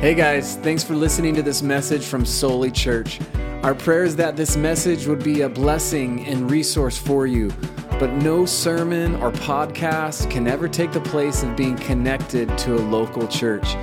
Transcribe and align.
Hey 0.00 0.14
guys, 0.14 0.56
thanks 0.56 0.82
for 0.82 0.94
listening 0.94 1.34
to 1.34 1.42
this 1.42 1.60
message 1.60 2.06
from 2.06 2.24
Soli 2.24 2.70
Church. 2.70 3.20
Our 3.62 3.74
prayer 3.74 4.04
is 4.04 4.16
that 4.16 4.34
this 4.34 4.56
message 4.56 5.06
would 5.06 5.22
be 5.22 5.42
a 5.42 5.48
blessing 5.50 6.24
and 6.24 6.50
resource 6.50 6.96
for 6.96 7.26
you, 7.26 7.52
but 7.98 8.10
no 8.14 8.46
sermon 8.46 9.16
or 9.16 9.30
podcast 9.30 10.30
can 10.30 10.48
ever 10.48 10.68
take 10.68 10.92
the 10.92 11.02
place 11.02 11.42
of 11.42 11.54
being 11.54 11.76
connected 11.76 12.48
to 12.60 12.76
a 12.76 12.80
local 12.80 13.28
church. 13.28 13.74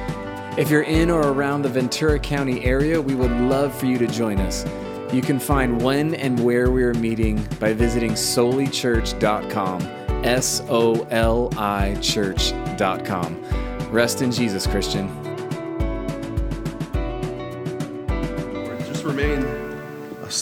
If 0.57 0.71
you're 0.71 0.82
in 0.82 1.11
or 1.11 1.21
around 1.21 1.61
the 1.61 1.70
Ventura 1.70 2.18
County 2.18 2.65
area, 2.65 2.99
we 2.99 3.13
would 3.13 3.29
love 3.29 3.71
for 3.77 3.86
you 3.86 3.99
to 3.99 4.07
join 4.07 4.39
us. 4.39 4.65
You 5.13 5.21
can 5.21 5.39
find 5.39 5.79
when 5.84 6.15
and 6.15 6.43
where 6.43 6.71
we 6.71 6.84
are 6.84 6.95
meeting 6.95 7.47
by 7.59 7.73
visiting 7.73 8.13
solichurch.com. 8.13 9.81
S 10.25 10.63
O 10.68 11.07
L 11.11 11.54
I 11.59 11.93
church.com. 12.02 13.43
Rest 13.91 14.23
in 14.23 14.31
Jesus, 14.31 14.65
Christian. 14.65 15.27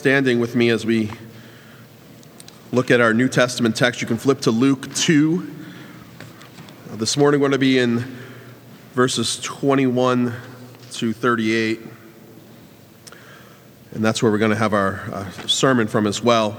Standing 0.06 0.40
with 0.40 0.56
me 0.56 0.70
as 0.70 0.86
we 0.86 1.10
look 2.72 2.92
at 2.92 3.02
our 3.02 3.12
New 3.12 3.28
Testament 3.28 3.76
text. 3.76 4.02
You 4.02 4.08
can 4.08 4.18
flip 4.18 4.40
to 4.42 4.52
Luke 4.52 4.94
2. 4.94 5.52
This 6.92 7.18
morning 7.18 7.42
we're 7.42 7.50
going 7.50 7.54
to 7.54 7.58
be 7.58 7.80
in 7.80 8.06
verses 8.94 9.40
21 9.42 10.32
to 10.92 11.12
38. 11.12 11.80
And 13.94 14.06
that's 14.06 14.22
where 14.22 14.32
we're 14.32 14.38
going 14.38 14.52
to 14.52 14.58
have 14.58 14.76
our 14.76 15.10
uh, 15.12 15.32
sermon 15.48 15.88
from 15.88 16.06
as 16.06 16.22
well. 16.22 16.56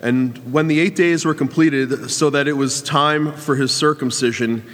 And 0.00 0.52
when 0.52 0.66
the 0.66 0.80
eight 0.80 0.96
days 0.96 1.24
were 1.24 1.34
completed, 1.34 2.10
so 2.10 2.30
that 2.30 2.48
it 2.48 2.54
was 2.54 2.82
time 2.82 3.32
for 3.32 3.54
his 3.54 3.70
circumcision, 3.70 4.68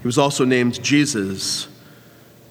he 0.00 0.08
was 0.08 0.16
also 0.16 0.46
named 0.46 0.82
Jesus, 0.82 1.68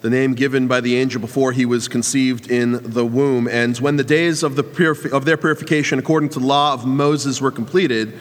the 0.02 0.10
name 0.10 0.34
given 0.34 0.68
by 0.68 0.80
the 0.80 0.96
angel 0.96 1.20
before 1.20 1.52
he 1.52 1.66
was 1.66 1.88
conceived 1.88 2.50
in 2.50 2.92
the 2.94 3.06
womb. 3.06 3.48
And 3.48 3.78
when 3.80 3.98
the 3.98 4.04
days 4.04 4.44
of, 4.44 4.56
the 4.56 4.64
purifi- 4.64 5.12
of 5.12 5.26
their 5.26 5.36
purification, 5.36 6.00
according 6.00 6.30
to 6.30 6.40
the 6.40 6.46
law 6.46 6.74
of 6.74 6.86
Moses, 6.86 7.42
were 7.42 7.52
completed, 7.52 8.18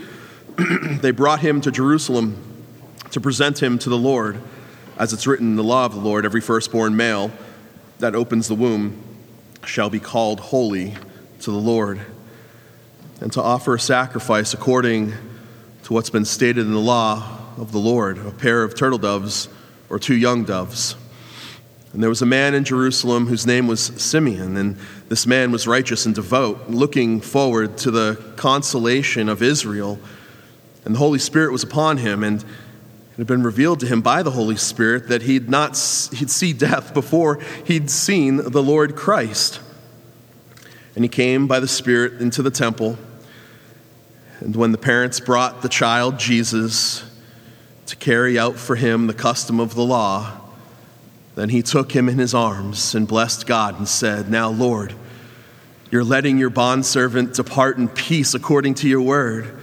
they 1.00 1.12
brought 1.12 1.40
him 1.40 1.60
to 1.60 1.70
Jerusalem 1.70 2.36
to 3.12 3.20
present 3.20 3.62
him 3.62 3.78
to 3.78 3.88
the 3.88 3.98
Lord. 3.98 4.40
As 4.98 5.12
it's 5.12 5.26
written 5.26 5.48
in 5.48 5.56
the 5.56 5.62
law 5.62 5.86
of 5.86 5.94
the 5.94 6.00
Lord, 6.00 6.24
every 6.24 6.40
firstborn 6.40 6.96
male 6.96 7.30
that 8.00 8.16
opens 8.16 8.48
the 8.48 8.56
womb 8.56 9.00
shall 9.64 9.90
be 9.90 10.00
called 10.00 10.40
holy 10.40 10.94
to 11.40 11.50
the 11.50 11.58
Lord 11.58 12.00
and 13.20 13.32
to 13.32 13.42
offer 13.42 13.74
a 13.74 13.80
sacrifice 13.80 14.54
according 14.54 15.12
to 15.84 15.92
what's 15.92 16.10
been 16.10 16.24
stated 16.24 16.66
in 16.66 16.72
the 16.72 16.78
law 16.78 17.38
of 17.56 17.72
the 17.72 17.78
Lord 17.78 18.18
a 18.18 18.30
pair 18.30 18.62
of 18.62 18.74
turtle 18.76 18.98
doves 18.98 19.48
or 19.90 19.98
two 19.98 20.16
young 20.16 20.44
doves. 20.44 20.96
And 21.92 22.02
there 22.02 22.10
was 22.10 22.20
a 22.20 22.26
man 22.26 22.54
in 22.54 22.64
Jerusalem 22.64 23.26
whose 23.26 23.46
name 23.46 23.66
was 23.66 23.80
Simeon, 23.80 24.56
and 24.56 24.76
this 25.08 25.26
man 25.26 25.50
was 25.50 25.66
righteous 25.66 26.04
and 26.04 26.14
devout, 26.14 26.70
looking 26.70 27.20
forward 27.20 27.78
to 27.78 27.90
the 27.90 28.22
consolation 28.36 29.28
of 29.28 29.42
Israel. 29.42 29.98
And 30.84 30.94
the 30.94 30.98
Holy 30.98 31.18
Spirit 31.18 31.50
was 31.50 31.62
upon 31.62 31.96
him, 31.96 32.22
and 32.22 32.42
it 32.42 33.16
had 33.16 33.26
been 33.26 33.42
revealed 33.42 33.80
to 33.80 33.86
him 33.86 34.02
by 34.02 34.22
the 34.22 34.30
Holy 34.30 34.56
Spirit 34.56 35.08
that 35.08 35.22
he'd 35.22 35.48
not 35.48 35.70
he'd 36.12 36.30
see 36.30 36.52
death 36.52 36.92
before 36.92 37.40
he'd 37.64 37.90
seen 37.90 38.36
the 38.36 38.62
Lord 38.62 38.94
Christ. 38.94 39.60
And 40.94 41.04
he 41.04 41.08
came 41.08 41.46
by 41.46 41.58
the 41.58 41.68
Spirit 41.68 42.20
into 42.20 42.42
the 42.42 42.50
temple. 42.50 42.98
And 44.40 44.54
when 44.54 44.72
the 44.72 44.78
parents 44.78 45.20
brought 45.20 45.62
the 45.62 45.68
child 45.68 46.18
Jesus 46.18 47.02
to 47.86 47.96
carry 47.96 48.38
out 48.38 48.56
for 48.56 48.76
him 48.76 49.06
the 49.06 49.14
custom 49.14 49.58
of 49.58 49.74
the 49.74 49.84
law, 49.84 50.47
then 51.38 51.50
he 51.50 51.62
took 51.62 51.92
him 51.92 52.08
in 52.08 52.18
his 52.18 52.34
arms 52.34 52.96
and 52.96 53.06
blessed 53.06 53.46
God 53.46 53.78
and 53.78 53.86
said, 53.86 54.28
Now, 54.28 54.48
Lord, 54.48 54.92
you're 55.88 56.02
letting 56.02 56.36
your 56.36 56.50
bondservant 56.50 57.34
depart 57.34 57.78
in 57.78 57.86
peace 57.86 58.34
according 58.34 58.74
to 58.74 58.88
your 58.88 59.02
word. 59.02 59.56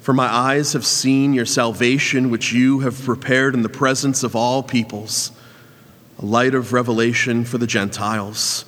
For 0.00 0.12
my 0.12 0.26
eyes 0.26 0.74
have 0.74 0.84
seen 0.84 1.32
your 1.32 1.46
salvation, 1.46 2.28
which 2.28 2.52
you 2.52 2.80
have 2.80 3.02
prepared 3.02 3.54
in 3.54 3.62
the 3.62 3.70
presence 3.70 4.22
of 4.22 4.36
all 4.36 4.62
peoples, 4.62 5.32
a 6.18 6.26
light 6.26 6.54
of 6.54 6.74
revelation 6.74 7.46
for 7.46 7.56
the 7.56 7.66
Gentiles 7.66 8.66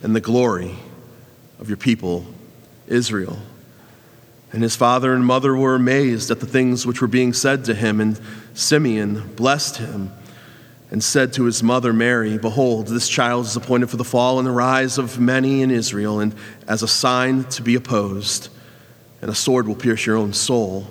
and 0.00 0.14
the 0.14 0.20
glory 0.20 0.76
of 1.58 1.68
your 1.68 1.76
people, 1.76 2.24
Israel. 2.86 3.36
And 4.52 4.62
his 4.62 4.76
father 4.76 5.12
and 5.12 5.26
mother 5.26 5.56
were 5.56 5.74
amazed 5.74 6.30
at 6.30 6.38
the 6.38 6.46
things 6.46 6.86
which 6.86 7.00
were 7.00 7.08
being 7.08 7.32
said 7.32 7.64
to 7.64 7.74
him. 7.74 8.00
And 8.00 8.20
Simeon 8.54 9.34
blessed 9.34 9.78
him 9.78 10.12
and 10.90 11.02
said 11.02 11.32
to 11.34 11.44
his 11.44 11.62
mother 11.62 11.92
Mary, 11.92 12.36
Behold, 12.36 12.88
this 12.88 13.08
child 13.08 13.46
is 13.46 13.56
appointed 13.56 13.88
for 13.88 13.96
the 13.96 14.04
fall 14.04 14.38
and 14.38 14.46
the 14.46 14.52
rise 14.52 14.98
of 14.98 15.20
many 15.20 15.62
in 15.62 15.70
Israel, 15.70 16.18
and 16.18 16.34
as 16.66 16.82
a 16.82 16.88
sign 16.88 17.44
to 17.44 17.62
be 17.62 17.76
opposed, 17.76 18.48
and 19.22 19.30
a 19.30 19.34
sword 19.34 19.68
will 19.68 19.76
pierce 19.76 20.04
your 20.04 20.16
own 20.16 20.32
soul, 20.32 20.86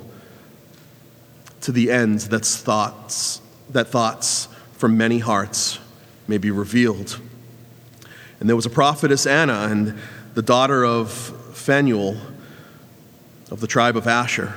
to 1.61 1.73
the 1.73 1.91
end 1.91 2.19
that 2.21 2.45
thoughts, 2.45 3.41
that 3.69 3.87
thoughts 3.87 4.47
from 4.73 4.97
many 4.97 5.19
hearts 5.19 5.79
may 6.27 6.37
be 6.37 6.49
revealed. 6.49 7.19
And 8.39 8.47
there 8.47 8.55
was 8.55 8.65
a 8.65 8.69
prophetess 8.69 9.27
Anna, 9.27 9.67
and 9.69 9.99
the 10.33 10.41
daughter 10.41 10.85
of 10.85 11.11
Phanuel 11.53 12.15
of 13.51 13.59
the 13.59 13.67
tribe 13.67 13.97
of 13.97 14.07
Asher. 14.07 14.53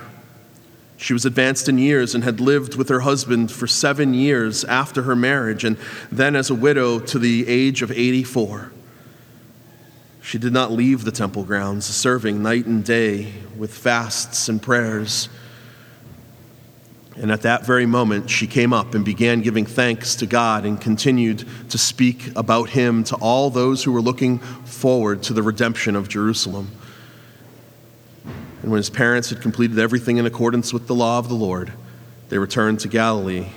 She 1.03 1.13
was 1.13 1.25
advanced 1.25 1.69
in 1.69 1.79
years 1.79 2.15
and 2.15 2.23
had 2.23 2.39
lived 2.39 2.77
with 2.77 2.89
her 2.89 3.01
husband 3.01 3.51
for 3.51 3.67
seven 3.67 4.15
years 4.15 4.63
after 4.63 5.03
her 5.03 5.17
marriage, 5.17 5.65
and 5.65 5.77
then 6.13 6.37
as 6.37 6.49
a 6.49 6.55
widow 6.55 7.01
to 7.01 7.19
the 7.19 7.49
age 7.49 7.83
of 7.83 7.91
84. 7.91 8.71
She 10.23 10.39
did 10.39 10.53
not 10.53 10.71
leave 10.71 11.03
the 11.03 11.11
temple 11.11 11.43
grounds, 11.43 11.87
serving 11.87 12.41
night 12.41 12.67
and 12.67 12.85
day 12.85 13.33
with 13.57 13.75
fasts 13.75 14.49
and 14.49 14.63
prayers. 14.63 15.29
And 17.17 17.33
at 17.33 17.43
that 17.43 17.67
very 17.67 17.85
moment, 17.85 18.31
she 18.31 18.47
came 18.47 18.73
up 18.73 18.95
and 18.95 19.05
began 19.05 19.43
giving 19.43 19.67
thanks 19.67 20.15
to 20.17 20.27
God 20.27 20.65
and 20.65 20.81
continued 20.81 21.45
to 21.71 21.79
speak 21.79 22.31
about 22.37 22.71
him 22.71 23.03
to 23.05 23.17
all 23.17 23.51
those 23.51 23.83
who 23.83 23.91
were 23.91 24.01
looking 24.01 24.39
forward 24.39 25.25
to 25.25 25.33
the 25.33 25.43
redemption 25.43 25.97
of 25.97 26.09
Jerusalem. 26.09 26.71
And 28.63 28.71
when 28.71 28.79
his 28.79 28.91
parents 28.91 29.31
had 29.31 29.43
completed 29.43 29.81
everything 29.81 30.19
in 30.19 30.27
accordance 30.27 30.73
with 30.73 30.87
the 30.87 30.95
law 30.95 31.19
of 31.19 31.29
the 31.29 31.35
Lord, 31.35 31.73
they 32.29 32.39
returned 32.39 32.79
to 32.81 32.89
Galilee, 32.89 33.49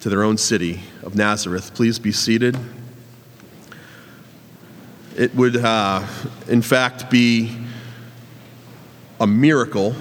to 0.00 0.08
their 0.08 0.22
own 0.22 0.38
city 0.38 0.80
of 1.02 1.14
Nazareth. 1.14 1.74
Please 1.74 1.98
be 1.98 2.12
seated. 2.12 2.56
It 5.16 5.34
would, 5.34 5.56
uh, 5.56 6.06
in 6.48 6.62
fact, 6.62 7.10
be 7.10 7.58
a 9.20 9.26
miracle, 9.26 9.94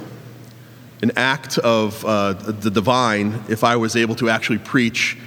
an 1.02 1.12
act 1.18 1.58
of 1.58 2.04
uh, 2.06 2.34
the 2.34 2.72
divine, 2.72 3.44
if 3.50 3.66
I 3.66 3.76
was 3.76 3.98
able 3.98 4.16
to 4.16 4.30
actually 4.30 4.60
preach 4.60 5.18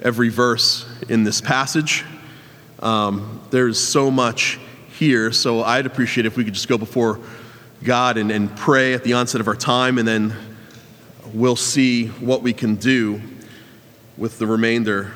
every 0.00 0.28
verse 0.28 0.86
in 1.08 1.24
this 1.24 1.40
passage. 1.40 2.04
Um, 2.78 3.40
there's 3.50 3.80
so 3.80 4.12
much 4.12 4.60
here, 4.96 5.32
so 5.32 5.64
I'd 5.64 5.86
appreciate 5.86 6.24
if 6.24 6.36
we 6.36 6.44
could 6.44 6.54
just 6.54 6.68
go 6.68 6.78
before 6.78 7.18
God 7.82 8.16
and, 8.16 8.30
and 8.30 8.54
pray 8.56 8.94
at 8.94 9.04
the 9.04 9.12
onset 9.12 9.40
of 9.40 9.48
our 9.48 9.56
time, 9.56 9.98
and 9.98 10.08
then 10.08 10.34
we'll 11.32 11.56
see 11.56 12.08
what 12.08 12.42
we 12.42 12.52
can 12.52 12.76
do 12.76 13.20
with 14.16 14.38
the 14.38 14.46
remainder. 14.46 15.12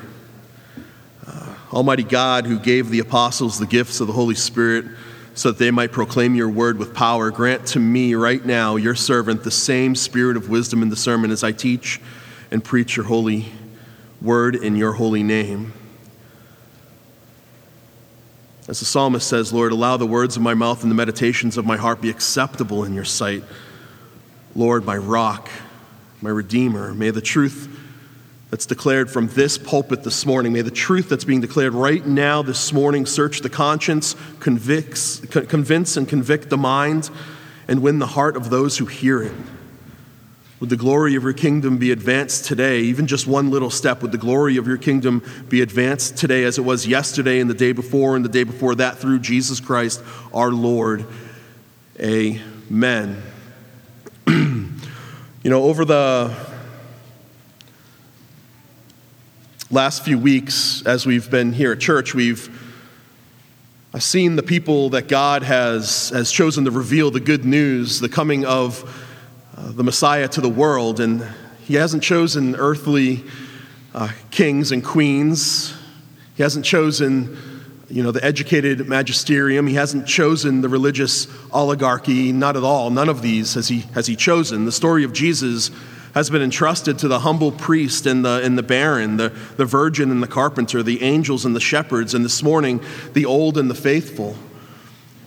Uh, 1.27 1.55
Almighty 1.73 2.03
God, 2.03 2.45
who 2.45 2.59
gave 2.59 2.89
the 2.89 2.99
apostles 2.99 3.59
the 3.59 3.65
gifts 3.65 3.99
of 3.99 4.07
the 4.07 4.13
Holy 4.13 4.35
Spirit 4.35 4.85
so 5.33 5.51
that 5.51 5.57
they 5.57 5.71
might 5.71 5.91
proclaim 5.91 6.35
your 6.35 6.49
word 6.49 6.77
with 6.77 6.93
power, 6.93 7.31
grant 7.31 7.65
to 7.67 7.79
me 7.79 8.13
right 8.13 8.45
now, 8.45 8.75
your 8.75 8.95
servant, 8.95 9.43
the 9.43 9.51
same 9.51 9.95
spirit 9.95 10.37
of 10.37 10.47
wisdom 10.47 10.81
and 10.81 10.91
discernment 10.91 11.33
as 11.33 11.43
I 11.43 11.51
teach 11.51 11.99
and 12.51 12.63
preach 12.63 12.95
your 12.95 13.05
holy 13.05 13.51
word 14.21 14.55
in 14.55 14.75
your 14.75 14.93
holy 14.93 15.23
name. 15.23 15.73
As 18.67 18.79
the 18.79 18.85
psalmist 18.85 19.27
says, 19.27 19.51
Lord, 19.51 19.73
allow 19.73 19.97
the 19.97 20.05
words 20.05 20.37
of 20.37 20.41
my 20.41 20.53
mouth 20.53 20.83
and 20.83 20.91
the 20.91 20.95
meditations 20.95 21.57
of 21.57 21.65
my 21.65 21.75
heart 21.75 21.99
be 21.99 22.09
acceptable 22.09 22.85
in 22.85 22.93
your 22.93 23.03
sight. 23.03 23.43
Lord, 24.55 24.85
my 24.85 24.95
rock, 24.95 25.49
my 26.21 26.29
redeemer, 26.29 26.93
may 26.93 27.09
the 27.09 27.19
truth 27.19 27.67
that's 28.49 28.65
declared 28.65 29.11
from 29.11 29.27
this 29.29 29.57
pulpit 29.57 30.03
this 30.03 30.25
morning, 30.25 30.53
may 30.53 30.61
the 30.61 30.71
truth 30.71 31.09
that's 31.09 31.25
being 31.25 31.41
declared 31.41 31.73
right 31.73 32.05
now 32.05 32.41
this 32.41 32.71
morning 32.71 33.05
search 33.05 33.41
the 33.41 33.49
conscience, 33.49 34.15
convicts, 34.39 35.19
convince 35.25 35.97
and 35.97 36.07
convict 36.07 36.49
the 36.49 36.57
mind, 36.57 37.09
and 37.67 37.81
win 37.81 37.99
the 37.99 38.07
heart 38.07 38.37
of 38.37 38.49
those 38.49 38.77
who 38.77 38.85
hear 38.85 39.21
it. 39.23 39.33
Would 40.63 40.69
the 40.69 40.77
glory 40.77 41.15
of 41.15 41.23
your 41.23 41.33
kingdom 41.33 41.77
be 41.77 41.91
advanced 41.91 42.45
today, 42.45 42.79
even 42.83 43.05
just 43.05 43.27
one 43.27 43.51
little 43.51 43.69
step? 43.69 44.01
Would 44.01 44.13
the 44.13 44.17
glory 44.17 44.55
of 44.55 44.65
your 44.65 44.77
kingdom 44.77 45.21
be 45.49 45.59
advanced 45.59 46.15
today 46.15 46.45
as 46.45 46.57
it 46.57 46.61
was 46.61 46.87
yesterday 46.87 47.41
and 47.41 47.49
the 47.49 47.53
day 47.53 47.73
before 47.73 48.15
and 48.15 48.23
the 48.23 48.29
day 48.29 48.45
before 48.45 48.73
that 48.75 48.97
through 48.97 49.19
Jesus 49.19 49.59
Christ 49.59 50.01
our 50.33 50.51
Lord? 50.51 51.05
Amen. 51.99 53.21
you 54.27 54.69
know, 55.43 55.63
over 55.63 55.83
the 55.83 56.33
last 59.69 60.05
few 60.05 60.17
weeks, 60.17 60.81
as 60.85 61.05
we've 61.05 61.29
been 61.29 61.51
here 61.51 61.73
at 61.73 61.81
church, 61.81 62.15
we've 62.15 62.49
seen 63.99 64.37
the 64.37 64.43
people 64.43 64.91
that 64.91 65.09
God 65.09 65.43
has, 65.43 66.11
has 66.11 66.31
chosen 66.31 66.63
to 66.63 66.71
reveal 66.71 67.11
the 67.11 67.19
good 67.19 67.43
news, 67.43 67.99
the 67.99 68.07
coming 68.07 68.45
of 68.45 69.02
the 69.71 69.83
Messiah 69.83 70.27
to 70.29 70.41
the 70.41 70.49
world. 70.49 70.99
And 70.99 71.27
He 71.65 71.75
hasn't 71.75 72.03
chosen 72.03 72.55
earthly 72.55 73.23
uh, 73.93 74.09
kings 74.31 74.71
and 74.71 74.83
queens, 74.83 75.75
He 76.35 76.43
hasn't 76.43 76.65
chosen 76.65 77.37
you 77.89 78.01
know, 78.01 78.11
the 78.11 78.23
educated 78.25 78.87
magisterium. 78.87 79.67
He 79.67 79.75
hasn't 79.75 80.07
chosen 80.07 80.61
the 80.61 80.69
religious 80.69 81.27
oligarchy, 81.51 82.31
not 82.31 82.57
at 82.57 82.63
all. 82.63 82.89
None 82.89 83.07
of 83.07 83.21
these 83.21 83.53
has 83.53 83.67
he, 83.67 83.81
has 83.93 84.07
he 84.07 84.15
chosen. 84.15 84.65
The 84.65 84.71
story 84.71 85.03
of 85.03 85.13
Jesus 85.13 85.69
has 86.15 86.29
been 86.29 86.41
entrusted 86.41 86.97
to 86.99 87.07
the 87.07 87.19
humble 87.19 87.51
priest 87.51 88.07
and 88.07 88.25
the, 88.25 88.41
and 88.43 88.57
the 88.57 88.63
barren, 88.63 89.17
the, 89.17 89.29
the 89.57 89.65
virgin 89.65 90.09
and 90.09 90.23
the 90.23 90.27
carpenter, 90.27 90.81
the 90.81 91.03
angels 91.03 91.45
and 91.45 91.55
the 91.55 91.59
shepherds, 91.59 92.15
and 92.15 92.25
this 92.25 92.41
morning, 92.41 92.81
the 93.13 93.25
old 93.25 93.59
and 93.59 93.69
the 93.69 93.75
faithful, 93.75 94.35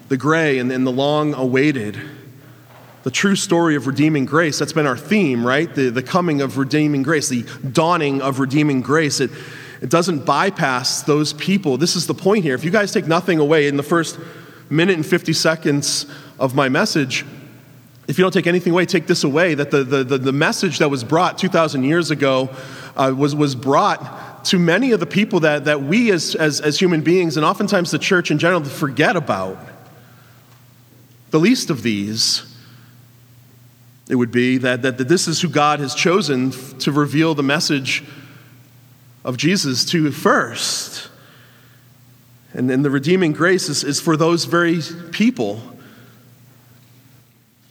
the 0.09 0.17
gray 0.17 0.59
and, 0.59 0.73
and 0.73 0.85
the 0.85 0.93
long 0.93 1.35
awaited. 1.35 2.01
The 3.07 3.13
true 3.13 3.37
story 3.37 3.77
of 3.77 3.87
redeeming 3.87 4.25
grace, 4.25 4.59
that's 4.59 4.73
been 4.73 4.85
our 4.85 4.97
theme, 4.97 5.47
right? 5.47 5.73
The, 5.73 5.91
the 5.91 6.03
coming 6.03 6.41
of 6.41 6.59
redeeming 6.59 7.05
grace, 7.05 7.29
the 7.29 7.45
dawning 7.71 8.21
of 8.21 8.41
redeeming 8.41 8.81
grace. 8.81 9.21
It, 9.21 9.31
it 9.81 9.91
doesn't 9.91 10.27
bypass 10.27 11.03
those 11.03 11.33
people. 11.33 11.77
This 11.77 11.95
is 11.95 12.09
the 12.09 12.15
point 12.15 12.43
here. 12.43 12.57
If 12.57 12.65
you 12.65 12.73
guys 12.73 12.91
take 12.91 13.07
nothing 13.07 13.39
away 13.39 13.69
in 13.69 13.77
the 13.77 13.85
first 13.85 14.19
minute 14.71 14.97
and 14.97 15.07
50 15.07 15.33
seconds 15.35 16.07
of 16.41 16.57
my 16.57 16.69
message, 16.69 17.25
if 18.09 18.19
you 18.19 18.25
don't 18.25 18.33
take 18.33 18.49
anything 18.49 18.73
away, 18.73 18.87
take 18.87 19.07
this 19.07 19.23
away 19.23 19.55
that 19.55 19.71
the, 19.71 19.85
the, 19.85 20.03
the, 20.03 20.19
the 20.19 20.33
message 20.33 20.79
that 20.79 20.91
was 20.91 21.05
brought 21.05 21.39
2,000 21.39 21.85
years 21.85 22.11
ago 22.11 22.51
uh, 22.97 23.15
was, 23.17 23.37
was 23.37 23.55
brought 23.55 24.45
to 24.47 24.59
many 24.59 24.91
of 24.91 24.99
the 24.99 25.07
people 25.07 25.39
that, 25.39 25.67
that 25.67 25.81
we 25.81 26.11
as, 26.11 26.35
as, 26.35 26.61
as 26.61 26.77
human 26.77 27.03
beings, 27.03 27.37
and 27.37 27.47
oftentimes 27.47 27.93
the 27.93 28.01
church 28.01 28.33
in 28.33 28.41
general, 28.41 28.65
forget 28.65 29.15
about. 29.15 29.59
The 31.31 31.39
least 31.39 31.71
of 31.71 31.85
these, 31.85 32.53
it 34.09 34.15
would 34.15 34.31
be 34.31 34.59
that, 34.59 34.83
that, 34.83 34.99
that 34.99 35.09
this 35.09 35.27
is 35.27 35.41
who 35.41 35.49
God 35.49 35.81
has 35.81 35.95
chosen 35.95 36.51
to 36.79 36.93
reveal 36.93 37.35
the 37.35 37.43
message 37.43 38.05
of 39.25 39.37
Jesus 39.37 39.85
to 39.87 40.13
first. 40.13 41.09
And 42.55 42.71
then 42.71 42.83
the 42.83 42.91
redeeming 42.91 43.33
grace 43.33 43.69
is, 43.69 43.85
is 43.85 44.01
for 44.01 44.17
those 44.17 44.45
very 44.45 44.81
people 45.11 45.61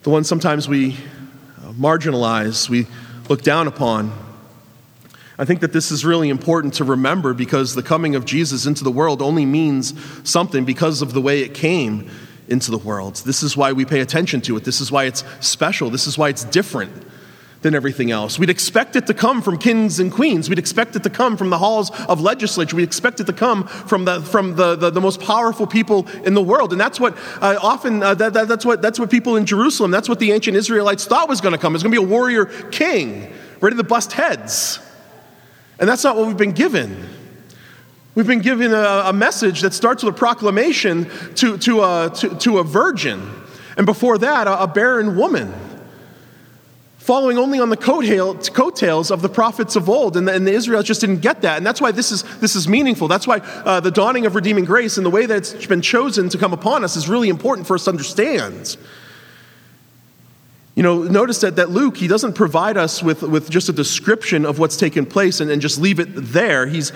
the 0.06 0.12
ones 0.12 0.28
sometimes 0.28 0.70
we 0.70 0.94
uh, 0.94 1.72
marginalize, 1.72 2.70
we 2.70 2.86
look 3.28 3.42
down 3.42 3.66
upon. 3.66 4.14
I 5.40 5.46
think 5.46 5.62
that 5.62 5.74
this 5.74 5.90
is 5.90 6.06
really 6.06 6.30
important 6.30 6.76
to 6.76 6.84
remember 6.84 7.34
because 7.34 7.74
the 7.74 7.81
coming 7.81 8.14
of 8.14 8.24
Jesus 8.24 8.68
into 8.68 8.84
the 8.84 8.92
world 8.92 9.20
only 9.20 9.48
means 9.48 9.96
something 10.24 10.64
because 10.64 11.02
of 11.02 11.14
the 11.14 11.22
way 11.22 11.42
it 11.42 11.56
came 11.56 12.08
into 12.47 12.71
the 12.71 12.77
world. 12.77 13.15
This 13.25 13.44
is 13.44 13.57
why 13.57 13.71
we 13.74 13.86
pay 13.86 14.01
attention 14.01 14.42
to 14.42 14.57
it. 14.57 14.63
This 14.63 14.81
is 14.81 14.92
why 14.92 15.06
it's 15.06 15.24
special. 15.39 15.89
This 15.89 16.07
is 16.07 16.18
why 16.18 16.30
it's 16.30 16.44
different 16.44 16.92
than 17.65 17.74
everything 17.74 18.12
else. 18.12 18.38
We'd 18.38 18.51
expect 18.51 18.95
it 18.95 19.07
to 19.07 19.13
come 19.15 19.42
from 19.42 19.57
kings 19.57 20.00
and 20.00 20.12
queens. 20.12 20.50
We'd 20.50 20.59
expect 20.59 20.95
it 20.95 21.01
to 21.01 21.09
come 21.09 21.36
from 21.36 21.50
the 21.50 21.57
halls 21.57 21.89
of 22.07 22.21
legislature. 22.21 22.75
We 22.75 22.83
expect 22.83 23.19
it 23.19 23.25
to 23.25 23.33
come 23.33 23.65
from 23.65 24.06
the, 24.06 24.21
from 24.21 24.56
the, 24.56 24.75
the, 24.75 24.92
the 24.92 25.01
most 25.01 25.19
powerful 25.19 25.65
people 25.65 26.07
in 26.24 26.36
the 26.36 26.44
world. 26.44 26.74
And 26.74 26.80
that's 26.80 27.00
what 27.00 27.18
uh, 27.42 27.57
often, 27.59 28.03
uh, 28.03 28.13
that, 28.13 28.33
that, 28.33 28.47
that's, 28.47 28.65
what, 28.65 28.83
that's 28.83 29.00
what 29.00 29.09
people 29.09 29.36
in 29.36 29.47
Jerusalem, 29.47 29.89
that's 29.89 30.07
what 30.07 30.19
the 30.19 30.31
ancient 30.31 30.56
Israelites 30.56 31.06
thought 31.06 31.27
was 31.27 31.42
going 31.42 31.53
to 31.53 31.57
come. 31.57 31.74
It's 31.74 31.83
going 31.83 31.92
to 31.92 32.00
be 32.00 32.06
a 32.06 32.07
warrior 32.07 32.45
king 32.45 33.33
ready 33.62 33.75
to 33.77 33.83
bust 33.83 34.12
heads. 34.13 34.80
And 35.80 35.89
that's 35.89 36.03
not 36.03 36.15
what 36.15 36.27
we've 36.27 36.38
been 36.38 36.51
given. 36.51 37.09
We've 38.16 38.26
been 38.26 38.40
given 38.40 38.74
a, 38.74 39.04
a 39.08 39.14
message 39.14 39.60
that 39.62 39.74
starts 39.74 40.02
with 40.02 40.16
a 40.16 40.18
proclamation 40.18 41.10
to, 41.36 41.58
to, 41.58 41.82
a, 41.82 42.12
to, 42.16 42.30
to 42.40 42.60
a 42.60 42.64
virgin. 42.64 43.30
And 43.76 43.86
before 43.86 44.18
that, 44.20 44.48
a, 44.48 44.64
a 44.64 44.68
barren 44.68 45.18
woman 45.18 45.54
following 46.98 47.38
only 47.38 47.60
on 47.60 47.70
the 47.70 47.78
coattails 47.78 49.12
of 49.12 49.22
the 49.22 49.30
prophets 49.30 49.76
of 49.76 49.90
old. 49.90 50.16
And 50.16 50.28
the, 50.28 50.34
and 50.34 50.48
the 50.48 50.54
Israelites 50.54 50.88
just 50.88 51.02
didn't 51.02 51.20
get 51.20 51.42
that. 51.42 51.58
And 51.58 51.68
that's 51.68 51.82
why 51.82 51.92
this 51.92 52.12
is, 52.12 52.24
this 52.40 52.56
is 52.56 52.70
meaningful. 52.70 53.10
That's 53.10 53.28
why 53.28 53.40
uh, 53.40 53.82
the 53.82 53.92
dawning 53.92 54.26
of 54.26 54.34
redeeming 54.34 54.64
grace 54.64 54.96
and 54.96 55.06
the 55.06 55.12
way 55.12 55.26
that 55.26 55.38
it's 55.38 55.66
been 55.66 55.82
chosen 55.82 56.30
to 56.30 56.38
come 56.38 56.54
upon 56.54 56.86
us 56.86 56.96
is 56.96 57.10
really 57.10 57.28
important 57.28 57.68
for 57.68 57.76
us 57.76 57.84
to 57.84 57.92
understand. 57.92 58.78
You 60.74 60.84
know, 60.84 61.04
notice 61.04 61.42
that, 61.42 61.58
that 61.58 61.70
Luke, 61.70 61.98
he 61.98 62.08
doesn't 62.08 62.34
provide 62.34 62.78
us 62.78 63.04
with, 63.04 63.24
with 63.24 63.50
just 63.50 63.68
a 63.68 63.74
description 63.74 64.46
of 64.46 64.58
what's 64.58 64.78
taken 64.78 65.06
place 65.06 65.42
and, 65.42 65.52
and 65.52 65.62
just 65.62 65.80
leave 65.80 66.00
it 66.00 66.08
there. 66.16 66.66
He's, 66.66 66.94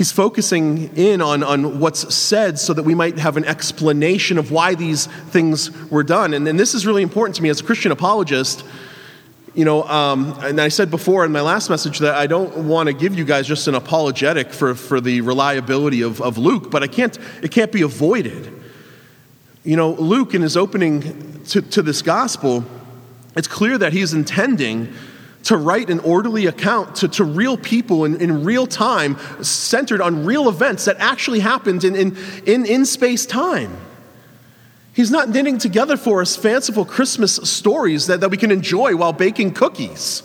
he's 0.00 0.10
focusing 0.10 0.96
in 0.96 1.20
on, 1.20 1.42
on 1.42 1.78
what's 1.78 2.14
said 2.14 2.58
so 2.58 2.72
that 2.72 2.84
we 2.84 2.94
might 2.94 3.18
have 3.18 3.36
an 3.36 3.44
explanation 3.44 4.38
of 4.38 4.50
why 4.50 4.74
these 4.74 5.08
things 5.28 5.70
were 5.90 6.02
done. 6.02 6.32
And, 6.32 6.48
and 6.48 6.58
this 6.58 6.72
is 6.72 6.86
really 6.86 7.02
important 7.02 7.36
to 7.36 7.42
me 7.42 7.50
as 7.50 7.60
a 7.60 7.64
Christian 7.64 7.92
apologist 7.92 8.64
you 9.52 9.66
know, 9.66 9.82
um, 9.82 10.38
and 10.40 10.58
I 10.58 10.68
said 10.68 10.90
before 10.90 11.26
in 11.26 11.32
my 11.32 11.42
last 11.42 11.68
message 11.68 11.98
that 11.98 12.14
I 12.14 12.26
don't 12.28 12.66
want 12.66 12.86
to 12.86 12.94
give 12.94 13.18
you 13.18 13.26
guys 13.26 13.46
just 13.46 13.68
an 13.68 13.74
apologetic 13.74 14.54
for, 14.54 14.74
for 14.74 15.02
the 15.02 15.20
reliability 15.20 16.00
of, 16.00 16.22
of 16.22 16.38
Luke, 16.38 16.70
but 16.70 16.82
I 16.82 16.86
can't, 16.86 17.18
it 17.42 17.50
can't 17.50 17.72
be 17.72 17.82
avoided. 17.82 18.50
You 19.64 19.76
know, 19.76 19.90
Luke, 19.90 20.34
in 20.34 20.40
his 20.40 20.56
opening 20.56 21.42
to, 21.48 21.60
to 21.60 21.82
this 21.82 22.00
gospel, 22.00 22.64
it's 23.36 23.48
clear 23.48 23.76
that 23.76 23.92
he's 23.92 24.14
intending 24.14 24.94
to 25.44 25.56
write 25.56 25.90
an 25.90 26.00
orderly 26.00 26.46
account 26.46 26.96
to, 26.96 27.08
to 27.08 27.24
real 27.24 27.56
people 27.56 28.04
in, 28.04 28.20
in 28.20 28.44
real 28.44 28.66
time, 28.66 29.16
centered 29.42 30.00
on 30.00 30.24
real 30.24 30.48
events 30.48 30.84
that 30.84 30.96
actually 30.98 31.40
happened 31.40 31.84
in, 31.84 31.96
in, 31.96 32.16
in, 32.46 32.66
in 32.66 32.84
space 32.84 33.26
time. 33.26 33.76
He's 34.92 35.10
not 35.10 35.28
knitting 35.28 35.58
together 35.58 35.96
for 35.96 36.20
us 36.20 36.36
fanciful 36.36 36.84
Christmas 36.84 37.36
stories 37.36 38.06
that, 38.08 38.20
that 38.20 38.30
we 38.30 38.36
can 38.36 38.50
enjoy 38.50 38.96
while 38.96 39.12
baking 39.12 39.54
cookies. 39.54 40.22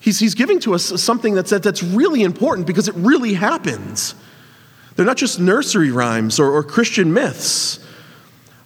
He's, 0.00 0.18
he's 0.18 0.34
giving 0.34 0.60
to 0.60 0.74
us 0.74 1.02
something 1.02 1.34
that's, 1.34 1.50
that, 1.50 1.62
that's 1.62 1.82
really 1.82 2.22
important 2.22 2.66
because 2.66 2.88
it 2.88 2.94
really 2.96 3.34
happens. 3.34 4.14
They're 4.94 5.06
not 5.06 5.16
just 5.16 5.40
nursery 5.40 5.90
rhymes 5.90 6.38
or, 6.38 6.50
or 6.50 6.62
Christian 6.62 7.12
myths. 7.12 7.78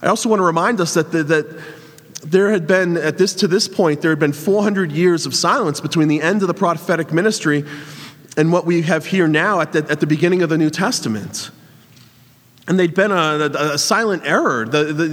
I 0.02 0.08
also 0.08 0.28
want 0.28 0.40
to 0.40 0.44
remind 0.44 0.80
us 0.80 0.94
that, 0.94 1.12
the, 1.12 1.22
that 1.24 1.62
there 2.22 2.50
had 2.50 2.66
been, 2.66 2.96
at 2.96 3.18
this, 3.18 3.34
to 3.36 3.48
this 3.48 3.68
point, 3.68 4.02
there 4.02 4.10
had 4.10 4.18
been 4.18 4.32
400 4.32 4.92
years 4.92 5.26
of 5.26 5.34
silence 5.34 5.80
between 5.80 6.08
the 6.08 6.20
end 6.20 6.42
of 6.42 6.48
the 6.48 6.54
prophetic 6.54 7.12
ministry 7.12 7.64
and 8.36 8.52
what 8.52 8.66
we 8.66 8.82
have 8.82 9.06
here 9.06 9.26
now 9.26 9.60
at 9.60 9.72
the, 9.72 9.86
at 9.90 10.00
the 10.00 10.06
beginning 10.06 10.42
of 10.42 10.48
the 10.48 10.58
New 10.58 10.70
Testament. 10.70 11.50
And 12.68 12.78
they'd 12.78 12.94
been 12.94 13.10
a, 13.10 13.14
a, 13.14 13.74
a 13.74 13.78
silent 13.78 14.22
error. 14.24 14.66
The, 14.66 14.84
the, 14.84 15.06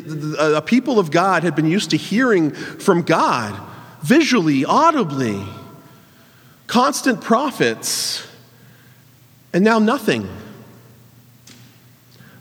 the, 0.00 0.56
a 0.56 0.62
people 0.62 0.98
of 0.98 1.10
God 1.10 1.42
had 1.42 1.54
been 1.54 1.66
used 1.66 1.90
to 1.90 1.96
hearing 1.96 2.52
from 2.52 3.02
God 3.02 3.60
visually, 4.02 4.64
audibly, 4.64 5.44
constant 6.66 7.20
prophets, 7.20 8.26
and 9.52 9.64
now 9.64 9.78
nothing. 9.78 10.28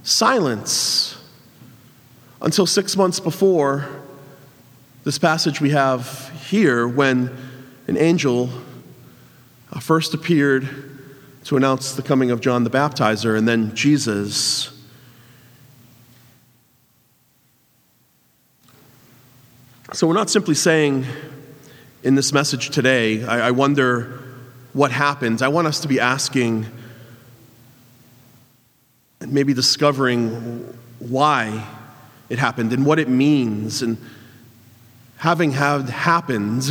Silence 0.03 1.17
until 2.41 2.65
six 2.65 2.95
months 2.97 3.19
before 3.19 4.02
this 5.03 5.17
passage 5.17 5.59
we 5.59 5.71
have 5.71 6.31
here 6.47 6.87
when 6.87 7.29
an 7.87 7.97
angel 7.97 8.49
uh, 9.73 9.79
first 9.79 10.13
appeared 10.13 10.69
to 11.43 11.57
announce 11.57 11.91
the 11.93 12.01
coming 12.01 12.31
of 12.31 12.39
John 12.39 12.63
the 12.63 12.69
Baptizer 12.69 13.37
and 13.37 13.45
then 13.45 13.75
Jesus. 13.75 14.69
So 19.91 20.07
we're 20.07 20.13
not 20.13 20.29
simply 20.29 20.55
saying 20.55 21.05
in 22.01 22.15
this 22.15 22.31
message 22.31 22.69
today, 22.69 23.25
I, 23.25 23.47
I 23.47 23.51
wonder 23.51 24.23
what 24.71 24.91
happens. 24.91 25.41
I 25.41 25.49
want 25.49 25.67
us 25.67 25.81
to 25.81 25.89
be 25.89 25.99
asking 25.99 26.65
and 29.19 29.33
maybe 29.33 29.53
discovering 29.53 30.77
why 30.99 31.67
it 32.29 32.39
happened 32.39 32.71
and 32.71 32.85
what 32.85 32.99
it 32.99 33.09
means. 33.09 33.81
And 33.81 33.97
having 35.23 35.51
had 35.51 35.89
happened, 35.89 36.65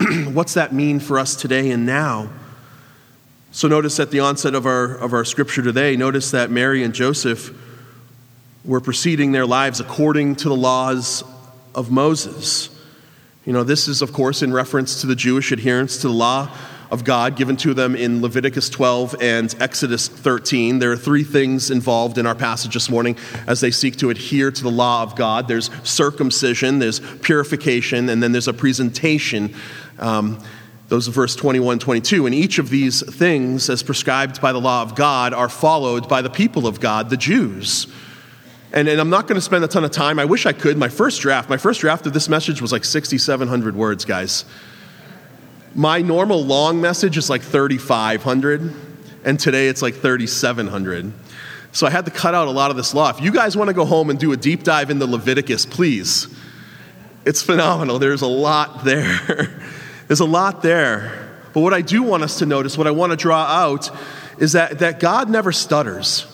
what's 0.32 0.54
that 0.54 0.72
mean 0.72 0.98
for 0.98 1.18
us 1.18 1.36
today 1.36 1.70
and 1.70 1.84
now? 1.84 2.30
So 3.52 3.68
notice 3.68 4.00
at 4.00 4.10
the 4.10 4.20
onset 4.20 4.54
of 4.54 4.64
our, 4.64 4.94
of 4.94 5.12
our 5.12 5.22
scripture 5.22 5.60
today, 5.60 5.96
notice 5.96 6.30
that 6.30 6.50
Mary 6.50 6.82
and 6.82 6.94
Joseph 6.94 7.54
were 8.64 8.80
proceeding 8.80 9.32
their 9.32 9.44
lives 9.44 9.80
according 9.80 10.36
to 10.36 10.48
the 10.48 10.56
laws 10.56 11.22
of 11.74 11.90
Moses. 11.90 12.70
You 13.44 13.52
know, 13.52 13.64
this 13.64 13.86
is, 13.86 14.00
of 14.00 14.14
course, 14.14 14.40
in 14.40 14.50
reference 14.50 15.02
to 15.02 15.06
the 15.06 15.14
Jewish 15.14 15.52
adherence 15.52 15.98
to 15.98 16.06
the 16.06 16.14
law 16.14 16.56
of 16.90 17.04
God 17.04 17.36
given 17.36 17.56
to 17.58 17.74
them 17.74 17.94
in 17.94 18.20
Leviticus 18.20 18.68
12 18.68 19.16
and 19.20 19.54
Exodus 19.60 20.08
13. 20.08 20.78
There 20.78 20.92
are 20.92 20.96
three 20.96 21.24
things 21.24 21.70
involved 21.70 22.18
in 22.18 22.26
our 22.26 22.34
passage 22.34 22.74
this 22.74 22.90
morning 22.90 23.16
as 23.46 23.60
they 23.60 23.70
seek 23.70 23.96
to 23.96 24.10
adhere 24.10 24.50
to 24.50 24.62
the 24.62 24.70
law 24.70 25.02
of 25.02 25.16
God 25.16 25.48
there's 25.48 25.70
circumcision, 25.88 26.78
there's 26.78 27.00
purification, 27.18 28.08
and 28.08 28.22
then 28.22 28.32
there's 28.32 28.48
a 28.48 28.52
presentation. 28.52 29.54
Um, 29.98 30.42
Those 30.88 31.06
of 31.06 31.14
verse 31.14 31.36
21, 31.36 31.78
22. 31.78 32.26
And 32.26 32.34
each 32.34 32.58
of 32.58 32.68
these 32.68 33.02
things, 33.16 33.70
as 33.70 33.82
prescribed 33.82 34.40
by 34.40 34.52
the 34.52 34.60
law 34.60 34.82
of 34.82 34.96
God, 34.96 35.32
are 35.32 35.48
followed 35.48 36.08
by 36.08 36.20
the 36.20 36.30
people 36.30 36.66
of 36.66 36.80
God, 36.80 37.10
the 37.10 37.16
Jews. 37.16 37.86
And, 38.72 38.88
and 38.88 39.00
I'm 39.00 39.10
not 39.10 39.28
going 39.28 39.36
to 39.36 39.40
spend 39.40 39.62
a 39.62 39.68
ton 39.68 39.84
of 39.84 39.92
time. 39.92 40.18
I 40.18 40.24
wish 40.24 40.46
I 40.46 40.52
could. 40.52 40.76
My 40.76 40.88
first 40.88 41.20
draft, 41.20 41.48
my 41.48 41.56
first 41.56 41.80
draft 41.80 42.06
of 42.06 42.12
this 42.12 42.28
message 42.28 42.60
was 42.60 42.72
like 42.72 42.84
6,700 42.84 43.76
words, 43.76 44.04
guys. 44.04 44.44
My 45.74 46.02
normal 46.02 46.44
long 46.44 46.80
message 46.80 47.16
is 47.16 47.30
like 47.30 47.42
3,500, 47.42 48.74
and 49.24 49.38
today 49.38 49.68
it's 49.68 49.82
like 49.82 49.94
3,700. 49.94 51.12
So 51.72 51.86
I 51.86 51.90
had 51.90 52.04
to 52.06 52.10
cut 52.10 52.34
out 52.34 52.48
a 52.48 52.50
lot 52.50 52.70
of 52.70 52.76
this 52.76 52.92
law. 52.92 53.10
If 53.10 53.20
you 53.20 53.32
guys 53.32 53.56
want 53.56 53.68
to 53.68 53.74
go 53.74 53.84
home 53.84 54.10
and 54.10 54.18
do 54.18 54.32
a 54.32 54.36
deep 54.36 54.64
dive 54.64 54.90
into 54.90 55.06
Leviticus, 55.06 55.66
please. 55.66 56.26
It's 57.24 57.42
phenomenal. 57.42 57.98
There's 57.98 58.22
a 58.22 58.26
lot 58.26 58.84
there. 58.84 59.62
There's 60.08 60.20
a 60.20 60.24
lot 60.24 60.62
there. 60.62 61.28
But 61.52 61.60
what 61.60 61.74
I 61.74 61.82
do 61.82 62.02
want 62.02 62.24
us 62.24 62.38
to 62.38 62.46
notice, 62.46 62.76
what 62.76 62.86
I 62.86 62.90
want 62.90 63.10
to 63.12 63.16
draw 63.16 63.42
out, 63.44 63.90
is 64.38 64.52
that, 64.52 64.80
that 64.80 64.98
God 64.98 65.28
never 65.28 65.52
stutters. 65.52 66.26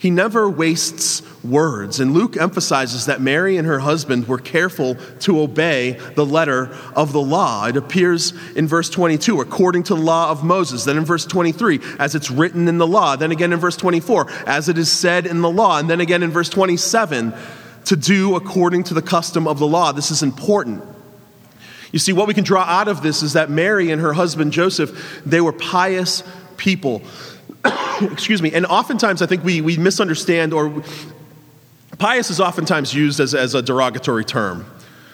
He 0.00 0.08
never 0.08 0.48
wastes 0.48 1.22
words. 1.44 2.00
And 2.00 2.14
Luke 2.14 2.38
emphasizes 2.38 3.04
that 3.04 3.20
Mary 3.20 3.58
and 3.58 3.68
her 3.68 3.80
husband 3.80 4.26
were 4.28 4.38
careful 4.38 4.94
to 4.94 5.40
obey 5.42 6.00
the 6.14 6.24
letter 6.24 6.74
of 6.96 7.12
the 7.12 7.20
law. 7.20 7.66
It 7.66 7.76
appears 7.76 8.32
in 8.56 8.66
verse 8.66 8.88
22, 8.88 9.42
according 9.42 9.82
to 9.84 9.94
the 9.94 10.00
law 10.00 10.30
of 10.30 10.42
Moses. 10.42 10.84
Then 10.84 10.96
in 10.96 11.04
verse 11.04 11.26
23, 11.26 11.80
as 11.98 12.14
it's 12.14 12.30
written 12.30 12.66
in 12.66 12.78
the 12.78 12.86
law. 12.86 13.14
Then 13.14 13.30
again 13.30 13.52
in 13.52 13.58
verse 13.58 13.76
24, 13.76 14.30
as 14.46 14.70
it 14.70 14.78
is 14.78 14.90
said 14.90 15.26
in 15.26 15.42
the 15.42 15.50
law. 15.50 15.78
And 15.78 15.90
then 15.90 16.00
again 16.00 16.22
in 16.22 16.30
verse 16.30 16.48
27, 16.48 17.34
to 17.84 17.94
do 17.94 18.36
according 18.36 18.84
to 18.84 18.94
the 18.94 19.02
custom 19.02 19.46
of 19.46 19.58
the 19.58 19.66
law. 19.66 19.92
This 19.92 20.10
is 20.10 20.22
important. 20.22 20.82
You 21.92 21.98
see, 21.98 22.14
what 22.14 22.26
we 22.26 22.32
can 22.32 22.44
draw 22.44 22.62
out 22.62 22.88
of 22.88 23.02
this 23.02 23.22
is 23.22 23.34
that 23.34 23.50
Mary 23.50 23.90
and 23.90 24.00
her 24.00 24.14
husband 24.14 24.52
Joseph, 24.52 25.22
they 25.26 25.42
were 25.42 25.52
pious 25.52 26.22
people. 26.56 27.02
Excuse 28.12 28.42
me. 28.42 28.52
And 28.52 28.66
oftentimes 28.66 29.22
I 29.22 29.26
think 29.26 29.44
we, 29.44 29.60
we 29.60 29.76
misunderstand, 29.76 30.52
or 30.52 30.82
pious 31.98 32.30
is 32.30 32.40
oftentimes 32.40 32.94
used 32.94 33.20
as, 33.20 33.34
as 33.34 33.54
a 33.54 33.62
derogatory 33.62 34.24
term. 34.24 34.66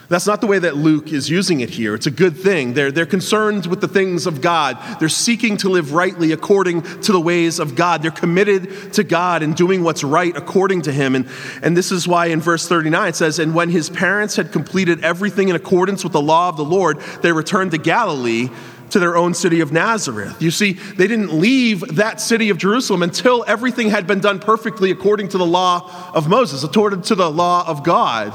That's 0.08 0.26
not 0.26 0.40
the 0.40 0.46
way 0.46 0.60
that 0.60 0.76
Luke 0.76 1.12
is 1.12 1.28
using 1.28 1.62
it 1.62 1.70
here. 1.70 1.92
It's 1.92 2.06
a 2.06 2.12
good 2.12 2.36
thing. 2.36 2.74
They're, 2.74 2.92
they're 2.92 3.06
concerned 3.06 3.66
with 3.66 3.80
the 3.80 3.88
things 3.88 4.28
of 4.28 4.40
God. 4.40 4.78
They're 5.00 5.08
seeking 5.08 5.56
to 5.58 5.68
live 5.68 5.94
rightly 5.94 6.30
according 6.30 6.82
to 7.00 7.10
the 7.10 7.20
ways 7.20 7.58
of 7.58 7.74
God. 7.74 8.02
They're 8.02 8.12
committed 8.12 8.92
to 8.92 9.02
God 9.02 9.42
and 9.42 9.56
doing 9.56 9.82
what's 9.82 10.04
right 10.04 10.36
according 10.36 10.82
to 10.82 10.92
Him. 10.92 11.16
And, 11.16 11.28
and 11.60 11.76
this 11.76 11.90
is 11.90 12.06
why 12.06 12.26
in 12.26 12.40
verse 12.40 12.68
39 12.68 13.08
it 13.08 13.16
says, 13.16 13.40
And 13.40 13.52
when 13.52 13.68
his 13.68 13.90
parents 13.90 14.36
had 14.36 14.52
completed 14.52 15.02
everything 15.02 15.48
in 15.48 15.56
accordance 15.56 16.04
with 16.04 16.12
the 16.12 16.22
law 16.22 16.50
of 16.50 16.56
the 16.56 16.64
Lord, 16.64 17.00
they 17.22 17.32
returned 17.32 17.72
to 17.72 17.78
Galilee 17.78 18.50
to 18.90 18.98
their 18.98 19.16
own 19.16 19.34
city 19.34 19.60
of 19.60 19.72
Nazareth. 19.72 20.40
You 20.40 20.50
see, 20.50 20.72
they 20.72 21.06
didn't 21.06 21.32
leave 21.32 21.80
that 21.96 22.20
city 22.20 22.50
of 22.50 22.58
Jerusalem 22.58 23.02
until 23.02 23.44
everything 23.46 23.90
had 23.90 24.06
been 24.06 24.20
done 24.20 24.38
perfectly 24.38 24.90
according 24.90 25.28
to 25.28 25.38
the 25.38 25.46
law 25.46 26.10
of 26.14 26.28
Moses, 26.28 26.62
according 26.62 27.02
to 27.02 27.14
the 27.14 27.30
law 27.30 27.66
of 27.66 27.82
God. 27.82 28.32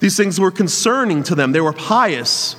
These 0.00 0.16
things 0.16 0.40
were 0.40 0.50
concerning 0.50 1.22
to 1.24 1.34
them. 1.34 1.52
They 1.52 1.60
were 1.60 1.72
pious. 1.72 2.56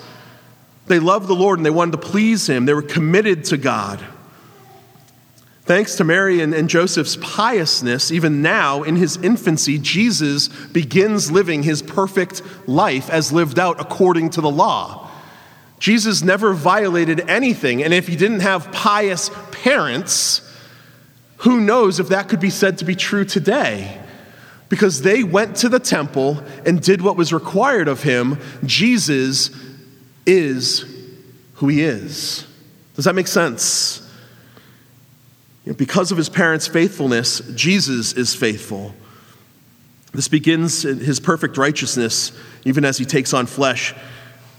They 0.88 1.00
loved 1.00 1.28
the 1.28 1.36
Lord 1.36 1.60
and 1.60 1.66
they 1.66 1.72
wanted 1.72 1.94
to 1.94 1.98
please 1.98 2.48
Him. 2.48 2.66
They 2.66 2.74
were 2.74 2.82
committed 2.82 3.46
to 3.46 3.58
God. 3.58 4.04
Thanks 5.64 5.96
to 5.98 6.04
Mary 6.04 6.42
and, 6.42 6.54
and, 6.54 6.68
Joseph's 6.68 7.18
piousness, 7.22 8.12
even 8.12 8.42
now 8.42 8.82
in 8.82 8.96
his 8.96 9.18
infancy, 9.18 9.78
Jesus 9.78 10.48
begins 10.48 11.32
living 11.32 11.62
his 11.62 11.84
perfect 11.84 12.42
life 12.68 13.10
as 13.12 13.32
lived 13.32 13.60
out 13.60 13.80
according 13.80 14.32
to 14.32 14.42
the 14.42 14.50
law. 14.50 15.11
Jesus 15.82 16.24
never 16.24 16.54
violated 16.54 17.30
anything, 17.30 17.84
and 17.84 17.94
if 17.94 18.08
he 18.08 18.16
didn't 18.16 18.40
have 18.40 18.72
pious 18.72 19.30
parents, 19.52 20.42
who 21.38 21.60
knows 21.60 22.00
if 22.00 22.08
that 22.08 22.30
could 22.30 22.40
be 22.40 22.50
said 22.50 22.78
to 22.78 22.86
be 22.86 22.96
true 22.96 23.26
today? 23.26 24.02
because 24.72 25.02
they 25.02 25.22
went 25.22 25.58
to 25.58 25.68
the 25.68 25.82
temple 25.82 26.42
and 26.66 26.82
did 26.82 27.02
what 27.02 27.18
was 27.18 27.34
required 27.34 27.90
of 27.90 28.04
him, 28.04 28.40
Jesus 28.66 29.50
is 30.26 30.86
who 31.56 31.68
he 31.68 31.82
is. 31.82 32.48
Does 32.96 33.04
that 33.04 33.14
make 33.14 33.28
sense? 33.28 34.10
Because 35.76 36.10
of 36.14 36.18
his 36.18 36.30
parents' 36.30 36.68
faithfulness, 36.68 37.42
Jesus 37.54 38.14
is 38.14 38.34
faithful. 38.34 38.96
This 40.14 40.30
begins 40.30 40.84
his 40.84 41.20
perfect 41.20 41.58
righteousness, 41.58 42.32
even 42.64 42.86
as 42.86 42.98
he 42.98 43.04
takes 43.04 43.34
on 43.34 43.48
flesh 43.48 43.94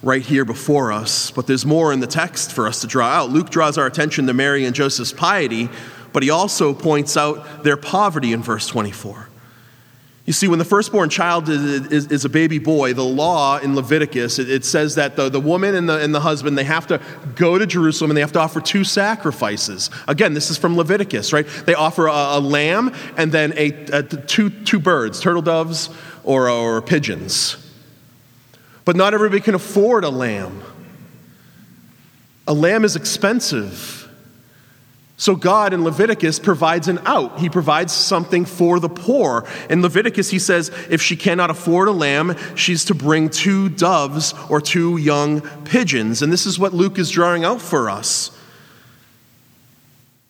right 0.02 0.22
here 0.22 0.44
before 0.44 0.92
us. 0.92 1.30
But 1.30 1.46
there's 1.46 1.64
more 1.64 1.92
in 1.92 2.00
the 2.00 2.06
text 2.06 2.52
for 2.52 2.66
us 2.66 2.80
to 2.80 2.86
draw 2.86 3.06
out. 3.06 3.30
Luke 3.30 3.50
draws 3.50 3.78
our 3.78 3.86
attention 3.86 4.26
to 4.26 4.32
Mary 4.32 4.64
and 4.64 4.74
Joseph's 4.74 5.12
piety, 5.12 5.68
but 6.12 6.22
he 6.22 6.30
also 6.30 6.74
points 6.74 7.16
out 7.16 7.64
their 7.64 7.76
poverty 7.76 8.32
in 8.32 8.42
verse 8.42 8.66
24. 8.66 9.28
You 10.24 10.32
see, 10.32 10.46
when 10.46 10.60
the 10.60 10.64
firstborn 10.64 11.08
child 11.10 11.48
is, 11.48 11.90
is, 11.90 12.06
is, 12.06 12.24
a 12.24 12.28
baby 12.28 12.60
boy, 12.60 12.94
the 12.94 13.02
law 13.02 13.58
in 13.58 13.74
Leviticus, 13.74 14.38
it, 14.38 14.48
it 14.48 14.64
says 14.64 14.94
that 14.94 15.16
the, 15.16 15.28
the 15.28 15.40
woman 15.40 15.74
and 15.74 15.88
the, 15.88 15.98
and 15.98 16.14
the 16.14 16.20
husband, 16.20 16.56
they 16.56 16.64
have 16.64 16.86
to 16.88 17.00
go 17.34 17.58
to 17.58 17.66
Jerusalem 17.66 18.12
and 18.12 18.16
they 18.16 18.20
have 18.20 18.30
to 18.32 18.38
offer 18.38 18.60
two 18.60 18.84
sacrifices. 18.84 19.90
Again, 20.06 20.32
this 20.32 20.48
is 20.48 20.56
from 20.56 20.76
Leviticus, 20.76 21.32
right? 21.32 21.44
They 21.66 21.74
offer 21.74 22.06
a, 22.06 22.12
a 22.12 22.40
lamb 22.40 22.94
and 23.16 23.32
then 23.32 23.52
a, 23.56 23.72
a, 23.92 24.02
two, 24.04 24.50
two 24.50 24.78
birds, 24.78 25.20
turtle 25.20 25.42
doves 25.42 25.90
or, 26.22 26.48
or 26.48 26.80
pigeons. 26.82 27.56
But 28.84 28.96
not 28.96 29.14
everybody 29.14 29.40
can 29.40 29.54
afford 29.54 30.04
a 30.04 30.10
lamb. 30.10 30.62
A 32.46 32.54
lamb 32.54 32.84
is 32.84 32.96
expensive. 32.96 33.98
So, 35.16 35.36
God 35.36 35.72
in 35.72 35.84
Leviticus 35.84 36.40
provides 36.40 36.88
an 36.88 36.98
out. 37.06 37.38
He 37.38 37.48
provides 37.48 37.92
something 37.92 38.44
for 38.44 38.80
the 38.80 38.88
poor. 38.88 39.46
In 39.70 39.80
Leviticus, 39.80 40.30
he 40.30 40.40
says 40.40 40.72
if 40.90 41.00
she 41.00 41.14
cannot 41.14 41.48
afford 41.48 41.86
a 41.86 41.92
lamb, 41.92 42.34
she's 42.56 42.84
to 42.86 42.94
bring 42.94 43.30
two 43.30 43.68
doves 43.68 44.34
or 44.48 44.60
two 44.60 44.96
young 44.96 45.42
pigeons. 45.62 46.22
And 46.22 46.32
this 46.32 46.44
is 46.44 46.58
what 46.58 46.74
Luke 46.74 46.98
is 46.98 47.08
drawing 47.08 47.44
out 47.44 47.60
for 47.60 47.88
us. 47.88 48.36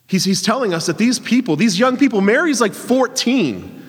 He's, 0.09 0.25
he's 0.25 0.43
telling 0.43 0.75
us 0.75 0.85
that 0.85 0.99
these 0.99 1.19
people, 1.19 1.57
these 1.57 1.79
young 1.79 1.97
people, 1.97 2.21
Mary's 2.21 2.61
like 2.61 2.75
14. 2.75 3.82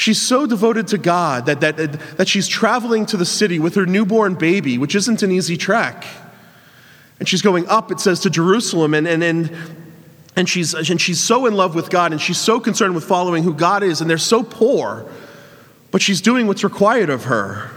She's 0.00 0.18
so 0.18 0.46
devoted 0.46 0.88
to 0.88 0.96
God 0.96 1.44
that, 1.44 1.60
that, 1.60 1.76
that 2.16 2.26
she's 2.26 2.48
traveling 2.48 3.04
to 3.04 3.18
the 3.18 3.26
city 3.26 3.58
with 3.58 3.74
her 3.74 3.84
newborn 3.84 4.32
baby, 4.32 4.78
which 4.78 4.94
isn't 4.94 5.22
an 5.22 5.30
easy 5.30 5.58
trek. 5.58 6.06
And 7.18 7.28
she's 7.28 7.42
going 7.42 7.68
up, 7.68 7.92
it 7.92 8.00
says, 8.00 8.20
to 8.20 8.30
Jerusalem, 8.30 8.94
and, 8.94 9.06
and, 9.06 9.22
and, 9.22 9.54
and, 10.36 10.48
she's, 10.48 10.72
and 10.72 10.98
she's 10.98 11.20
so 11.20 11.44
in 11.44 11.52
love 11.52 11.74
with 11.74 11.90
God, 11.90 12.12
and 12.12 12.20
she's 12.20 12.38
so 12.38 12.58
concerned 12.58 12.94
with 12.94 13.04
following 13.04 13.42
who 13.42 13.52
God 13.52 13.82
is, 13.82 14.00
and 14.00 14.08
they're 14.08 14.16
so 14.16 14.42
poor, 14.42 15.06
but 15.90 16.00
she's 16.00 16.22
doing 16.22 16.46
what's 16.46 16.64
required 16.64 17.10
of 17.10 17.24
her. 17.24 17.70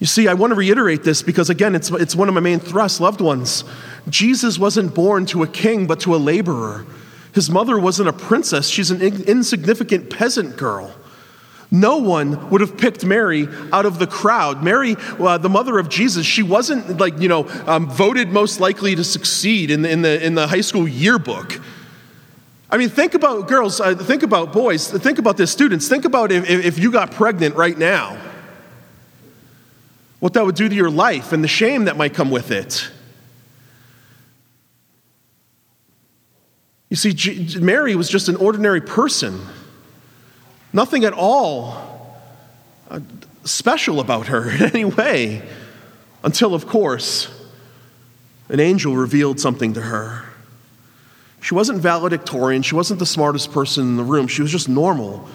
You 0.00 0.06
see, 0.06 0.28
I 0.28 0.34
want 0.34 0.50
to 0.50 0.54
reiterate 0.54 1.02
this 1.02 1.22
because, 1.22 1.48
again, 1.48 1.74
it's, 1.74 1.90
it's 1.92 2.14
one 2.14 2.28
of 2.28 2.34
my 2.34 2.42
main 2.42 2.60
thrusts, 2.60 3.00
loved 3.00 3.22
ones. 3.22 3.64
Jesus 4.10 4.58
wasn't 4.58 4.94
born 4.94 5.24
to 5.26 5.42
a 5.42 5.46
king, 5.46 5.86
but 5.86 6.00
to 6.00 6.14
a 6.14 6.18
laborer. 6.18 6.84
His 7.38 7.48
mother 7.48 7.78
wasn't 7.78 8.08
a 8.08 8.12
princess, 8.12 8.68
she's 8.68 8.90
an 8.90 9.00
insignificant 9.00 10.10
peasant 10.10 10.56
girl. 10.56 10.92
No 11.70 11.98
one 11.98 12.50
would 12.50 12.60
have 12.60 12.76
picked 12.76 13.04
Mary 13.04 13.46
out 13.72 13.86
of 13.86 14.00
the 14.00 14.08
crowd. 14.08 14.64
Mary, 14.64 14.96
uh, 15.20 15.38
the 15.38 15.48
mother 15.48 15.78
of 15.78 15.88
Jesus, 15.88 16.26
she 16.26 16.42
wasn't 16.42 16.98
like, 16.98 17.20
you 17.20 17.28
know, 17.28 17.48
um, 17.68 17.88
voted 17.88 18.30
most 18.30 18.58
likely 18.58 18.96
to 18.96 19.04
succeed 19.04 19.70
in 19.70 19.82
the, 19.82 19.88
in, 19.88 20.02
the, 20.02 20.26
in 20.26 20.34
the 20.34 20.48
high 20.48 20.62
school 20.62 20.88
yearbook. 20.88 21.60
I 22.70 22.76
mean, 22.76 22.88
think 22.88 23.14
about 23.14 23.46
girls, 23.46 23.80
uh, 23.80 23.94
think 23.94 24.24
about 24.24 24.52
boys, 24.52 24.90
think 24.90 25.20
about 25.20 25.36
this, 25.36 25.52
students. 25.52 25.86
Think 25.86 26.06
about 26.06 26.32
if, 26.32 26.50
if 26.50 26.76
you 26.76 26.90
got 26.90 27.12
pregnant 27.12 27.54
right 27.54 27.78
now, 27.78 28.20
what 30.18 30.32
that 30.32 30.44
would 30.44 30.56
do 30.56 30.68
to 30.68 30.74
your 30.74 30.90
life 30.90 31.30
and 31.30 31.44
the 31.44 31.48
shame 31.48 31.84
that 31.84 31.96
might 31.96 32.14
come 32.14 32.32
with 32.32 32.50
it. 32.50 32.90
You 36.88 36.96
see, 36.96 37.58
Mary 37.60 37.94
was 37.94 38.08
just 38.08 38.28
an 38.28 38.36
ordinary 38.36 38.80
person. 38.80 39.40
Nothing 40.72 41.04
at 41.04 41.12
all 41.12 42.16
uh, 42.90 43.00
special 43.44 44.00
about 44.00 44.28
her 44.28 44.50
in 44.54 44.62
any 44.62 44.84
way, 44.84 45.42
until, 46.22 46.54
of 46.54 46.66
course, 46.66 47.28
an 48.48 48.60
angel 48.60 48.96
revealed 48.96 49.38
something 49.40 49.74
to 49.74 49.82
her. 49.82 50.24
She 51.40 51.54
wasn't 51.54 51.80
valedictorian, 51.80 52.62
she 52.62 52.74
wasn't 52.74 52.98
the 52.98 53.06
smartest 53.06 53.52
person 53.52 53.84
in 53.84 53.96
the 53.96 54.04
room, 54.04 54.26
she 54.26 54.42
was 54.42 54.50
just 54.50 54.68
normal. 54.68 55.28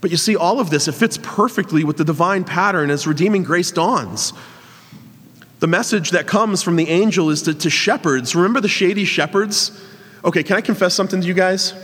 But 0.00 0.10
you 0.10 0.16
see, 0.16 0.36
all 0.36 0.60
of 0.60 0.70
this, 0.70 0.88
it 0.88 0.92
fits 0.92 1.18
perfectly 1.22 1.84
with 1.84 1.96
the 1.96 2.04
divine 2.04 2.44
pattern 2.44 2.90
as 2.90 3.06
redeeming 3.06 3.42
grace 3.42 3.70
dawns. 3.70 4.32
The 5.60 5.68
message 5.68 6.10
that 6.10 6.26
comes 6.26 6.62
from 6.62 6.76
the 6.76 6.88
angel 6.88 7.30
is 7.30 7.42
to, 7.42 7.54
to 7.54 7.70
shepherds. 7.70 8.34
Remember 8.34 8.60
the 8.60 8.68
shady 8.68 9.04
shepherds? 9.04 9.70
Okay, 10.24 10.42
can 10.42 10.56
I 10.56 10.60
confess 10.60 10.94
something 10.94 11.20
to 11.20 11.26
you 11.26 11.34
guys? 11.34 11.74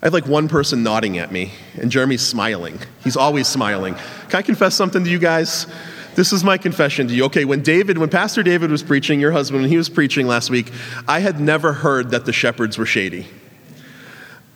I 0.00 0.06
have 0.06 0.12
like 0.12 0.26
one 0.26 0.48
person 0.48 0.82
nodding 0.82 1.18
at 1.18 1.30
me, 1.30 1.52
and 1.80 1.90
Jeremy's 1.90 2.22
smiling. 2.26 2.78
He's 3.04 3.16
always 3.16 3.46
smiling. 3.46 3.94
Can 4.28 4.38
I 4.38 4.42
confess 4.42 4.74
something 4.74 5.04
to 5.04 5.10
you 5.10 5.18
guys? 5.18 5.66
this 6.14 6.32
is 6.32 6.44
my 6.44 6.58
confession 6.58 7.08
to 7.08 7.14
you. 7.14 7.24
Okay, 7.24 7.44
when 7.44 7.62
David, 7.62 7.98
when 7.98 8.10
Pastor 8.10 8.42
David 8.42 8.70
was 8.70 8.82
preaching, 8.82 9.20
your 9.20 9.32
husband, 9.32 9.62
when 9.62 9.70
he 9.70 9.76
was 9.76 9.88
preaching 9.88 10.26
last 10.26 10.50
week, 10.50 10.70
I 11.08 11.20
had 11.20 11.40
never 11.40 11.72
heard 11.72 12.10
that 12.10 12.26
the 12.26 12.32
shepherds 12.32 12.78
were 12.78 12.86
shady. 12.86 13.26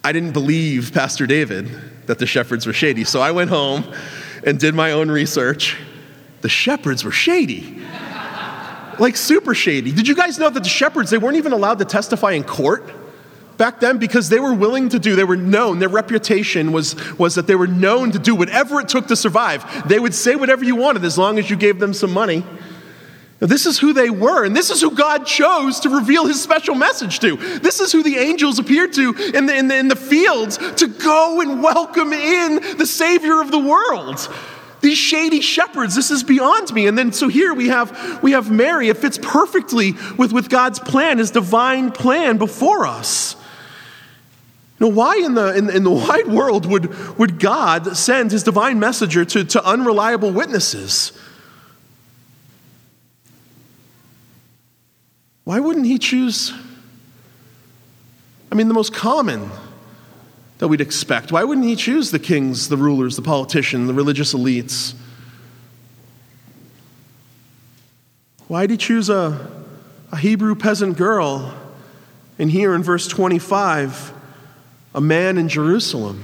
I 0.04 0.12
didn't 0.12 0.32
believe 0.32 0.92
Pastor 0.92 1.26
David 1.26 1.68
that 2.06 2.18
the 2.18 2.26
shepherds 2.26 2.66
were 2.66 2.72
shady. 2.72 3.04
So 3.04 3.20
I 3.20 3.32
went 3.32 3.50
home 3.50 3.92
and 4.44 4.60
did 4.60 4.74
my 4.74 4.92
own 4.92 5.10
research. 5.10 5.76
The 6.42 6.48
shepherds 6.48 7.04
were 7.04 7.10
shady. 7.10 7.82
Like 8.98 9.16
super 9.16 9.54
shady. 9.54 9.92
Did 9.92 10.08
you 10.08 10.14
guys 10.14 10.38
know 10.38 10.50
that 10.50 10.62
the 10.62 10.68
shepherds, 10.68 11.10
they 11.10 11.18
weren't 11.18 11.36
even 11.36 11.52
allowed 11.52 11.78
to 11.80 11.84
testify 11.84 12.32
in 12.32 12.44
court? 12.44 12.84
back 13.56 13.80
then 13.80 13.98
because 13.98 14.28
they 14.28 14.40
were 14.40 14.54
willing 14.54 14.88
to 14.90 14.98
do, 14.98 15.16
they 15.16 15.24
were 15.24 15.36
known, 15.36 15.78
their 15.78 15.88
reputation 15.88 16.72
was, 16.72 16.96
was 17.18 17.34
that 17.36 17.46
they 17.46 17.54
were 17.54 17.66
known 17.66 18.12
to 18.12 18.18
do 18.18 18.34
whatever 18.34 18.80
it 18.80 18.88
took 18.88 19.06
to 19.08 19.16
survive. 19.16 19.88
They 19.88 19.98
would 19.98 20.14
say 20.14 20.36
whatever 20.36 20.64
you 20.64 20.76
wanted 20.76 21.04
as 21.04 21.18
long 21.18 21.38
as 21.38 21.48
you 21.50 21.56
gave 21.56 21.78
them 21.78 21.94
some 21.94 22.12
money. 22.12 22.44
Now, 23.40 23.48
this 23.48 23.66
is 23.66 23.78
who 23.78 23.92
they 23.92 24.08
were, 24.08 24.44
and 24.44 24.56
this 24.56 24.70
is 24.70 24.80
who 24.80 24.92
God 24.92 25.26
chose 25.26 25.80
to 25.80 25.90
reveal 25.90 26.24
his 26.24 26.42
special 26.42 26.74
message 26.74 27.18
to. 27.20 27.36
This 27.58 27.80
is 27.80 27.92
who 27.92 28.02
the 28.02 28.16
angels 28.16 28.58
appeared 28.58 28.94
to 28.94 29.12
in 29.34 29.44
the, 29.44 29.54
in 29.54 29.68
the, 29.68 29.76
in 29.76 29.88
the 29.88 29.96
fields 29.96 30.56
to 30.76 30.88
go 30.88 31.42
and 31.42 31.62
welcome 31.62 32.14
in 32.14 32.78
the 32.78 32.86
Savior 32.86 33.42
of 33.42 33.50
the 33.50 33.58
world 33.58 34.26
these 34.80 34.98
shady 34.98 35.40
shepherds 35.40 35.94
this 35.94 36.10
is 36.10 36.22
beyond 36.22 36.72
me. 36.72 36.86
And 36.86 36.96
then 36.96 37.12
so 37.12 37.28
here 37.28 37.54
we 37.54 37.68
have 37.68 38.22
we 38.22 38.32
have 38.32 38.50
mary. 38.50 38.88
It 38.88 38.98
fits 38.98 39.18
perfectly 39.20 39.92
with, 40.16 40.32
with 40.32 40.48
god's 40.48 40.78
plan 40.78 41.18
his 41.18 41.30
divine 41.30 41.90
plan 41.92 42.36
before 42.38 42.86
us. 42.86 43.36
Now, 44.78 44.88
why 44.88 45.16
in 45.16 45.34
the, 45.34 45.56
in, 45.56 45.70
in, 45.70 45.84
the 45.84 45.90
wide 46.08 46.28
world 46.28 46.66
would, 46.66 47.18
would 47.18 47.38
God 47.40 47.96
send 47.96 48.30
his 48.30 48.42
divine 48.42 48.78
messenger 48.78 49.24
to, 49.24 49.44
to 49.44 49.64
unreliable 49.64 50.30
witnesses? 50.30 51.12
Why 55.44 55.60
wouldn't 55.60 55.86
he 55.86 55.98
choose, 55.98 56.52
I 58.50 58.56
mean, 58.56 58.68
the 58.68 58.74
most 58.74 58.92
common 58.92 59.50
that 60.58 60.68
we'd 60.68 60.80
expect? 60.80 61.32
Why 61.32 61.44
wouldn't 61.44 61.66
he 61.66 61.76
choose 61.76 62.10
the 62.10 62.18
kings, 62.18 62.68
the 62.68 62.76
rulers, 62.76 63.16
the 63.16 63.22
politicians, 63.22 63.86
the 63.86 63.94
religious 63.94 64.32
elites? 64.34 64.94
Why 68.48 68.62
did 68.62 68.70
he 68.70 68.76
choose 68.76 69.10
a, 69.10 69.64
a 70.12 70.16
Hebrew 70.16 70.54
peasant 70.54 70.96
girl? 70.96 71.54
And 72.38 72.50
here 72.50 72.74
in 72.74 72.82
verse 72.82 73.08
25, 73.08 74.12
a 74.94 75.00
man 75.00 75.36
in 75.36 75.48
Jerusalem. 75.48 76.22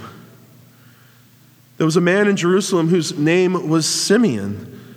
There 1.79 1.87
was 1.87 1.97
a 1.97 2.01
man 2.01 2.29
in 2.29 2.37
Jerusalem 2.37 2.89
whose 2.89 3.19
name 3.19 3.69
was 3.69 3.87
Simeon. 3.87 4.97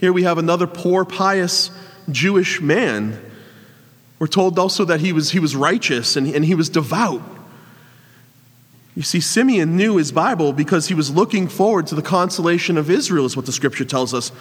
Here 0.00 0.12
we 0.12 0.24
have 0.24 0.38
another 0.38 0.66
poor, 0.66 1.04
pious 1.04 1.70
Jewish 2.10 2.60
man. 2.60 3.20
We're 4.18 4.26
told 4.26 4.58
also 4.58 4.84
that 4.86 5.00
he 5.00 5.12
was, 5.12 5.30
he 5.30 5.38
was 5.38 5.54
righteous 5.54 6.16
and, 6.16 6.26
and 6.26 6.44
he 6.44 6.54
was 6.54 6.68
devout. 6.68 7.22
You 8.94 9.02
see, 9.02 9.20
Simeon 9.20 9.76
knew 9.76 9.96
his 9.96 10.12
Bible 10.12 10.52
because 10.52 10.88
he 10.88 10.94
was 10.94 11.10
looking 11.10 11.48
forward 11.48 11.86
to 11.88 11.94
the 11.94 12.02
consolation 12.02 12.76
of 12.76 12.90
Israel, 12.90 13.24
is 13.24 13.36
what 13.36 13.46
the 13.46 13.52
scripture 13.52 13.84
tells 13.84 14.12
us. 14.12 14.32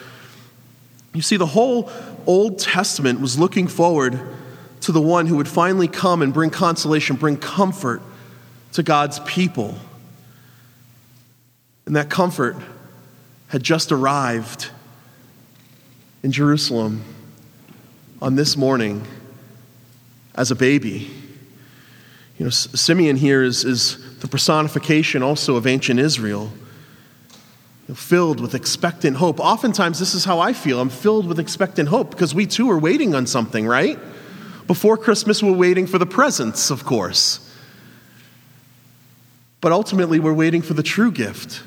You 1.14 1.22
see, 1.22 1.38
the 1.38 1.46
whole 1.46 1.90
Old 2.26 2.60
Testament 2.60 3.22
was 3.22 3.40
looking 3.40 3.68
forward 3.68 4.20
to 4.82 4.92
the 4.92 5.02
one 5.02 5.28
who 5.28 5.38
would 5.38 5.48
finally 5.48 5.88
come 5.88 6.22
and 6.22 6.34
bring 6.34 6.50
consolation, 6.50 7.16
bring 7.16 7.38
comfort 7.38 8.02
to 8.74 8.84
God's 8.84 9.20
people. 9.22 9.76
And 11.86 11.96
that 11.96 12.10
comfort 12.10 12.58
had 13.48 13.64
just 13.64 13.92
arrived 13.92 14.70
in 16.24 16.32
Jerusalem 16.32 17.04
on 18.22 18.36
this 18.36 18.56
morning 18.56 19.06
as 20.36 20.52
a 20.52 20.56
baby. 20.56 21.10
You 22.38 22.46
know, 22.46 22.50
Simeon 22.50 23.18
here 23.18 23.44
is, 23.44 23.66
is 23.66 24.01
the 24.22 24.28
personification 24.28 25.24
also 25.24 25.56
of 25.56 25.68
ancient 25.68 26.00
Israel, 26.00 26.52
filled 27.94 28.40
with 28.40 28.56
expectant 28.56 29.18
hope. 29.18 29.40
Oftentimes, 29.40 30.00
this 30.00 30.14
is 30.14 30.24
how 30.24 30.40
I 30.40 30.54
feel. 30.54 30.80
I'm 30.80 30.90
filled 30.90 31.28
with 31.28 31.40
expectant 31.40 31.90
hope 31.90 32.12
because 32.12 32.34
we 32.34 32.46
too 32.46 32.70
are 32.72 32.78
waiting 32.78 33.14
on 33.14 33.28
something, 33.28 33.68
right? 33.68 34.00
Before 34.68 34.96
Christmas, 34.96 35.44
we're 35.44 35.52
waiting 35.52 35.88
for 35.88 35.98
the 35.98 36.06
presents, 36.06 36.70
of 36.70 36.86
course. 36.86 37.52
But 39.60 39.72
ultimately, 39.72 40.20
we're 40.20 40.34
waiting 40.34 40.62
for 40.62 40.74
the 40.74 40.84
true 40.84 41.12
gift. 41.12 41.64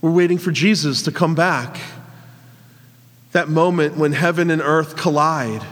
We're 0.00 0.12
waiting 0.12 0.38
for 0.38 0.52
Jesus 0.52 1.02
to 1.02 1.12
come 1.12 1.34
back. 1.34 1.78
That 3.32 3.48
moment 3.48 3.96
when 3.96 4.12
heaven 4.12 4.50
and 4.50 4.62
earth 4.62 4.96
collide 4.96 5.62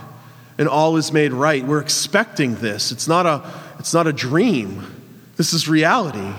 and 0.58 0.68
all 0.68 0.96
is 0.96 1.12
made 1.12 1.32
right. 1.32 1.64
We're 1.64 1.80
expecting 1.80 2.56
this. 2.56 2.90
It's 2.90 3.08
not 3.08 3.24
a, 3.24 3.48
it's 3.78 3.94
not 3.94 4.06
a 4.06 4.12
dream, 4.12 4.95
this 5.36 5.52
is 5.52 5.68
reality. 5.68 6.32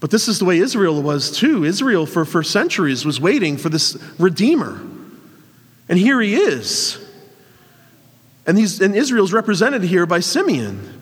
But 0.00 0.10
this 0.10 0.26
is 0.26 0.40
the 0.40 0.44
way 0.44 0.58
Israel 0.58 1.00
was 1.00 1.30
too. 1.30 1.64
Israel, 1.64 2.06
for, 2.06 2.24
for 2.24 2.42
centuries, 2.42 3.04
was 3.04 3.20
waiting 3.20 3.56
for 3.56 3.68
this 3.68 3.96
Redeemer. 4.18 4.80
And 5.88 5.96
here 5.98 6.20
he 6.20 6.34
is. 6.34 6.98
And, 8.44 8.58
he's, 8.58 8.80
and 8.80 8.96
Israel's 8.96 9.32
represented 9.32 9.84
here 9.84 10.04
by 10.04 10.18
Simeon. 10.18 11.00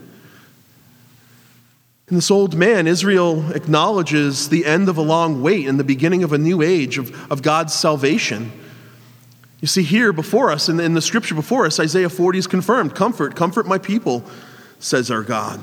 In 2.08 2.16
this 2.16 2.30
old 2.30 2.54
man, 2.54 2.86
Israel 2.86 3.52
acknowledges 3.52 4.48
the 4.48 4.66
end 4.66 4.88
of 4.88 4.98
a 4.98 5.02
long 5.02 5.40
wait 5.40 5.66
and 5.66 5.80
the 5.80 5.84
beginning 5.84 6.22
of 6.22 6.32
a 6.34 6.38
new 6.38 6.60
age 6.60 6.98
of, 6.98 7.32
of 7.32 7.40
God's 7.40 7.72
salvation. 7.72 8.52
You 9.60 9.68
see, 9.68 9.82
here 9.82 10.12
before 10.12 10.50
us, 10.50 10.68
in 10.68 10.76
the, 10.76 10.84
in 10.84 10.92
the 10.92 11.00
scripture 11.00 11.34
before 11.34 11.64
us, 11.64 11.78
Isaiah 11.80 12.10
40 12.10 12.38
is 12.38 12.46
confirmed 12.46 12.94
Comfort, 12.94 13.36
comfort 13.36 13.66
my 13.66 13.78
people, 13.78 14.24
says 14.78 15.10
our 15.10 15.22
God. 15.22 15.60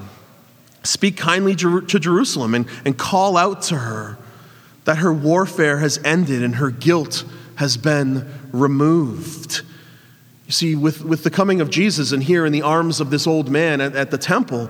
Speak 0.88 1.18
kindly 1.18 1.54
to 1.58 1.82
Jerusalem 1.82 2.56
and, 2.56 2.66
and 2.86 2.98
call 2.98 3.36
out 3.36 3.62
to 3.64 3.76
her 3.76 4.18
that 4.86 5.00
her 5.00 5.12
warfare 5.12 5.80
has 5.80 6.00
ended 6.06 6.42
and 6.42 6.56
her 6.56 6.72
guilt 6.72 7.26
has 7.56 7.76
been 7.76 8.26
removed. 8.54 9.64
You 10.46 10.54
see, 10.54 10.76
with, 10.76 11.04
with 11.04 11.26
the 11.26 11.30
coming 11.30 11.60
of 11.60 11.70
Jesus 11.70 12.14
and 12.14 12.24
here 12.24 12.46
in 12.46 12.54
the 12.54 12.62
arms 12.62 13.02
of 13.02 13.10
this 13.10 13.28
old 13.28 13.50
man 13.50 13.82
at, 13.82 13.98
at 13.98 14.12
the 14.12 14.18
temple, 14.18 14.70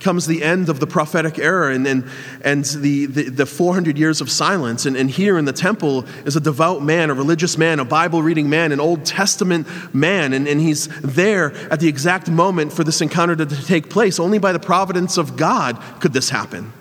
comes 0.00 0.26
the 0.26 0.42
end 0.42 0.68
of 0.68 0.80
the 0.80 0.86
prophetic 0.86 1.38
era 1.38 1.74
and, 1.74 1.86
and, 1.86 2.04
and 2.42 2.64
the, 2.64 3.06
the, 3.06 3.22
the 3.30 3.46
400 3.46 3.98
years 3.98 4.20
of 4.20 4.30
silence. 4.30 4.86
And, 4.86 4.96
and 4.96 5.10
here 5.10 5.38
in 5.38 5.44
the 5.44 5.52
temple 5.52 6.04
is 6.24 6.36
a 6.36 6.40
devout 6.40 6.82
man, 6.82 7.10
a 7.10 7.14
religious 7.14 7.58
man, 7.58 7.80
a 7.80 7.84
Bible 7.84 8.22
reading 8.22 8.48
man, 8.48 8.72
an 8.72 8.80
Old 8.80 9.04
Testament 9.04 9.66
man. 9.94 10.32
And, 10.32 10.46
and 10.46 10.60
he's 10.60 10.88
there 11.00 11.52
at 11.70 11.80
the 11.80 11.88
exact 11.88 12.30
moment 12.30 12.72
for 12.72 12.84
this 12.84 13.00
encounter 13.00 13.36
to, 13.36 13.46
to 13.46 13.66
take 13.66 13.90
place. 13.90 14.18
Only 14.18 14.38
by 14.38 14.52
the 14.52 14.60
providence 14.60 15.18
of 15.18 15.36
God 15.36 15.80
could 16.00 16.12
this 16.12 16.30
happen. 16.30 16.72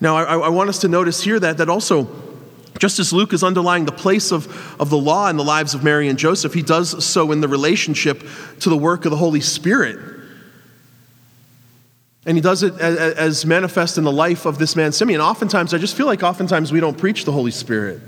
Now, 0.00 0.16
I, 0.16 0.38
I 0.38 0.48
want 0.48 0.70
us 0.70 0.78
to 0.80 0.88
notice 0.88 1.22
here 1.22 1.38
that, 1.40 1.58
that 1.58 1.68
also, 1.68 2.08
just 2.78 2.98
as 2.98 3.12
Luke 3.12 3.34
is 3.34 3.42
underlying 3.42 3.84
the 3.84 3.92
place 3.92 4.32
of, 4.32 4.80
of 4.80 4.88
the 4.88 4.96
law 4.96 5.28
in 5.28 5.36
the 5.36 5.44
lives 5.44 5.74
of 5.74 5.84
Mary 5.84 6.08
and 6.08 6.18
Joseph, 6.18 6.54
he 6.54 6.62
does 6.62 7.04
so 7.04 7.32
in 7.32 7.42
the 7.42 7.48
relationship 7.48 8.22
to 8.60 8.70
the 8.70 8.76
work 8.76 9.04
of 9.04 9.10
the 9.10 9.18
Holy 9.18 9.42
Spirit. 9.42 10.19
And 12.26 12.36
he 12.36 12.42
does 12.42 12.62
it 12.62 12.78
as 12.78 13.46
manifest 13.46 13.96
in 13.96 14.04
the 14.04 14.12
life 14.12 14.44
of 14.44 14.58
this 14.58 14.76
man, 14.76 14.92
Simeon. 14.92 15.20
Oftentimes, 15.20 15.72
I 15.72 15.78
just 15.78 15.96
feel 15.96 16.06
like 16.06 16.22
oftentimes 16.22 16.70
we 16.70 16.80
don't 16.80 16.98
preach 16.98 17.24
the 17.24 17.32
Holy 17.32 17.50
Spirit. 17.50 18.00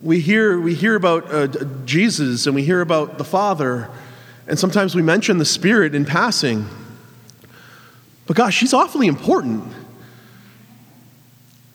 We 0.00 0.20
hear, 0.20 0.60
we 0.60 0.74
hear 0.74 0.94
about 0.94 1.32
uh, 1.32 1.46
Jesus 1.84 2.46
and 2.46 2.54
we 2.54 2.62
hear 2.62 2.80
about 2.80 3.18
the 3.18 3.24
Father, 3.24 3.90
and 4.46 4.58
sometimes 4.58 4.94
we 4.94 5.02
mention 5.02 5.38
the 5.38 5.44
Spirit 5.44 5.94
in 5.94 6.04
passing. 6.04 6.66
But 8.26 8.36
gosh, 8.36 8.54
she's 8.54 8.74
awfully 8.74 9.06
important. 9.06 9.64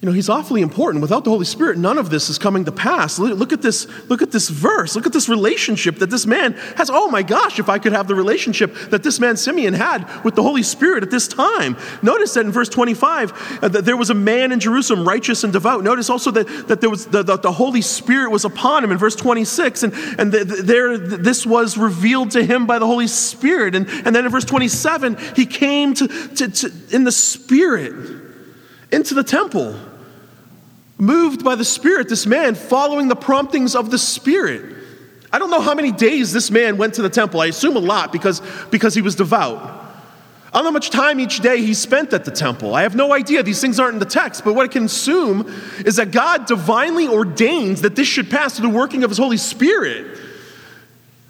You 0.00 0.08
know, 0.08 0.14
he's 0.14 0.30
awfully 0.30 0.62
important. 0.62 1.02
Without 1.02 1.24
the 1.24 1.30
Holy 1.30 1.44
Spirit, 1.44 1.76
none 1.76 1.98
of 1.98 2.08
this 2.08 2.30
is 2.30 2.38
coming 2.38 2.64
to 2.64 2.72
pass. 2.72 3.18
Look 3.18 3.52
at 3.52 3.60
this, 3.60 3.86
look 4.08 4.22
at 4.22 4.30
this 4.30 4.48
verse. 4.48 4.96
Look 4.96 5.04
at 5.04 5.12
this 5.12 5.28
relationship 5.28 5.96
that 5.96 6.08
this 6.08 6.24
man 6.24 6.54
has. 6.76 6.88
Oh 6.88 7.10
my 7.10 7.22
gosh, 7.22 7.58
if 7.58 7.68
I 7.68 7.78
could 7.78 7.92
have 7.92 8.08
the 8.08 8.14
relationship 8.14 8.74
that 8.88 9.02
this 9.02 9.20
man 9.20 9.36
Simeon 9.36 9.74
had 9.74 10.08
with 10.24 10.36
the 10.36 10.42
Holy 10.42 10.62
Spirit 10.62 11.02
at 11.02 11.10
this 11.10 11.28
time. 11.28 11.76
Notice 12.00 12.32
that 12.32 12.46
in 12.46 12.50
verse 12.50 12.70
25, 12.70 13.58
uh, 13.62 13.68
that 13.68 13.84
there 13.84 13.96
was 13.98 14.08
a 14.08 14.14
man 14.14 14.52
in 14.52 14.60
Jerusalem, 14.60 15.06
righteous 15.06 15.44
and 15.44 15.52
devout. 15.52 15.84
Notice 15.84 16.08
also 16.08 16.30
that, 16.30 16.48
that 16.68 16.80
there 16.80 16.88
was 16.88 17.04
the, 17.04 17.22
the, 17.22 17.36
the 17.36 17.52
Holy 17.52 17.82
Spirit 17.82 18.30
was 18.30 18.46
upon 18.46 18.82
him 18.82 18.92
in 18.92 18.96
verse 18.96 19.16
26, 19.16 19.82
and, 19.82 19.92
and 20.18 20.32
the, 20.32 20.44
there 20.44 20.96
this 20.96 21.44
was 21.44 21.76
revealed 21.76 22.30
to 22.30 22.42
him 22.42 22.66
by 22.66 22.78
the 22.78 22.86
Holy 22.86 23.06
Spirit. 23.06 23.74
And, 23.74 23.86
and 23.86 24.16
then 24.16 24.24
in 24.24 24.30
verse 24.30 24.46
27, 24.46 25.18
he 25.36 25.44
came 25.44 25.92
to, 25.92 26.08
to, 26.08 26.48
to 26.48 26.72
in 26.90 27.04
the 27.04 27.12
Spirit 27.12 27.92
into 28.90 29.12
the 29.12 29.22
temple 29.22 29.78
moved 31.00 31.44
by 31.44 31.54
the 31.54 31.64
Spirit, 31.64 32.08
this 32.08 32.26
man 32.26 32.54
following 32.54 33.08
the 33.08 33.16
promptings 33.16 33.74
of 33.74 33.90
the 33.90 33.98
Spirit. 33.98 34.76
I 35.32 35.38
don't 35.38 35.50
know 35.50 35.60
how 35.60 35.74
many 35.74 35.92
days 35.92 36.32
this 36.32 36.50
man 36.50 36.76
went 36.76 36.94
to 36.94 37.02
the 37.02 37.10
temple. 37.10 37.40
I 37.40 37.46
assume 37.46 37.76
a 37.76 37.80
lot 37.80 38.12
because, 38.12 38.42
because 38.70 38.94
he 38.94 39.02
was 39.02 39.14
devout. 39.14 39.80
I 40.52 40.58
don't 40.58 40.64
know 40.64 40.70
how 40.70 40.74
much 40.74 40.90
time 40.90 41.20
each 41.20 41.40
day 41.40 41.62
he 41.62 41.74
spent 41.74 42.12
at 42.12 42.24
the 42.24 42.32
temple. 42.32 42.74
I 42.74 42.82
have 42.82 42.96
no 42.96 43.12
idea. 43.14 43.44
These 43.44 43.60
things 43.60 43.78
aren't 43.78 43.94
in 43.94 43.98
the 44.00 44.04
text. 44.04 44.44
But 44.44 44.54
what 44.54 44.64
I 44.64 44.68
can 44.68 44.86
assume 44.86 45.46
is 45.86 45.96
that 45.96 46.10
God 46.10 46.46
divinely 46.46 47.06
ordains 47.06 47.82
that 47.82 47.94
this 47.94 48.08
should 48.08 48.28
pass 48.28 48.56
through 48.56 48.68
the 48.68 48.76
working 48.76 49.04
of 49.04 49.10
his 49.10 49.18
Holy 49.18 49.36
Spirit. 49.36 50.18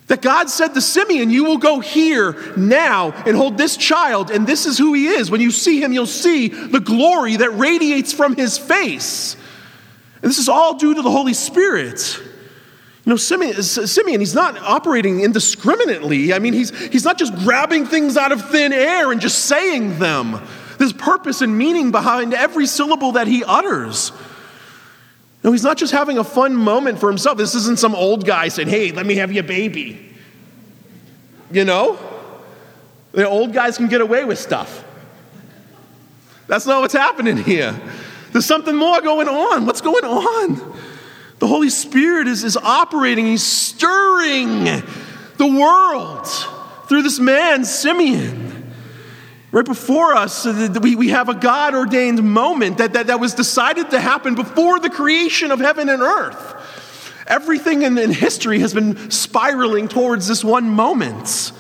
That 0.07 0.23
God 0.23 0.49
said 0.49 0.69
to 0.69 0.81
Simeon, 0.81 1.29
You 1.29 1.45
will 1.45 1.59
go 1.59 1.81
here 1.81 2.35
now 2.57 3.13
and 3.27 3.37
hold 3.37 3.59
this 3.59 3.77
child, 3.77 4.31
and 4.31 4.47
this 4.47 4.65
is 4.65 4.79
who 4.79 4.95
he 4.95 5.09
is. 5.09 5.31
When 5.31 5.43
you 5.43 5.51
see 5.51 5.83
him, 5.83 5.93
you'll 5.93 6.07
see 6.07 6.49
the 6.49 6.81
glory 6.81 7.37
that 7.37 7.51
radiates 7.51 8.15
from 8.15 8.35
his 8.35 8.57
face. 8.57 9.37
And 10.23 10.31
this 10.31 10.39
is 10.39 10.49
all 10.49 10.75
due 10.75 10.95
to 10.95 11.03
the 11.03 11.11
Holy 11.11 11.35
Spirit. 11.35 12.21
You 13.05 13.11
know, 13.11 13.17
Simeon, 13.17 13.63
Simeon, 13.63 14.21
he's 14.21 14.35
not 14.35 14.59
operating 14.59 15.21
indiscriminately. 15.21 16.35
I 16.35 16.39
mean, 16.39 16.53
he's, 16.53 16.77
he's 16.91 17.05
not 17.05 17.19
just 17.19 17.35
grabbing 17.37 17.87
things 17.87 18.17
out 18.17 18.31
of 18.31 18.51
thin 18.51 18.73
air 18.73 19.11
and 19.11 19.21
just 19.21 19.47
saying 19.47 19.99
them. 19.99 20.41
There's 20.79 20.93
purpose 20.93 21.41
and 21.41 21.57
meaning 21.57 21.91
behind 21.91 22.35
every 22.35 22.67
syllable 22.67 23.13
that 23.13 23.27
he 23.27 23.43
utters. 23.45 24.13
No, 25.43 25.53
he's 25.53 25.63
not 25.63 25.79
just 25.79 25.93
having 25.93 26.19
a 26.19 26.25
fun 26.25 26.55
moment 26.55 26.99
for 26.99 27.09
himself. 27.09 27.39
This 27.39 27.55
isn't 27.55 27.79
some 27.79 27.95
old 27.95 28.27
guy 28.27 28.49
saying, 28.49 28.69
hey, 28.69 28.93
let 28.93 29.07
me 29.07 29.17
have 29.17 29.33
your 29.33 29.45
baby. 29.45 30.15
You 31.51 31.65
know? 31.65 31.99
The 33.13 33.27
old 33.27 33.55
guys 33.55 33.79
can 33.79 33.89
get 33.89 34.03
away 34.03 34.25
with 34.25 34.39
stuff. 34.39 34.85
That's 36.47 36.67
not 36.67 36.81
what's 36.81 36.95
happening 36.95 37.39
here. 37.39 37.81
There's 38.33 38.47
something 38.47 38.77
more 38.77 39.01
going 39.01 39.29
on. 39.29 39.67
What's 39.67 39.81
going 39.81 40.05
on? 40.05 40.79
The 41.39 41.47
Holy 41.47 41.71
Spirit 41.71 42.29
is, 42.29 42.45
is 42.45 42.57
operating, 42.57 43.27
He's 43.27 43.43
stirring 43.43 44.65
the 45.37 45.47
world 45.47 46.27
through 46.87 47.03
this 47.03 47.19
man, 47.19 47.65
Simeon. 47.65 48.51
Right 49.53 49.65
before 49.65 50.15
us, 50.15 50.47
uh, 50.47 50.79
we, 50.81 50.95
we 50.95 51.09
have 51.09 51.29
a 51.29 51.35
God 51.35 51.75
ordained 51.75 52.23
moment 52.23 52.79
that, 52.79 52.93
that, 52.93 53.09
that 53.09 53.19
was 53.19 53.35
decided 53.35 53.91
to 53.91 54.01
happen 54.01 54.37
before 54.37 54.79
the 54.79 54.91
creation 54.91 55.51
of 55.51 55.59
heaven 55.59 55.89
and 55.89 56.03
earth. 56.03 57.25
Everything 57.27 57.83
in, 57.83 57.99
in 57.99 58.13
history 58.13 58.61
has 58.61 58.75
been 58.75 59.11
spiraling 59.11 59.89
towards 59.89 60.29
this 60.29 60.45
one 60.45 60.69
moment. 60.69 61.53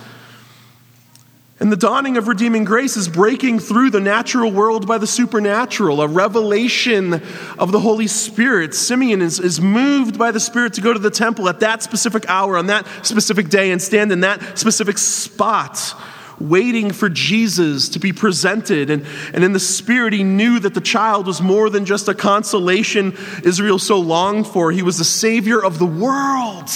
And 1.60 1.70
the 1.70 1.76
dawning 1.76 2.16
of 2.16 2.26
redeeming 2.26 2.64
grace 2.64 2.96
is 2.96 3.06
breaking 3.06 3.58
through 3.58 3.90
the 3.90 4.00
natural 4.00 4.50
world 4.50 4.86
by 4.86 4.96
the 4.96 5.06
supernatural, 5.06 6.00
a 6.00 6.08
revelation 6.08 7.20
of 7.58 7.70
the 7.70 7.80
Holy 7.80 8.06
Spirit. 8.06 8.74
Simeon 8.74 9.20
is, 9.20 9.38
is 9.38 9.60
moved 9.60 10.18
by 10.18 10.30
the 10.30 10.40
Spirit 10.40 10.72
to 10.74 10.80
go 10.80 10.94
to 10.94 10.98
the 10.98 11.10
temple 11.10 11.50
at 11.50 11.60
that 11.60 11.82
specific 11.82 12.24
hour, 12.30 12.56
on 12.56 12.68
that 12.68 12.86
specific 13.02 13.50
day, 13.50 13.72
and 13.72 13.82
stand 13.82 14.10
in 14.10 14.20
that 14.20 14.58
specific 14.58 14.96
spot, 14.96 15.94
waiting 16.40 16.92
for 16.92 17.10
Jesus 17.10 17.90
to 17.90 17.98
be 17.98 18.14
presented. 18.14 18.88
And, 18.88 19.04
and 19.34 19.44
in 19.44 19.52
the 19.52 19.60
Spirit, 19.60 20.14
he 20.14 20.24
knew 20.24 20.60
that 20.60 20.72
the 20.72 20.80
child 20.80 21.26
was 21.26 21.42
more 21.42 21.68
than 21.68 21.84
just 21.84 22.08
a 22.08 22.14
consolation 22.14 23.14
Israel 23.44 23.78
so 23.78 24.00
longed 24.00 24.46
for, 24.46 24.72
he 24.72 24.82
was 24.82 24.96
the 24.96 25.04
Savior 25.04 25.62
of 25.62 25.78
the 25.78 25.84
world. 25.84 26.70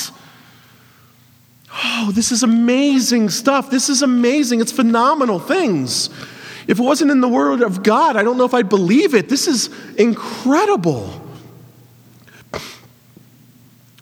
Oh, 1.83 2.13
this 2.15 2.31
is 2.31 2.43
amazing 2.43 3.31
stuff. 3.31 3.71
This 3.71 3.89
is 3.89 4.03
amazing. 4.03 4.61
It's 4.61 4.73
phenomenal 4.73 5.39
things. 5.39 6.09
If 6.67 6.79
it 6.79 6.83
wasn't 6.83 7.11
in 7.11 7.21
the 7.21 7.29
Word 7.29 7.63
of 7.63 7.83
God, 7.83 8.17
I 8.17 8.23
don't 8.23 8.39
know 8.39 8.45
if 8.45 8.55
I'd 8.55 8.69
believe 8.69 9.15
it. 9.15 9.29
This 9.29 9.49
is 9.49 9.69
incredible. 9.97 11.21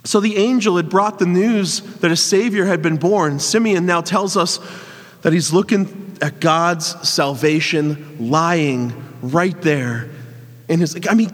So 0.05 0.21
the 0.21 0.37
angel 0.37 0.77
had 0.77 0.91
brought 0.91 1.19
the 1.19 1.27
news 1.27 1.81
that 2.01 2.11
a 2.11 2.17
Savior 2.17 2.67
had 2.67 2.83
been 2.83 2.97
born. 2.97 3.39
Simeon 3.39 3.87
now 3.87 4.01
tells 4.01 4.37
us 4.37 4.59
that 5.23 5.33
he's 5.33 5.53
looking 5.53 6.17
at 6.21 6.41
God's 6.41 7.09
salvation 7.09 8.31
lying 8.31 8.93
right 9.23 9.61
there 9.63 10.11
in 10.69 10.81
his. 10.81 10.99
I 11.09 11.15
mean, 11.15 11.31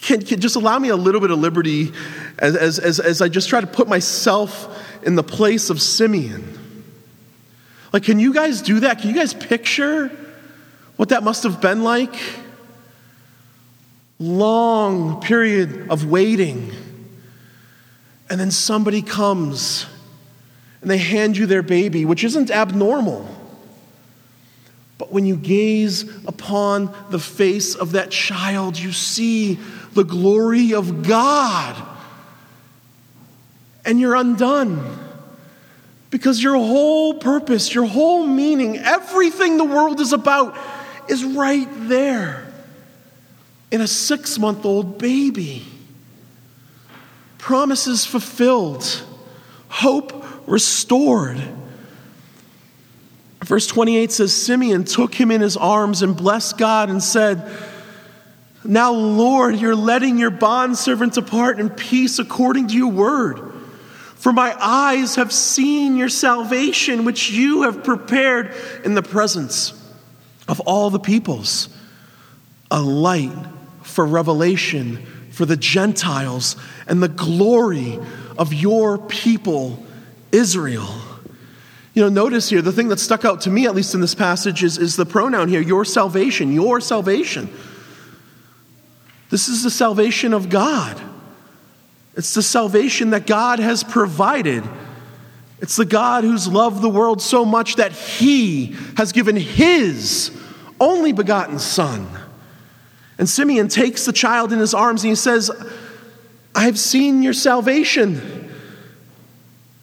can, 0.00 0.22
can 0.22 0.40
just 0.40 0.56
allow 0.56 0.78
me 0.78 0.88
a 0.88 0.96
little 0.96 1.20
bit 1.20 1.30
of 1.30 1.38
liberty 1.38 1.92
as, 2.38 2.56
as, 2.56 2.78
as, 2.78 3.00
as 3.00 3.22
I 3.22 3.28
just 3.28 3.48
try 3.48 3.60
to 3.60 3.66
put 3.66 3.88
myself 3.88 4.68
in 5.04 5.14
the 5.14 5.22
place 5.22 5.70
of 5.70 5.80
Simeon. 5.80 6.58
Like, 7.92 8.04
can 8.04 8.18
you 8.18 8.34
guys 8.34 8.62
do 8.62 8.80
that? 8.80 9.00
Can 9.00 9.10
you 9.10 9.16
guys 9.16 9.32
picture 9.34 10.10
what 10.96 11.10
that 11.10 11.22
must 11.22 11.44
have 11.44 11.60
been 11.60 11.84
like? 11.84 12.14
Long 14.18 15.20
period 15.20 15.90
of 15.90 16.06
waiting. 16.06 16.72
And 18.28 18.40
then 18.40 18.50
somebody 18.50 19.02
comes 19.02 19.86
and 20.80 20.90
they 20.90 20.98
hand 20.98 21.36
you 21.36 21.46
their 21.46 21.62
baby, 21.62 22.04
which 22.04 22.24
isn't 22.24 22.50
abnormal. 22.50 23.28
But 24.98 25.12
when 25.12 25.26
you 25.26 25.36
gaze 25.36 26.02
upon 26.26 26.94
the 27.10 27.18
face 27.18 27.74
of 27.74 27.92
that 27.92 28.10
child, 28.10 28.78
you 28.78 28.92
see 28.92 29.58
the 29.92 30.04
glory 30.04 30.74
of 30.74 31.06
God 31.06 31.93
and 33.84 34.00
you're 34.00 34.14
undone. 34.14 34.98
Because 36.10 36.42
your 36.42 36.54
whole 36.54 37.14
purpose, 37.14 37.74
your 37.74 37.86
whole 37.86 38.26
meaning, 38.26 38.78
everything 38.78 39.56
the 39.56 39.64
world 39.64 40.00
is 40.00 40.12
about 40.12 40.56
is 41.08 41.24
right 41.24 41.68
there 41.88 42.46
in 43.70 43.80
a 43.80 43.88
six 43.88 44.38
month 44.38 44.64
old 44.64 44.98
baby. 44.98 45.64
Promises 47.38 48.06
fulfilled, 48.06 49.02
hope 49.68 50.24
restored. 50.46 51.42
Verse 53.44 53.66
28 53.66 54.12
says 54.12 54.32
Simeon 54.32 54.84
took 54.84 55.14
him 55.14 55.30
in 55.30 55.40
his 55.40 55.56
arms 55.56 56.02
and 56.02 56.16
blessed 56.16 56.56
God 56.56 56.88
and 56.88 57.02
said, 57.02 57.50
Now, 58.64 58.92
Lord, 58.92 59.56
you're 59.56 59.74
letting 59.74 60.16
your 60.16 60.30
bondservant 60.30 61.14
depart 61.14 61.60
in 61.60 61.68
peace 61.68 62.18
according 62.18 62.68
to 62.68 62.74
your 62.74 62.92
word. 62.92 63.53
For 64.24 64.32
my 64.32 64.56
eyes 64.58 65.16
have 65.16 65.30
seen 65.30 65.98
your 65.98 66.08
salvation, 66.08 67.04
which 67.04 67.28
you 67.28 67.64
have 67.64 67.84
prepared 67.84 68.54
in 68.82 68.94
the 68.94 69.02
presence 69.02 69.74
of 70.48 70.60
all 70.60 70.88
the 70.88 70.98
peoples, 70.98 71.68
a 72.70 72.80
light 72.80 73.36
for 73.82 74.06
revelation 74.06 75.04
for 75.30 75.44
the 75.44 75.58
Gentiles 75.58 76.56
and 76.86 77.02
the 77.02 77.08
glory 77.08 77.98
of 78.38 78.54
your 78.54 78.96
people, 78.96 79.84
Israel. 80.32 80.88
You 81.92 82.04
know, 82.04 82.08
notice 82.08 82.48
here, 82.48 82.62
the 82.62 82.72
thing 82.72 82.88
that 82.88 83.00
stuck 83.00 83.26
out 83.26 83.42
to 83.42 83.50
me, 83.50 83.66
at 83.66 83.74
least 83.74 83.92
in 83.92 84.00
this 84.00 84.14
passage, 84.14 84.64
is, 84.64 84.78
is 84.78 84.96
the 84.96 85.04
pronoun 85.04 85.50
here 85.50 85.60
your 85.60 85.84
salvation, 85.84 86.50
your 86.50 86.80
salvation. 86.80 87.50
This 89.28 89.48
is 89.48 89.62
the 89.62 89.70
salvation 89.70 90.32
of 90.32 90.48
God. 90.48 90.98
It's 92.16 92.34
the 92.34 92.42
salvation 92.42 93.10
that 93.10 93.26
God 93.26 93.58
has 93.58 93.82
provided. 93.82 94.64
It's 95.60 95.76
the 95.76 95.84
God 95.84 96.24
who's 96.24 96.46
loved 96.46 96.82
the 96.82 96.88
world 96.88 97.20
so 97.20 97.44
much 97.44 97.76
that 97.76 97.92
he 97.92 98.76
has 98.96 99.12
given 99.12 99.36
his 99.36 100.30
only 100.80 101.12
begotten 101.12 101.58
Son. 101.58 102.08
And 103.18 103.28
Simeon 103.28 103.68
takes 103.68 104.04
the 104.04 104.12
child 104.12 104.52
in 104.52 104.58
his 104.58 104.74
arms 104.74 105.02
and 105.02 105.10
he 105.10 105.14
says, 105.14 105.50
I 106.54 106.64
have 106.64 106.78
seen 106.78 107.22
your 107.22 107.32
salvation. 107.32 108.50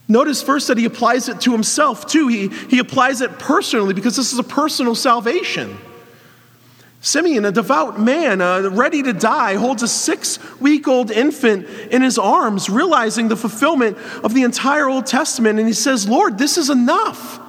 Notice 0.08 0.42
first 0.42 0.68
that 0.68 0.78
he 0.78 0.86
applies 0.86 1.30
it 1.30 1.42
to 1.42 1.52
himself 1.52 2.06
too. 2.06 2.28
He, 2.28 2.50
he 2.70 2.80
applies 2.80 3.22
it 3.22 3.40
personally 3.40 3.94
because 3.94 4.16
this 4.16 4.34
is 4.34 4.40
a 4.40 4.44
personal 4.44 4.96
salvation. 4.96 5.78
Simeon, 7.04 7.46
a 7.46 7.52
devout 7.52 8.00
man, 8.00 8.42
uh, 8.42 8.70
ready 8.70 9.02
to 9.02 9.12
die, 9.12 9.56
holds 9.56 9.82
a 9.82 9.88
six 9.88 10.38
week 10.62 10.88
old 10.88 11.10
infant 11.10 11.68
in 11.90 12.04
his 12.04 12.20
arms, 12.20 12.70
realizing 12.70 13.28
the 13.28 13.36
fulfillment 13.36 13.98
of 14.24 14.36
the 14.36 14.44
entire 14.44 14.88
Old 14.88 15.08
Testament. 15.08 15.58
And 15.58 15.68
he 15.68 15.74
says, 15.74 16.08
Lord, 16.08 16.38
this 16.38 16.60
is 16.60 16.70
enough. 16.70 17.40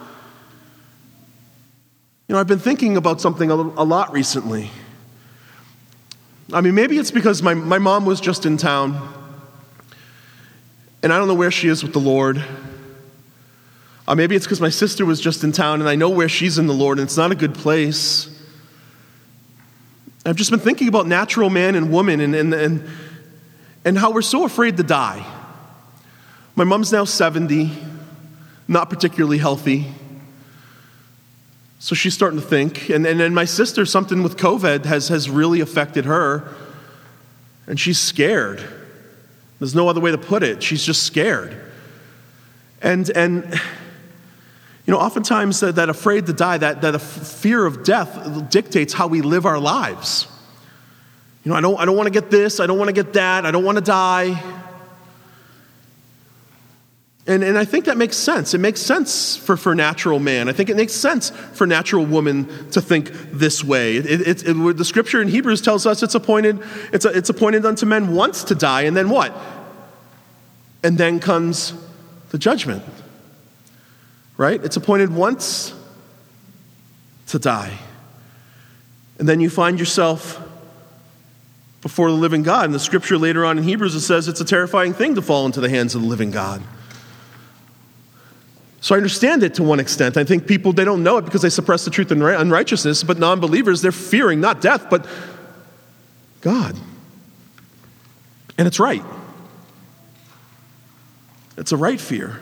You 2.28 2.34
know, 2.34 2.40
I've 2.40 2.46
been 2.46 2.58
thinking 2.58 2.96
about 2.96 3.20
something 3.20 3.50
a, 3.50 3.54
a 3.54 3.84
lot 3.84 4.10
recently. 4.10 4.70
I 6.50 6.62
mean, 6.62 6.74
maybe 6.74 6.96
it's 6.96 7.10
because 7.10 7.42
my, 7.42 7.52
my 7.52 7.78
mom 7.78 8.06
was 8.06 8.22
just 8.22 8.46
in 8.46 8.56
town, 8.56 9.06
and 11.02 11.12
I 11.12 11.18
don't 11.18 11.28
know 11.28 11.34
where 11.34 11.50
she 11.50 11.68
is 11.68 11.82
with 11.82 11.92
the 11.92 12.00
Lord. 12.00 12.42
Uh, 14.08 14.14
maybe 14.14 14.34
it's 14.34 14.46
because 14.46 14.62
my 14.62 14.70
sister 14.70 15.04
was 15.04 15.20
just 15.20 15.44
in 15.44 15.52
town, 15.52 15.80
and 15.80 15.90
I 15.90 15.94
know 15.94 16.08
where 16.08 16.28
she's 16.28 16.56
in 16.56 16.66
the 16.66 16.74
Lord, 16.74 16.98
and 16.98 17.06
it's 17.06 17.18
not 17.18 17.32
a 17.32 17.34
good 17.34 17.54
place. 17.54 18.31
I've 20.24 20.36
just 20.36 20.50
been 20.50 20.60
thinking 20.60 20.88
about 20.88 21.06
natural 21.06 21.50
man 21.50 21.74
and 21.74 21.90
woman 21.90 22.20
and, 22.20 22.34
and, 22.34 22.54
and, 22.54 22.88
and 23.84 23.98
how 23.98 24.12
we're 24.12 24.22
so 24.22 24.44
afraid 24.44 24.76
to 24.76 24.82
die. 24.82 25.26
My 26.54 26.64
mom's 26.64 26.92
now 26.92 27.04
70, 27.04 27.72
not 28.68 28.88
particularly 28.88 29.38
healthy. 29.38 29.92
So 31.80 31.96
she's 31.96 32.14
starting 32.14 32.38
to 32.38 32.46
think. 32.46 32.88
And, 32.90 33.04
and, 33.04 33.20
and 33.20 33.34
my 33.34 33.44
sister, 33.44 33.84
something 33.84 34.22
with 34.22 34.36
COVID 34.36 34.84
has, 34.84 35.08
has 35.08 35.28
really 35.28 35.60
affected 35.60 36.04
her. 36.04 36.54
And 37.66 37.80
she's 37.80 37.98
scared. 37.98 38.62
There's 39.58 39.74
no 39.74 39.88
other 39.88 40.00
way 40.00 40.12
to 40.12 40.18
put 40.18 40.44
it. 40.44 40.62
She's 40.62 40.84
just 40.84 41.02
scared. 41.02 41.56
And, 42.80 43.10
and 43.10 43.60
You 44.86 44.92
know, 44.92 44.98
oftentimes 44.98 45.60
that, 45.60 45.76
that 45.76 45.88
afraid 45.88 46.26
to 46.26 46.32
die, 46.32 46.58
that, 46.58 46.80
that 46.80 46.98
fear 47.00 47.64
of 47.64 47.84
death 47.84 48.50
dictates 48.50 48.92
how 48.92 49.06
we 49.06 49.22
live 49.22 49.46
our 49.46 49.60
lives. 49.60 50.26
You 51.44 51.50
know, 51.50 51.56
I 51.56 51.60
don't, 51.60 51.78
I 51.78 51.84
don't 51.84 51.96
want 51.96 52.06
to 52.06 52.12
get 52.12 52.30
this, 52.30 52.60
I 52.60 52.66
don't 52.66 52.78
want 52.78 52.88
to 52.88 52.92
get 52.92 53.12
that, 53.12 53.46
I 53.46 53.50
don't 53.50 53.64
want 53.64 53.78
to 53.78 53.84
die. 53.84 54.40
And, 57.24 57.44
and 57.44 57.56
I 57.56 57.64
think 57.64 57.84
that 57.84 57.96
makes 57.96 58.16
sense. 58.16 58.52
It 58.52 58.58
makes 58.58 58.80
sense 58.80 59.36
for, 59.36 59.56
for 59.56 59.76
natural 59.76 60.18
man. 60.18 60.48
I 60.48 60.52
think 60.52 60.70
it 60.70 60.76
makes 60.76 60.92
sense 60.92 61.30
for 61.30 61.68
natural 61.68 62.04
woman 62.04 62.70
to 62.70 62.80
think 62.80 63.12
this 63.30 63.62
way. 63.62 63.96
It, 63.96 64.06
it, 64.06 64.48
it, 64.48 64.76
the 64.76 64.84
scripture 64.84 65.22
in 65.22 65.28
Hebrews 65.28 65.62
tells 65.62 65.86
us 65.86 66.02
it's 66.02 66.16
appointed, 66.16 66.60
it's, 66.92 67.04
a, 67.04 67.16
it's 67.16 67.30
appointed 67.30 67.64
unto 67.64 67.86
men 67.86 68.16
once 68.16 68.42
to 68.44 68.56
die, 68.56 68.82
and 68.82 68.96
then 68.96 69.08
what? 69.08 69.32
And 70.82 70.98
then 70.98 71.20
comes 71.20 71.74
the 72.30 72.38
judgment. 72.38 72.82
Right? 74.42 74.60
It's 74.64 74.76
appointed 74.76 75.14
once 75.14 75.72
to 77.28 77.38
die. 77.38 77.78
And 79.20 79.28
then 79.28 79.38
you 79.38 79.48
find 79.48 79.78
yourself 79.78 80.42
before 81.80 82.10
the 82.10 82.16
living 82.16 82.42
God. 82.42 82.64
And 82.64 82.74
the 82.74 82.80
scripture 82.80 83.16
later 83.16 83.44
on 83.44 83.56
in 83.56 83.62
Hebrews, 83.62 83.94
it 83.94 84.00
says 84.00 84.26
it's 84.26 84.40
a 84.40 84.44
terrifying 84.44 84.94
thing 84.94 85.14
to 85.14 85.22
fall 85.22 85.46
into 85.46 85.60
the 85.60 85.68
hands 85.68 85.94
of 85.94 86.02
the 86.02 86.08
living 86.08 86.32
God. 86.32 86.60
So 88.80 88.96
I 88.96 88.98
understand 88.98 89.44
it 89.44 89.54
to 89.54 89.62
one 89.62 89.78
extent. 89.78 90.16
I 90.16 90.24
think 90.24 90.48
people, 90.48 90.72
they 90.72 90.84
don't 90.84 91.04
know 91.04 91.18
it 91.18 91.24
because 91.24 91.42
they 91.42 91.48
suppress 91.48 91.84
the 91.84 91.92
truth 91.92 92.10
in 92.10 92.20
unrighteousness, 92.20 93.04
but 93.04 93.20
non 93.20 93.38
believers, 93.38 93.80
they're 93.80 93.92
fearing 93.92 94.40
not 94.40 94.60
death, 94.60 94.90
but 94.90 95.06
God. 96.40 96.76
And 98.58 98.66
it's 98.66 98.80
right. 98.80 99.04
It's 101.56 101.70
a 101.70 101.76
right 101.76 102.00
fear. 102.00 102.40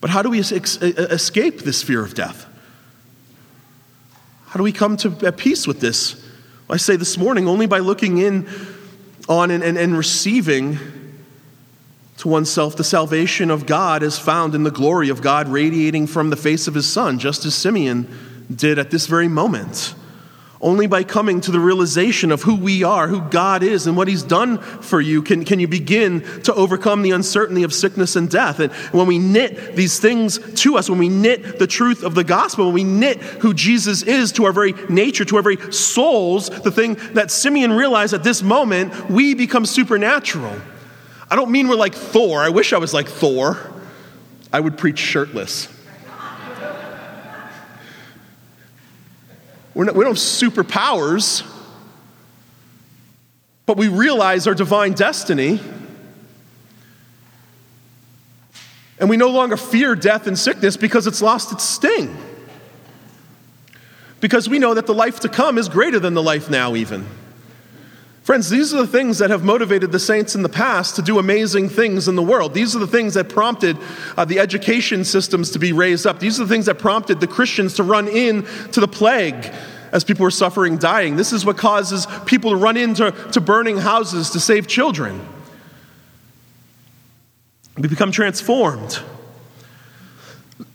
But 0.00 0.10
how 0.10 0.22
do 0.22 0.30
we 0.30 0.38
escape 0.40 1.60
this 1.60 1.82
fear 1.82 2.04
of 2.04 2.14
death? 2.14 2.46
How 4.46 4.56
do 4.56 4.62
we 4.62 4.72
come 4.72 4.96
to 4.98 5.32
peace 5.32 5.66
with 5.66 5.80
this? 5.80 6.24
I 6.70 6.76
say 6.76 6.96
this 6.96 7.18
morning 7.18 7.48
only 7.48 7.66
by 7.66 7.78
looking 7.78 8.18
in 8.18 8.48
on 9.28 9.50
and, 9.50 9.62
and, 9.62 9.76
and 9.76 9.96
receiving 9.96 10.78
to 12.18 12.28
oneself, 12.28 12.76
the 12.76 12.84
salvation 12.84 13.48
of 13.50 13.64
God 13.64 14.02
is 14.02 14.18
found 14.18 14.54
in 14.56 14.64
the 14.64 14.72
glory 14.72 15.08
of 15.08 15.22
God 15.22 15.48
radiating 15.48 16.08
from 16.08 16.30
the 16.30 16.36
face 16.36 16.66
of 16.66 16.74
his 16.74 16.86
Son, 16.86 17.18
just 17.18 17.44
as 17.44 17.54
Simeon 17.54 18.08
did 18.52 18.78
at 18.78 18.90
this 18.90 19.06
very 19.06 19.28
moment. 19.28 19.94
Only 20.60 20.88
by 20.88 21.04
coming 21.04 21.40
to 21.42 21.52
the 21.52 21.60
realization 21.60 22.32
of 22.32 22.42
who 22.42 22.56
we 22.56 22.82
are, 22.82 23.06
who 23.06 23.20
God 23.20 23.62
is, 23.62 23.86
and 23.86 23.96
what 23.96 24.08
He's 24.08 24.24
done 24.24 24.58
for 24.58 25.00
you 25.00 25.22
can, 25.22 25.44
can 25.44 25.60
you 25.60 25.68
begin 25.68 26.22
to 26.42 26.52
overcome 26.52 27.02
the 27.02 27.12
uncertainty 27.12 27.62
of 27.62 27.72
sickness 27.72 28.16
and 28.16 28.28
death. 28.28 28.58
And 28.58 28.72
when 28.90 29.06
we 29.06 29.18
knit 29.20 29.76
these 29.76 30.00
things 30.00 30.38
to 30.62 30.76
us, 30.76 30.90
when 30.90 30.98
we 30.98 31.08
knit 31.08 31.60
the 31.60 31.68
truth 31.68 32.02
of 32.02 32.16
the 32.16 32.24
gospel, 32.24 32.66
when 32.66 32.74
we 32.74 32.84
knit 32.84 33.18
who 33.18 33.54
Jesus 33.54 34.02
is 34.02 34.32
to 34.32 34.46
our 34.46 34.52
very 34.52 34.72
nature, 34.88 35.24
to 35.26 35.36
our 35.36 35.42
very 35.42 35.72
souls, 35.72 36.50
the 36.50 36.72
thing 36.72 36.94
that 37.12 37.30
Simeon 37.30 37.72
realized 37.72 38.12
at 38.12 38.24
this 38.24 38.42
moment, 38.42 39.08
we 39.08 39.34
become 39.34 39.64
supernatural. 39.64 40.56
I 41.30 41.36
don't 41.36 41.52
mean 41.52 41.68
we're 41.68 41.76
like 41.76 41.94
Thor. 41.94 42.40
I 42.40 42.48
wish 42.48 42.72
I 42.72 42.78
was 42.78 42.92
like 42.92 43.06
Thor. 43.06 43.58
I 44.52 44.58
would 44.58 44.76
preach 44.76 44.98
shirtless. 44.98 45.68
We're 49.74 49.84
not, 49.84 49.94
we 49.94 50.04
don't 50.04 50.16
have 50.16 50.22
superpowers, 50.22 51.44
but 53.66 53.76
we 53.76 53.88
realize 53.88 54.46
our 54.46 54.54
divine 54.54 54.94
destiny. 54.94 55.60
And 59.00 59.08
we 59.08 59.16
no 59.16 59.28
longer 59.28 59.56
fear 59.56 59.94
death 59.94 60.26
and 60.26 60.38
sickness 60.38 60.76
because 60.76 61.06
it's 61.06 61.22
lost 61.22 61.52
its 61.52 61.64
sting. 61.64 62.16
Because 64.20 64.48
we 64.48 64.58
know 64.58 64.74
that 64.74 64.86
the 64.86 64.94
life 64.94 65.20
to 65.20 65.28
come 65.28 65.58
is 65.58 65.68
greater 65.68 66.00
than 66.00 66.14
the 66.14 66.22
life 66.22 66.50
now, 66.50 66.74
even. 66.74 67.06
Friends, 68.28 68.50
these 68.50 68.74
are 68.74 68.82
the 68.82 68.86
things 68.86 69.16
that 69.20 69.30
have 69.30 69.42
motivated 69.42 69.90
the 69.90 69.98
saints 69.98 70.34
in 70.34 70.42
the 70.42 70.50
past 70.50 70.96
to 70.96 71.00
do 71.00 71.18
amazing 71.18 71.70
things 71.70 72.08
in 72.08 72.14
the 72.14 72.22
world. 72.22 72.52
These 72.52 72.76
are 72.76 72.78
the 72.78 72.86
things 72.86 73.14
that 73.14 73.30
prompted 73.30 73.78
uh, 74.18 74.26
the 74.26 74.38
education 74.38 75.02
systems 75.06 75.50
to 75.52 75.58
be 75.58 75.72
raised 75.72 76.06
up. 76.06 76.18
These 76.18 76.38
are 76.38 76.44
the 76.44 76.50
things 76.50 76.66
that 76.66 76.78
prompted 76.78 77.20
the 77.20 77.26
Christians 77.26 77.72
to 77.76 77.82
run 77.82 78.06
in 78.06 78.42
to 78.72 78.80
the 78.80 78.86
plague 78.86 79.50
as 79.92 80.04
people 80.04 80.24
were 80.24 80.30
suffering, 80.30 80.76
dying. 80.76 81.16
This 81.16 81.32
is 81.32 81.46
what 81.46 81.56
causes 81.56 82.06
people 82.26 82.50
to 82.50 82.56
run 82.58 82.76
into 82.76 83.12
to 83.32 83.40
burning 83.40 83.78
houses 83.78 84.28
to 84.32 84.40
save 84.40 84.66
children. 84.66 85.26
We 87.78 87.88
become 87.88 88.12
transformed. 88.12 89.00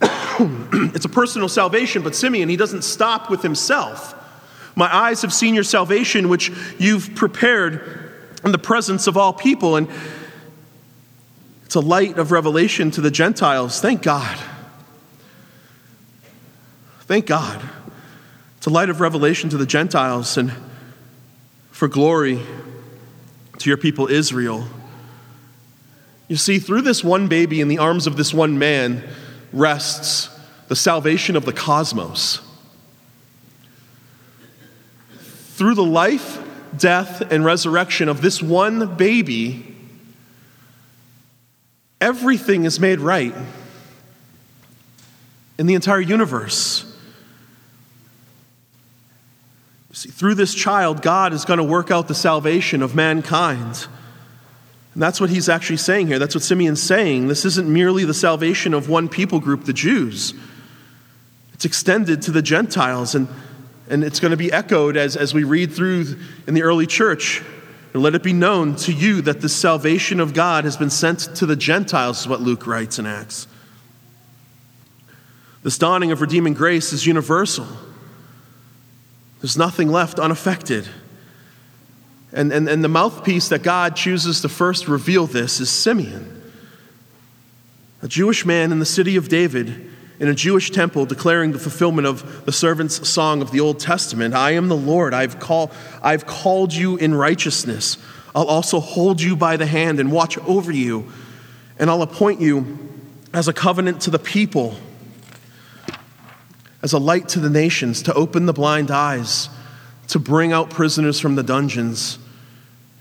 it's 0.00 1.04
a 1.04 1.08
personal 1.08 1.48
salvation, 1.48 2.02
but 2.02 2.16
Simeon, 2.16 2.48
he 2.48 2.56
doesn't 2.56 2.82
stop 2.82 3.30
with 3.30 3.42
himself. 3.42 4.16
My 4.76 4.94
eyes 4.94 5.22
have 5.22 5.32
seen 5.32 5.54
your 5.54 5.64
salvation, 5.64 6.28
which 6.28 6.50
you've 6.78 7.14
prepared 7.14 8.12
in 8.44 8.52
the 8.52 8.58
presence 8.58 9.06
of 9.06 9.16
all 9.16 9.32
people. 9.32 9.76
And 9.76 9.88
it's 11.64 11.74
a 11.74 11.80
light 11.80 12.18
of 12.18 12.32
revelation 12.32 12.90
to 12.92 13.00
the 13.00 13.10
Gentiles. 13.10 13.80
Thank 13.80 14.02
God. 14.02 14.38
Thank 17.00 17.26
God. 17.26 17.62
It's 18.56 18.66
a 18.66 18.70
light 18.70 18.88
of 18.88 19.00
revelation 19.00 19.50
to 19.50 19.56
the 19.56 19.66
Gentiles 19.66 20.36
and 20.36 20.52
for 21.70 21.88
glory 21.88 22.40
to 23.58 23.70
your 23.70 23.76
people 23.76 24.08
Israel. 24.08 24.66
You 26.28 26.36
see, 26.36 26.58
through 26.58 26.82
this 26.82 27.04
one 27.04 27.28
baby 27.28 27.60
in 27.60 27.68
the 27.68 27.78
arms 27.78 28.06
of 28.06 28.16
this 28.16 28.32
one 28.32 28.58
man 28.58 29.04
rests 29.52 30.30
the 30.68 30.76
salvation 30.76 31.36
of 31.36 31.44
the 31.44 31.52
cosmos 31.52 32.40
through 35.54 35.74
the 35.74 35.84
life, 35.84 36.42
death, 36.76 37.20
and 37.32 37.44
resurrection 37.44 38.08
of 38.08 38.20
this 38.20 38.42
one 38.42 38.96
baby, 38.96 39.64
everything 42.00 42.64
is 42.64 42.80
made 42.80 43.00
right 43.00 43.34
in 45.56 45.66
the 45.66 45.74
entire 45.74 46.00
universe. 46.00 46.90
See, 49.92 50.10
through 50.10 50.34
this 50.34 50.52
child, 50.54 51.02
God 51.02 51.32
is 51.32 51.44
going 51.44 51.58
to 51.58 51.64
work 51.64 51.92
out 51.92 52.08
the 52.08 52.16
salvation 52.16 52.82
of 52.82 52.96
mankind. 52.96 53.86
And 54.94 55.02
that's 55.02 55.20
what 55.20 55.30
he's 55.30 55.48
actually 55.48 55.76
saying 55.76 56.08
here. 56.08 56.18
That's 56.18 56.34
what 56.34 56.42
Simeon's 56.42 56.82
saying. 56.82 57.28
This 57.28 57.44
isn't 57.44 57.72
merely 57.72 58.04
the 58.04 58.14
salvation 58.14 58.74
of 58.74 58.88
one 58.88 59.08
people 59.08 59.38
group, 59.38 59.64
the 59.64 59.72
Jews, 59.72 60.34
it's 61.52 61.64
extended 61.64 62.20
to 62.22 62.30
the 62.30 62.42
Gentiles. 62.42 63.14
And 63.14 63.28
and 63.88 64.02
it's 64.02 64.20
going 64.20 64.30
to 64.30 64.36
be 64.36 64.52
echoed 64.52 64.96
as, 64.96 65.16
as 65.16 65.34
we 65.34 65.44
read 65.44 65.72
through 65.72 66.16
in 66.46 66.54
the 66.54 66.62
early 66.62 66.86
church. 66.86 67.42
And 67.92 68.02
let 68.02 68.14
it 68.14 68.22
be 68.22 68.32
known 68.32 68.74
to 68.76 68.92
you 68.92 69.20
that 69.22 69.40
the 69.40 69.48
salvation 69.48 70.18
of 70.18 70.34
God 70.34 70.64
has 70.64 70.76
been 70.76 70.90
sent 70.90 71.20
to 71.36 71.46
the 71.46 71.54
Gentiles, 71.54 72.22
is 72.22 72.28
what 72.28 72.40
Luke 72.40 72.66
writes 72.66 72.98
in 72.98 73.06
Acts. 73.06 73.46
This 75.62 75.78
dawning 75.78 76.10
of 76.10 76.20
redeeming 76.20 76.54
grace 76.54 76.92
is 76.92 77.06
universal. 77.06 77.66
There's 79.40 79.56
nothing 79.56 79.88
left 79.88 80.18
unaffected. 80.18 80.88
And, 82.32 82.52
and, 82.52 82.68
and 82.68 82.82
the 82.82 82.88
mouthpiece 82.88 83.48
that 83.50 83.62
God 83.62 83.94
chooses 83.94 84.40
to 84.40 84.48
first 84.48 84.88
reveal 84.88 85.26
this 85.26 85.60
is 85.60 85.70
Simeon, 85.70 86.42
a 88.02 88.08
Jewish 88.08 88.44
man 88.44 88.72
in 88.72 88.80
the 88.80 88.86
city 88.86 89.16
of 89.16 89.28
David 89.28 89.93
in 90.20 90.28
a 90.28 90.34
Jewish 90.34 90.70
temple 90.70 91.06
declaring 91.06 91.52
the 91.52 91.58
fulfillment 91.58 92.06
of 92.06 92.44
the 92.44 92.52
servant's 92.52 93.08
song 93.08 93.42
of 93.42 93.50
the 93.50 93.60
Old 93.60 93.80
Testament 93.80 94.34
I 94.34 94.52
am 94.52 94.68
the 94.68 94.76
Lord, 94.76 95.14
I've, 95.14 95.40
call, 95.40 95.70
I've 96.02 96.26
called 96.26 96.72
you 96.72 96.96
in 96.96 97.14
righteousness. 97.14 97.98
I'll 98.34 98.46
also 98.46 98.80
hold 98.80 99.20
you 99.20 99.36
by 99.36 99.56
the 99.56 99.66
hand 99.66 100.00
and 100.00 100.10
watch 100.10 100.38
over 100.38 100.72
you, 100.72 101.10
and 101.78 101.88
I'll 101.90 102.02
appoint 102.02 102.40
you 102.40 102.78
as 103.32 103.48
a 103.48 103.52
covenant 103.52 104.02
to 104.02 104.10
the 104.10 104.18
people, 104.18 104.76
as 106.82 106.92
a 106.92 106.98
light 106.98 107.28
to 107.30 107.40
the 107.40 107.50
nations, 107.50 108.02
to 108.02 108.14
open 108.14 108.46
the 108.46 108.52
blind 108.52 108.90
eyes, 108.90 109.48
to 110.08 110.18
bring 110.18 110.52
out 110.52 110.70
prisoners 110.70 111.20
from 111.20 111.34
the 111.34 111.42
dungeons 111.42 112.18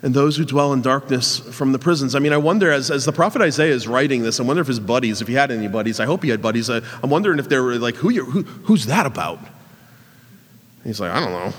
and 0.03 0.13
those 0.13 0.35
who 0.35 0.43
dwell 0.43 0.73
in 0.73 0.81
darkness 0.81 1.39
from 1.39 1.71
the 1.71 1.79
prisons. 1.79 2.13
I 2.13 2.19
mean, 2.19 2.33
I 2.33 2.37
wonder, 2.37 2.69
as, 2.69 2.91
as 2.91 3.05
the 3.05 3.13
prophet 3.13 3.41
Isaiah 3.41 3.73
is 3.73 3.87
writing 3.87 4.21
this, 4.21 4.37
I 4.37 4.43
wonder 4.43 4.61
if 4.61 4.67
his 4.67 4.81
buddies, 4.81 5.21
if 5.21 5.29
he 5.29 5.33
had 5.33 5.49
any 5.49 5.69
buddies, 5.69 6.01
I 6.01 6.05
hope 6.05 6.23
he 6.23 6.29
had 6.29 6.41
buddies, 6.41 6.69
I, 6.69 6.81
am 7.01 7.09
wondering 7.09 7.39
if 7.39 7.47
they 7.47 7.57
were 7.57 7.75
like, 7.75 7.95
who, 7.95 8.09
who, 8.09 8.43
who's 8.43 8.85
that 8.87 9.05
about? 9.05 9.39
And 9.39 9.47
he's 10.83 10.99
like, 10.99 11.11
I 11.11 11.21
don't 11.21 11.31
know. 11.31 11.53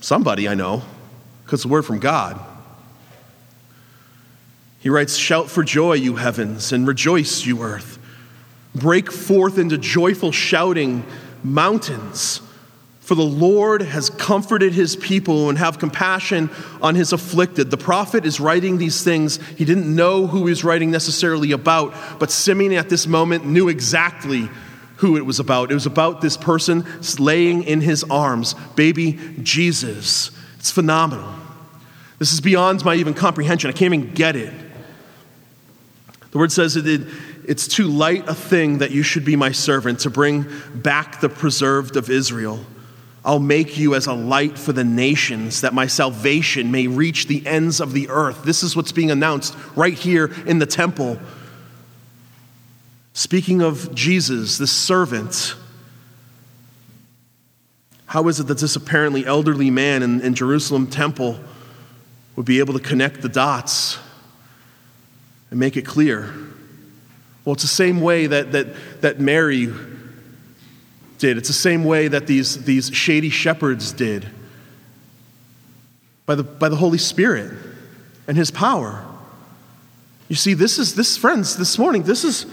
Somebody 0.00 0.48
I 0.48 0.54
know, 0.54 0.82
because 1.44 1.66
a 1.66 1.68
word 1.68 1.84
from 1.84 1.98
God. 1.98 2.40
He 4.80 4.88
writes, 4.88 5.16
Shout 5.16 5.50
for 5.50 5.62
joy, 5.62 5.94
you 5.94 6.16
heavens, 6.16 6.72
and 6.72 6.86
rejoice, 6.86 7.44
you 7.44 7.62
earth. 7.62 7.98
Break 8.74 9.12
forth 9.12 9.58
into 9.58 9.76
joyful 9.76 10.32
shouting, 10.32 11.04
mountains. 11.42 12.40
For 13.04 13.14
the 13.14 13.22
Lord 13.22 13.82
has 13.82 14.08
comforted 14.08 14.72
his 14.72 14.96
people 14.96 15.50
and 15.50 15.58
have 15.58 15.78
compassion 15.78 16.48
on 16.80 16.94
his 16.94 17.12
afflicted. 17.12 17.70
The 17.70 17.76
prophet 17.76 18.24
is 18.24 18.40
writing 18.40 18.78
these 18.78 19.04
things. 19.04 19.36
He 19.58 19.66
didn't 19.66 19.94
know 19.94 20.26
who 20.26 20.38
he 20.38 20.44
was 20.44 20.64
writing 20.64 20.90
necessarily 20.90 21.52
about, 21.52 21.94
but 22.18 22.30
Simeon 22.30 22.72
at 22.72 22.88
this 22.88 23.06
moment 23.06 23.44
knew 23.44 23.68
exactly 23.68 24.48
who 24.96 25.18
it 25.18 25.26
was 25.26 25.38
about. 25.38 25.70
It 25.70 25.74
was 25.74 25.84
about 25.84 26.22
this 26.22 26.38
person 26.38 26.86
laying 27.18 27.64
in 27.64 27.82
his 27.82 28.04
arms, 28.04 28.54
baby 28.74 29.18
Jesus. 29.42 30.30
It's 30.58 30.70
phenomenal. 30.70 31.30
This 32.18 32.32
is 32.32 32.40
beyond 32.40 32.86
my 32.86 32.94
even 32.94 33.12
comprehension. 33.12 33.68
I 33.68 33.74
can't 33.74 33.92
even 33.92 34.14
get 34.14 34.34
it. 34.34 34.54
The 36.30 36.38
word 36.38 36.52
says 36.52 36.74
it, 36.76 37.06
it's 37.46 37.68
too 37.68 37.88
light 37.88 38.26
a 38.28 38.34
thing 38.34 38.78
that 38.78 38.92
you 38.92 39.02
should 39.02 39.26
be 39.26 39.36
my 39.36 39.52
servant 39.52 40.00
to 40.00 40.10
bring 40.10 40.46
back 40.74 41.20
the 41.20 41.28
preserved 41.28 41.96
of 41.96 42.08
Israel. 42.08 42.64
I'll 43.24 43.40
make 43.40 43.78
you 43.78 43.94
as 43.94 44.06
a 44.06 44.12
light 44.12 44.58
for 44.58 44.72
the 44.72 44.84
nations, 44.84 45.62
that 45.62 45.72
my 45.72 45.86
salvation 45.86 46.70
may 46.70 46.86
reach 46.86 47.26
the 47.26 47.46
ends 47.46 47.80
of 47.80 47.92
the 47.92 48.10
earth. 48.10 48.44
This 48.44 48.62
is 48.62 48.76
what's 48.76 48.92
being 48.92 49.10
announced 49.10 49.56
right 49.74 49.94
here 49.94 50.30
in 50.46 50.58
the 50.58 50.66
temple. 50.66 51.18
Speaking 53.14 53.62
of 53.62 53.94
Jesus, 53.94 54.58
this 54.58 54.72
servant, 54.72 55.54
how 58.06 58.28
is 58.28 58.40
it 58.40 58.48
that 58.48 58.58
this 58.58 58.76
apparently 58.76 59.24
elderly 59.24 59.70
man 59.70 60.02
in, 60.02 60.20
in 60.20 60.34
Jerusalem 60.34 60.86
temple 60.86 61.38
would 62.36 62.44
be 62.44 62.58
able 62.58 62.74
to 62.74 62.80
connect 62.80 63.22
the 63.22 63.28
dots 63.30 63.98
and 65.50 65.58
make 65.58 65.78
it 65.78 65.86
clear? 65.86 66.34
Well, 67.44 67.54
it's 67.54 67.62
the 67.62 67.68
same 67.68 68.02
way 68.02 68.26
that, 68.26 68.52
that, 68.52 69.00
that 69.00 69.20
Mary 69.20 69.72
did. 71.24 71.38
It's 71.38 71.48
the 71.48 71.54
same 71.54 71.84
way 71.84 72.08
that 72.08 72.26
these, 72.26 72.64
these 72.64 72.94
shady 72.94 73.30
shepherds 73.30 73.92
did 73.92 74.28
by 76.26 76.34
the, 76.34 76.42
by 76.42 76.68
the 76.68 76.76
Holy 76.76 76.98
Spirit 76.98 77.50
and 78.28 78.36
His 78.36 78.50
power. 78.50 79.02
You 80.28 80.36
see, 80.36 80.52
this 80.52 80.78
is, 80.78 80.94
this, 80.94 81.16
friends, 81.16 81.56
this 81.56 81.78
morning, 81.78 82.02
this 82.02 82.24
is, 82.24 82.44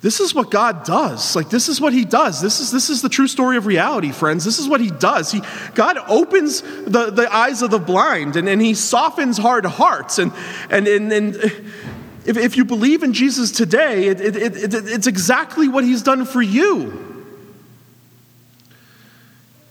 this 0.00 0.20
is 0.20 0.32
what 0.32 0.48
God 0.48 0.84
does. 0.84 1.34
Like, 1.34 1.50
this 1.50 1.68
is 1.68 1.80
what 1.80 1.92
He 1.92 2.04
does. 2.04 2.40
This 2.40 2.60
is, 2.60 2.70
this 2.70 2.88
is 2.88 3.02
the 3.02 3.08
true 3.08 3.26
story 3.26 3.56
of 3.56 3.66
reality, 3.66 4.12
friends. 4.12 4.44
This 4.44 4.60
is 4.60 4.68
what 4.68 4.80
He 4.80 4.90
does. 4.90 5.32
He, 5.32 5.42
God 5.74 5.98
opens 6.06 6.62
the, 6.62 7.10
the 7.10 7.28
eyes 7.34 7.62
of 7.62 7.72
the 7.72 7.80
blind 7.80 8.36
and, 8.36 8.48
and 8.48 8.62
He 8.62 8.74
softens 8.74 9.38
hard 9.38 9.66
hearts. 9.66 10.20
And, 10.20 10.32
and, 10.70 10.86
and, 10.86 11.12
and 11.12 11.34
if, 11.34 12.36
if 12.36 12.56
you 12.56 12.64
believe 12.64 13.02
in 13.02 13.12
Jesus 13.12 13.50
today, 13.50 14.06
it, 14.06 14.20
it, 14.20 14.36
it, 14.36 14.72
it's 14.72 15.08
exactly 15.08 15.66
what 15.66 15.82
He's 15.82 16.04
done 16.04 16.24
for 16.26 16.40
you. 16.40 17.07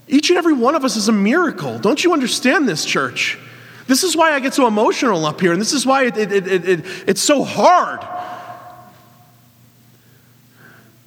Each 0.08 0.30
and 0.30 0.38
every 0.38 0.54
one 0.54 0.76
of 0.76 0.86
us 0.86 0.96
is 0.96 1.10
a 1.10 1.14
miracle. 1.14 1.80
Don't 1.80 2.04
you 2.04 2.14
understand 2.14 2.68
this, 2.68 2.86
church? 2.86 3.38
This 3.88 4.04
is 4.04 4.16
why 4.16 4.32
I 4.32 4.40
get 4.40 4.54
so 4.54 4.68
emotional 4.68 5.26
up 5.26 5.40
here, 5.40 5.52
and 5.52 5.62
this 5.62 5.74
is 5.74 5.86
why 5.86 6.06
it, 6.06 6.18
it, 6.18 6.32
it, 6.32 6.70
it, 6.70 6.86
it's 7.08 7.22
so 7.22 7.44
hard. 7.44 8.06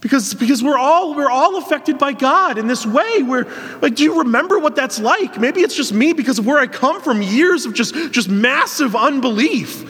Because, 0.00 0.32
because 0.32 0.62
we're, 0.62 0.78
all, 0.78 1.14
we're 1.14 1.30
all 1.30 1.58
affected 1.58 1.98
by 1.98 2.12
God 2.12 2.56
in 2.56 2.66
this 2.66 2.86
way. 2.86 3.22
We're, 3.22 3.46
like, 3.82 3.96
do 3.96 4.02
you 4.02 4.20
remember 4.20 4.58
what 4.58 4.74
that's 4.74 4.98
like? 4.98 5.38
Maybe 5.38 5.60
it's 5.60 5.76
just 5.76 5.92
me 5.92 6.14
because 6.14 6.38
of 6.38 6.46
where 6.46 6.58
I 6.58 6.66
come 6.66 7.02
from, 7.02 7.20
years 7.20 7.66
of 7.66 7.74
just, 7.74 7.94
just 8.10 8.28
massive 8.30 8.96
unbelief, 8.96 9.84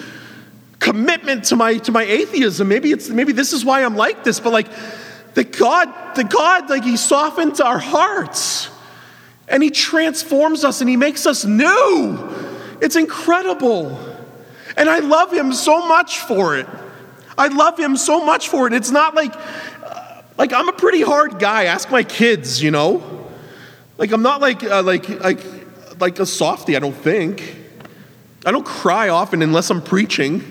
commitment 0.81 1.45
to 1.45 1.57
my, 1.57 1.79
to 1.79 1.93
my 1.93 2.03
atheism. 2.03 2.67
Maybe, 2.67 2.91
it's, 2.91 3.09
maybe 3.09 3.33
this 3.33 3.53
is 3.53 3.65
why 3.65 3.85
I'm 3.85 3.97
like 3.97 4.25
this, 4.25 4.41
but 4.41 4.53
like, 4.53 4.67
that 5.35 5.57
God, 5.57 5.87
that 6.17 6.29
God, 6.29 6.69
like, 6.69 6.83
He 6.83 6.97
softens 6.97 7.61
our 7.61 7.79
hearts 7.79 8.69
and 9.51 9.63
He 9.63 9.71
transforms 9.71 10.65
us 10.65 10.81
and 10.81 10.89
He 10.89 10.97
makes 10.97 11.27
us 11.27 11.45
new. 11.45 12.19
It's 12.81 12.97
incredible. 12.97 13.99
And 14.77 14.89
I 14.89 15.01
love 15.01 15.33
Him 15.33 15.53
so 15.53 15.87
much 15.87 16.21
for 16.21 16.57
it. 16.57 16.67
I 17.37 17.49
love 17.49 17.79
Him 17.79 17.97
so 17.97 18.25
much 18.25 18.49
for 18.49 18.67
it. 18.67 18.73
It's 18.73 18.91
not 18.91 19.15
like, 19.15 19.35
uh, 19.35 20.23
like 20.39 20.53
I'm 20.53 20.69
a 20.69 20.73
pretty 20.73 21.03
hard 21.03 21.39
guy. 21.39 21.65
Ask 21.65 21.91
my 21.91 22.05
kids, 22.05 22.63
you 22.63 22.71
know. 22.71 23.03
Like 23.99 24.13
I'm 24.13 24.23
not 24.23 24.41
like 24.41 24.63
uh, 24.65 24.83
like 24.83 25.09
like 25.21 25.41
like 26.01 26.19
a 26.19 26.27
softy. 26.27 26.77
I 26.77 26.79
don't 26.79 26.95
think. 26.95 27.57
I 28.47 28.53
don't 28.53 28.65
cry 28.65 29.11
often 29.11 29.43
unless 29.43 29.69
I'm 29.69 29.83
preaching. 29.83 30.43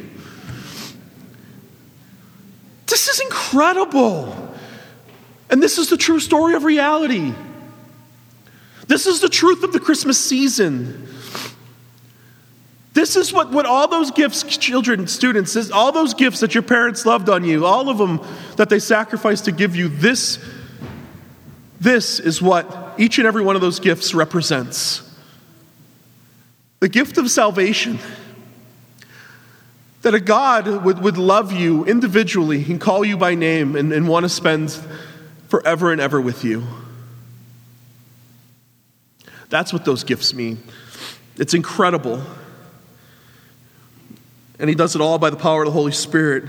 This 2.85 3.07
is 3.07 3.19
incredible. 3.21 4.35
And 5.49 5.63
this 5.63 5.79
is 5.79 5.89
the 5.89 5.97
true 5.97 6.19
story 6.19 6.53
of 6.53 6.63
reality. 6.63 7.33
This 8.89 9.05
is 9.05 9.21
the 9.21 9.29
truth 9.29 9.61
of 9.61 9.71
the 9.71 9.79
Christmas 9.79 10.17
season. 10.17 11.07
This 12.93 13.15
is 13.15 13.31
what, 13.31 13.51
what 13.51 13.67
all 13.67 13.87
those 13.87 14.09
gifts, 14.09 14.41
children, 14.57 15.05
students, 15.05 15.53
this, 15.53 15.69
all 15.69 15.91
those 15.91 16.15
gifts 16.15 16.39
that 16.39 16.55
your 16.55 16.63
parents 16.63 17.05
loved 17.05 17.29
on 17.29 17.43
you, 17.43 17.67
all 17.67 17.89
of 17.89 17.99
them 17.99 18.19
that 18.55 18.69
they 18.69 18.79
sacrificed 18.79 19.45
to 19.45 19.51
give 19.51 19.75
you, 19.75 19.89
this, 19.89 20.43
this 21.79 22.19
is 22.19 22.41
what 22.41 22.95
each 22.97 23.19
and 23.19 23.27
every 23.27 23.43
one 23.43 23.55
of 23.55 23.61
those 23.61 23.79
gifts 23.79 24.15
represents. 24.15 25.07
The 26.79 26.89
gift 26.89 27.19
of 27.19 27.29
salvation. 27.29 27.99
That 30.01 30.15
a 30.15 30.19
God 30.19 30.83
would, 30.83 31.03
would 31.03 31.17
love 31.19 31.51
you 31.51 31.85
individually 31.85 32.65
and 32.67 32.81
call 32.81 33.05
you 33.05 33.17
by 33.17 33.35
name 33.35 33.75
and, 33.75 33.93
and 33.93 34.07
want 34.07 34.23
to 34.23 34.29
spend 34.29 34.75
forever 35.47 35.91
and 35.91 36.01
ever 36.01 36.19
with 36.19 36.43
you. 36.43 36.63
That's 39.49 39.73
what 39.73 39.85
those 39.85 40.03
gifts 40.03 40.33
mean. 40.33 40.63
It's 41.37 41.53
incredible. 41.53 42.21
And 44.59 44.69
he 44.69 44.75
does 44.75 44.95
it 44.95 45.01
all 45.01 45.17
by 45.17 45.29
the 45.29 45.37
power 45.37 45.63
of 45.63 45.67
the 45.67 45.71
Holy 45.71 45.91
Spirit. 45.91 46.43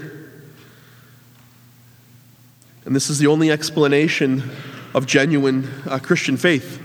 And 2.84 2.94
this 2.94 3.08
is 3.08 3.18
the 3.18 3.28
only 3.28 3.50
explanation 3.50 4.50
of 4.94 5.06
genuine 5.06 5.70
uh, 5.88 5.98
Christian 5.98 6.36
faith. 6.36 6.82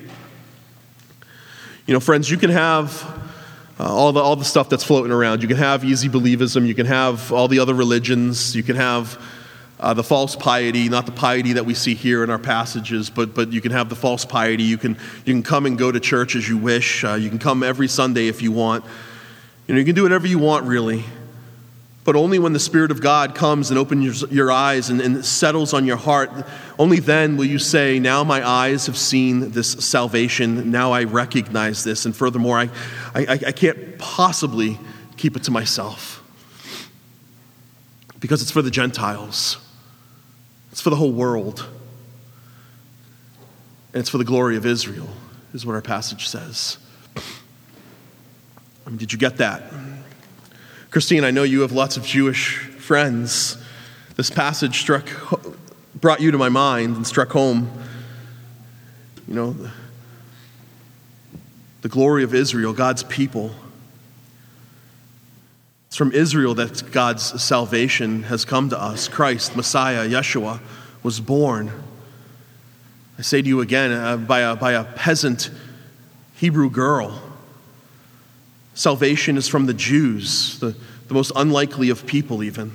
You 1.88 1.94
know, 1.94 2.00
friends, 2.00 2.30
you 2.30 2.38
can 2.38 2.52
have 2.52 3.04
uh, 3.80 3.84
all, 3.84 4.12
the, 4.12 4.20
all 4.20 4.36
the 4.36 4.46
stuff 4.46 4.70
that's 4.70 4.84
floating 4.84 5.12
around. 5.12 5.42
You 5.42 5.48
can 5.48 5.58
have 5.58 5.84
easy 5.84 6.08
believism, 6.08 6.66
you 6.68 6.76
can 6.76 6.86
have 6.86 7.32
all 7.32 7.48
the 7.48 7.60
other 7.60 7.74
religions, 7.74 8.56
you 8.56 8.64
can 8.64 8.76
have 8.76 9.22
uh, 9.80 9.94
the 9.94 10.04
false 10.04 10.36
piety, 10.36 10.88
not 10.88 11.06
the 11.06 11.12
piety 11.12 11.54
that 11.54 11.66
we 11.66 11.74
see 11.74 11.94
here 11.94 12.24
in 12.24 12.30
our 12.30 12.40
passages, 12.40 13.10
but, 13.10 13.34
but 13.34 13.52
you 13.52 13.62
can 13.62 13.72
have 13.72 13.90
the 13.90 13.96
false 13.96 14.24
piety. 14.24 14.64
You 14.64 14.78
can, 14.78 14.98
you 15.26 15.34
can 15.34 15.44
come 15.44 15.66
and 15.66 15.78
go 15.78 15.92
to 15.92 16.00
church 16.00 16.36
as 16.36 16.48
you 16.48 16.58
wish. 16.58 17.04
Uh, 17.04 17.16
you 17.16 17.30
can 17.30 17.40
come 17.40 17.62
every 17.62 17.88
Sunday 17.88 18.28
if 18.28 18.42
you 18.42 18.52
want. 18.52 18.86
You 19.68 19.74
know, 19.74 19.80
you 19.80 19.86
can 19.86 19.96
do 19.96 20.04
whatever 20.04 20.28
you 20.28 20.40
want, 20.40 20.66
really. 20.66 21.04
But 22.06 22.16
only 22.16 22.38
when 22.38 22.54
the 22.54 22.60
Spirit 22.60 22.92
of 22.92 23.02
God 23.02 23.34
comes 23.34 23.72
and 23.72 23.80
opens 23.80 24.22
your, 24.22 24.30
your 24.30 24.52
eyes 24.52 24.92
and, 24.92 25.02
and 25.02 25.26
settles 25.26 25.74
on 25.74 25.86
your 25.86 25.98
heart, 25.98 26.30
only 26.78 27.00
then 27.00 27.36
will 27.36 27.46
you 27.46 27.58
say, 27.58 28.00
Now 28.00 28.24
my 28.24 28.48
eyes 28.48 28.86
have 28.86 28.96
seen 28.96 29.52
this 29.52 29.72
salvation. 29.72 30.70
Now 30.70 30.92
I 30.92 31.06
recognize 31.06 31.84
this. 31.84 32.06
And 32.06 32.16
furthermore, 32.16 32.60
I, 32.60 32.70
I, 33.16 33.40
I 33.48 33.52
can't 33.52 33.98
possibly 33.98 34.78
keep 35.18 35.36
it 35.36 35.44
to 35.44 35.52
myself 35.52 36.22
because 38.20 38.44
it's 38.44 38.52
for 38.52 38.62
the 38.62 38.72
Gentiles. 38.72 39.58
It's 40.76 40.82
for 40.82 40.90
the 40.90 40.98
whole 40.98 41.14
world. 41.14 41.66
And 43.94 44.02
it's 44.02 44.10
for 44.10 44.18
the 44.18 44.26
glory 44.26 44.58
of 44.58 44.66
Israel, 44.66 45.08
is 45.54 45.66
what 45.66 45.72
our 45.72 45.82
passage 45.82 46.28
says. 46.28 46.78
I 47.16 48.90
mean, 48.90 48.98
did 48.98 49.14
you 49.14 49.18
get 49.18 49.38
that? 49.38 49.64
Christine, 50.92 51.24
I 51.24 51.32
know 51.32 51.44
you 51.44 51.62
have 51.62 51.72
lots 51.72 51.96
of 51.96 52.04
Jewish 52.04 52.58
friends. 52.58 53.58
This 54.18 54.30
passage 54.30 54.82
struck, 54.82 55.08
brought 55.96 56.20
you 56.20 56.32
to 56.32 56.38
my 56.38 56.50
mind 56.50 56.98
and 56.98 57.08
struck 57.08 57.30
home. 57.30 57.72
You 59.30 59.34
know, 59.34 59.52
the, 59.54 59.72
the 61.84 61.90
glory 61.90 62.26
of 62.26 62.36
Israel, 62.36 62.74
God's 62.74 63.04
people. 63.04 63.56
It's 65.96 65.98
from 65.98 66.12
Israel 66.12 66.54
that 66.56 66.92
God's 66.92 67.42
salvation 67.42 68.24
has 68.24 68.44
come 68.44 68.68
to 68.68 68.78
us. 68.78 69.08
Christ, 69.08 69.56
Messiah, 69.56 70.06
Yeshua, 70.06 70.60
was 71.04 71.22
born. 71.22 71.72
I 73.18 73.22
say 73.22 73.42
to 73.42 73.48
you 73.48 73.62
again, 73.62 73.94
uh, 73.94 74.18
by, 74.18 74.42
a, 74.42 74.58
by 74.58 74.74
a 74.74 74.84
peasant 74.84 75.50
Hebrew 76.36 76.70
girl. 76.70 77.22
Salvation 78.74 79.38
is 79.38 79.48
from 79.48 79.68
the 79.68 79.74
Jews, 79.74 80.60
the, 80.60 80.76
the 81.08 81.14
most 81.14 81.32
unlikely 81.34 81.90
of 81.90 82.06
people, 82.06 82.44
even. 82.44 82.74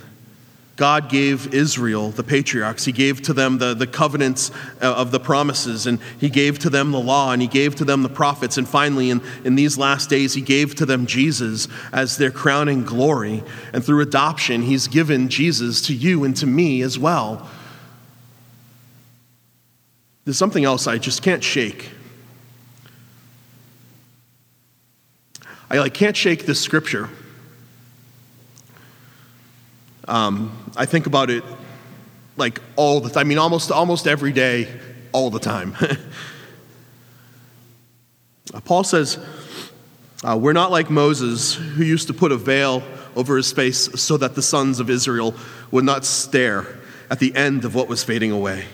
God 0.80 1.10
gave 1.10 1.52
Israel, 1.52 2.08
the 2.10 2.22
patriarchs, 2.22 2.86
He 2.86 2.92
gave 2.92 3.20
to 3.24 3.34
them 3.34 3.58
the, 3.58 3.74
the 3.74 3.86
covenants 3.86 4.50
uh, 4.80 4.86
of 4.86 5.10
the 5.10 5.20
promises, 5.20 5.86
and 5.86 6.00
He 6.18 6.30
gave 6.30 6.58
to 6.60 6.70
them 6.70 6.90
the 6.90 6.98
law, 6.98 7.32
and 7.32 7.42
He 7.42 7.48
gave 7.48 7.74
to 7.74 7.84
them 7.84 8.02
the 8.02 8.08
prophets, 8.08 8.56
and 8.56 8.66
finally, 8.66 9.10
in, 9.10 9.20
in 9.44 9.56
these 9.56 9.76
last 9.76 10.08
days, 10.08 10.32
He 10.32 10.40
gave 10.40 10.74
to 10.76 10.86
them 10.86 11.04
Jesus 11.04 11.68
as 11.92 12.16
their 12.16 12.30
crowning 12.30 12.82
glory. 12.82 13.44
And 13.74 13.84
through 13.84 14.00
adoption, 14.00 14.62
He's 14.62 14.88
given 14.88 15.28
Jesus 15.28 15.82
to 15.82 15.94
you 15.94 16.24
and 16.24 16.34
to 16.38 16.46
me 16.46 16.80
as 16.80 16.98
well. 16.98 17.46
There's 20.24 20.38
something 20.38 20.64
else 20.64 20.86
I 20.86 20.96
just 20.96 21.22
can't 21.22 21.44
shake. 21.44 21.90
I 25.68 25.76
like, 25.76 25.92
can't 25.92 26.16
shake 26.16 26.46
this 26.46 26.58
scripture. 26.58 27.10
Um, 30.10 30.52
I 30.76 30.86
think 30.86 31.06
about 31.06 31.30
it 31.30 31.44
like 32.36 32.60
all 32.74 33.00
the 33.00 33.10
time. 33.10 33.20
I 33.20 33.24
mean, 33.24 33.38
almost, 33.38 33.70
almost 33.70 34.08
every 34.08 34.32
day, 34.32 34.66
all 35.12 35.30
the 35.30 35.38
time. 35.38 35.76
Paul 38.64 38.82
says, 38.82 39.18
uh, 40.24 40.36
We're 40.36 40.52
not 40.52 40.72
like 40.72 40.90
Moses, 40.90 41.54
who 41.54 41.84
used 41.84 42.08
to 42.08 42.14
put 42.14 42.32
a 42.32 42.36
veil 42.36 42.82
over 43.14 43.36
his 43.36 43.52
face 43.52 43.88
so 44.00 44.16
that 44.16 44.34
the 44.34 44.42
sons 44.42 44.80
of 44.80 44.90
Israel 44.90 45.32
would 45.70 45.84
not 45.84 46.04
stare 46.04 46.66
at 47.08 47.20
the 47.20 47.34
end 47.36 47.64
of 47.64 47.76
what 47.76 47.86
was 47.86 48.02
fading 48.02 48.32
away. 48.32 48.64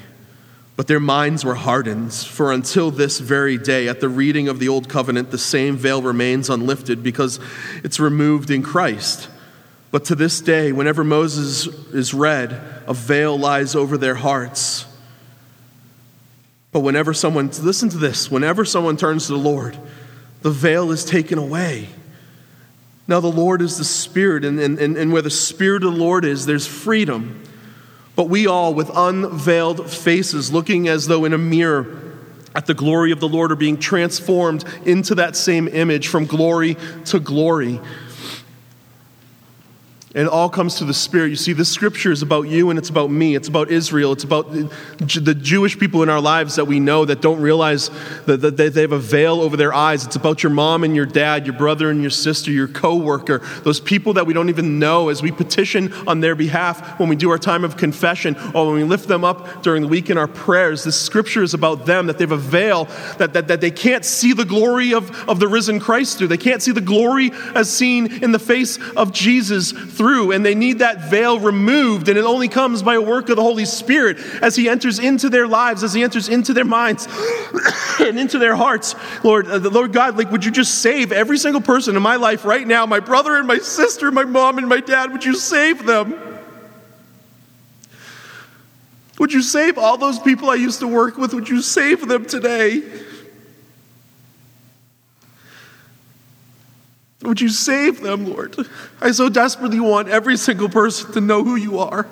But 0.74 0.87
their 0.87 1.01
minds 1.01 1.45
were 1.45 1.55
hardened, 1.55 2.14
for 2.14 2.51
until 2.51 2.91
this 2.91 3.18
very 3.18 3.59
day, 3.59 3.89
at 3.89 4.01
the 4.01 4.09
reading 4.09 4.49
of 4.49 4.59
the 4.59 4.68
Old 4.68 4.89
Covenant, 4.89 5.30
the 5.30 5.39
same 5.39 5.76
veil 5.76 6.01
remains 6.01 6.49
unlifted 6.49 7.03
because 7.03 7.41
it's 7.84 8.01
removed 8.01 8.51
in 8.51 8.62
Christ. 8.62 9.28
But 9.91 10.05
to 10.07 10.14
this 10.14 10.41
day, 10.41 10.72
whenever 10.72 11.05
Moses 11.05 11.66
is 11.95 12.12
read, 12.12 12.53
a 12.87 12.95
veil 12.95 13.39
lies 13.39 13.74
over 13.74 13.97
their 13.97 14.16
hearts. 14.16 14.87
But 16.72 16.80
whenever 16.80 17.14
someone, 17.14 17.51
listen 17.62 17.89
to 17.91 17.97
this, 17.97 18.30
whenever 18.30 18.64
someone 18.64 18.97
turns 18.97 19.26
to 19.26 19.32
the 19.32 19.39
Lord, 19.39 19.78
the 20.43 20.51
veil 20.51 20.91
is 20.91 21.05
taken 21.05 21.39
away. 21.39 21.89
Now, 23.09 23.20
the 23.20 23.28
Lord 23.28 23.62
is 23.62 23.78
the 23.78 23.84
Spirit, 23.84 24.45
and, 24.45 24.59
and, 24.59 24.78
and 24.78 25.12
where 25.12 25.22
the 25.22 25.30
Spirit 25.30 25.84
of 25.84 25.93
the 25.93 25.99
Lord 25.99 26.24
is, 26.24 26.45
there's 26.45 26.66
freedom. 26.66 27.43
But 28.16 28.28
we 28.28 28.47
all, 28.47 28.74
with 28.74 28.91
unveiled 28.95 29.91
faces, 29.91 30.53
looking 30.53 30.89
as 30.89 31.07
though 31.07 31.24
in 31.24 31.32
a 31.32 31.39
mirror 31.39 32.03
at 32.55 32.66
the 32.66 32.74
glory 32.74 33.12
of 33.12 33.20
the 33.20 33.28
Lord, 33.28 33.53
are 33.53 33.57
being 33.57 33.78
transformed 33.78 34.64
into 34.84 35.14
that 35.16 35.37
same 35.37 35.68
image 35.68 36.09
from 36.09 36.26
glory 36.26 36.76
to 37.07 37.20
glory. 37.20 37.80
And 40.15 40.29
it 40.29 40.33
all 40.33 40.49
comes 40.49 40.77
to 40.77 40.85
the 40.87 40.95
Spirit. 40.95 41.29
You 41.29 41.37
see, 41.37 41.53
this 41.53 41.69
scripture 41.69 42.11
is 42.11 42.23
about 42.23 42.43
you 42.43 42.71
and 42.71 42.79
it's 42.79 42.89
about 42.89 43.11
me. 43.11 43.35
It's 43.35 43.49
about 43.49 43.71
Israel. 43.71 44.13
It's 44.13 44.25
about 44.25 44.51
the 44.51 45.35
Jewish 45.35 45.79
people 45.79 46.03
in 46.03 46.09
our 46.09 46.21
lives 46.23 46.55
that 46.57 46.65
we 46.65 46.81
know 46.81 47.05
that 47.05 47.21
don't 47.21 47.41
realize 47.41 47.91
that 48.25 48.57
they 48.57 48.81
have 48.81 48.93
a 48.93 48.99
veil 48.99 49.43
over 49.43 49.59
their 49.59 49.75
eyes. 49.75 50.07
It's 50.07 50.17
about 50.17 50.43
your 50.43 50.53
mom 50.53 50.85
and 50.85 50.97
your 50.97 51.05
dad, 51.05 51.45
your 51.45 51.57
brother 51.57 51.91
and 51.91 52.01
your 52.01 52.11
sister, 52.11 52.51
your 52.51 52.69
coworker, 52.69 53.43
those 53.65 53.79
people 53.79 54.15
that 54.15 54.27
we 54.27 54.33
don't 54.33 54.49
even 54.49 54.79
know 54.79 55.11
as 55.11 55.23
we 55.23 55.33
petition 55.33 55.93
on 56.07 56.21
their 56.21 56.35
behalf 56.35 56.99
when 56.99 57.11
we 57.11 57.17
do 57.17 57.29
our 57.31 57.39
time 57.39 57.63
of 57.63 57.77
confession 57.77 58.37
or 58.55 58.69
when 58.69 58.77
we 58.77 58.85
lift 58.85 59.09
them 59.09 59.23
up 59.23 59.63
during 59.63 59.83
the 59.83 59.89
week 59.89 60.09
in 60.09 60.17
our 60.17 60.29
prayers. 60.29 60.85
This 60.85 60.99
scripture 60.99 61.43
is 61.43 61.53
about 61.53 61.85
them, 61.85 62.07
that 62.07 62.17
they 62.17 62.25
have 62.25 62.33
a 62.33 62.39
veil, 62.39 62.85
that, 63.19 63.35
that, 63.35 63.49
that 63.49 63.61
they 63.61 63.73
can't 63.73 64.05
see 64.05 64.33
the 64.33 64.47
glory 64.47 64.95
of, 64.95 65.29
of 65.29 65.41
the 65.41 65.49
risen 65.49 65.79
Christ 65.79 66.17
through. 66.17 66.29
They 66.29 66.39
can't 66.39 66.63
see 66.63 66.73
the 66.73 66.81
glory 66.81 67.33
as 67.55 67.71
seen 67.71 68.23
in 68.23 68.33
the 68.33 68.39
face 68.39 68.79
of 68.97 69.13
Jesus 69.13 69.73
through 69.73 70.06
through, 70.07 70.31
and 70.31 70.47
they 70.47 70.55
need 70.55 70.79
that 70.79 71.11
veil 71.11 71.41
removed. 71.41 72.09
And 72.09 72.17
it 72.17 72.25
only 72.25 72.47
comes 72.47 72.81
by 72.81 72.95
a 72.95 73.01
work 73.01 73.29
of 73.29 73.35
the 73.35 73.43
Holy 73.43 73.65
Spirit 73.65 74.19
as 74.41 74.55
He 74.55 74.69
enters 74.69 75.01
into 75.01 75.29
their 75.29 75.49
lives, 75.49 75.83
as 75.83 75.93
He 75.93 76.05
enters 76.05 76.29
into 76.29 76.53
their 76.53 76.65
minds 76.65 77.09
and 78.01 78.17
into 78.17 78.39
their 78.39 78.55
hearts. 78.55 78.95
Lord, 79.25 79.49
uh, 79.49 79.59
Lord 79.59 79.93
God, 79.93 80.17
like, 80.17 80.31
would 80.31 80.45
you 80.45 80.53
just 80.53 80.77
save 80.77 81.11
every 81.11 81.39
single 81.39 81.61
person 81.61 81.97
in 81.97 82.03
my 82.03 82.17
life 82.17 82.45
right 82.45 82.65
now, 82.65 82.87
my 82.87 83.01
brother 83.01 83.37
and 83.37 83.49
my 83.49 83.59
sister, 83.59 84.13
my 84.13 84.25
mom 84.25 84.59
and 84.59 84.69
my 84.69 84.79
dad? 84.79 85.11
Would 85.11 85.25
you 85.25 85.35
save 85.35 85.85
them? 85.85 86.15
Would 89.19 89.33
you 89.33 89.43
save 89.43 89.77
all 89.77 89.99
those 89.99 90.21
people 90.21 90.51
I 90.51 90.55
used 90.55 90.79
to 90.81 90.87
work 90.87 91.17
with? 91.17 91.35
Would 91.35 91.49
you 91.49 91.63
save 91.63 92.07
them 92.07 92.27
today? 92.27 92.83
Would 97.23 97.41
you 97.41 97.49
save 97.49 98.01
them, 98.01 98.27
Lord? 98.27 98.57
I 99.01 99.11
so 99.11 99.29
desperately 99.29 99.81
want 99.81 100.09
every 100.09 100.37
single 100.37 100.69
person 100.69 101.12
to 101.12 101.21
know 101.21 101.43
who 101.43 101.57
you 101.57 101.79
are. 101.79 102.07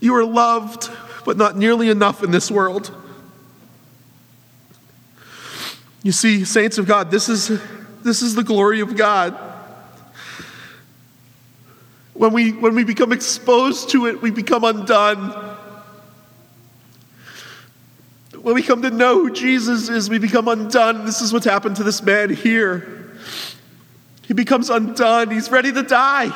You 0.00 0.14
are 0.16 0.24
loved, 0.24 0.90
but 1.24 1.36
not 1.36 1.56
nearly 1.56 1.88
enough 1.88 2.22
in 2.22 2.30
this 2.30 2.50
world. 2.50 2.94
You 6.02 6.12
see, 6.12 6.44
saints 6.44 6.78
of 6.78 6.86
God, 6.86 7.10
this 7.10 7.28
is, 7.28 7.60
this 8.02 8.22
is 8.22 8.34
the 8.34 8.42
glory 8.42 8.80
of 8.80 8.96
God. 8.96 9.38
When 12.14 12.32
we, 12.32 12.52
when 12.52 12.74
we 12.74 12.84
become 12.84 13.12
exposed 13.12 13.90
to 13.90 14.06
it, 14.06 14.20
we 14.20 14.30
become 14.30 14.64
undone. 14.64 15.51
When 18.42 18.56
we 18.56 18.62
come 18.62 18.82
to 18.82 18.90
know 18.90 19.22
who 19.22 19.32
Jesus 19.32 19.88
is, 19.88 20.10
we 20.10 20.18
become 20.18 20.48
undone. 20.48 21.04
This 21.04 21.20
is 21.20 21.32
what's 21.32 21.46
happened 21.46 21.76
to 21.76 21.84
this 21.84 22.02
man 22.02 22.28
here. 22.30 23.12
He 24.22 24.34
becomes 24.34 24.68
undone. 24.68 25.30
He's 25.30 25.50
ready 25.50 25.72
to 25.72 25.82
die. 25.82 26.30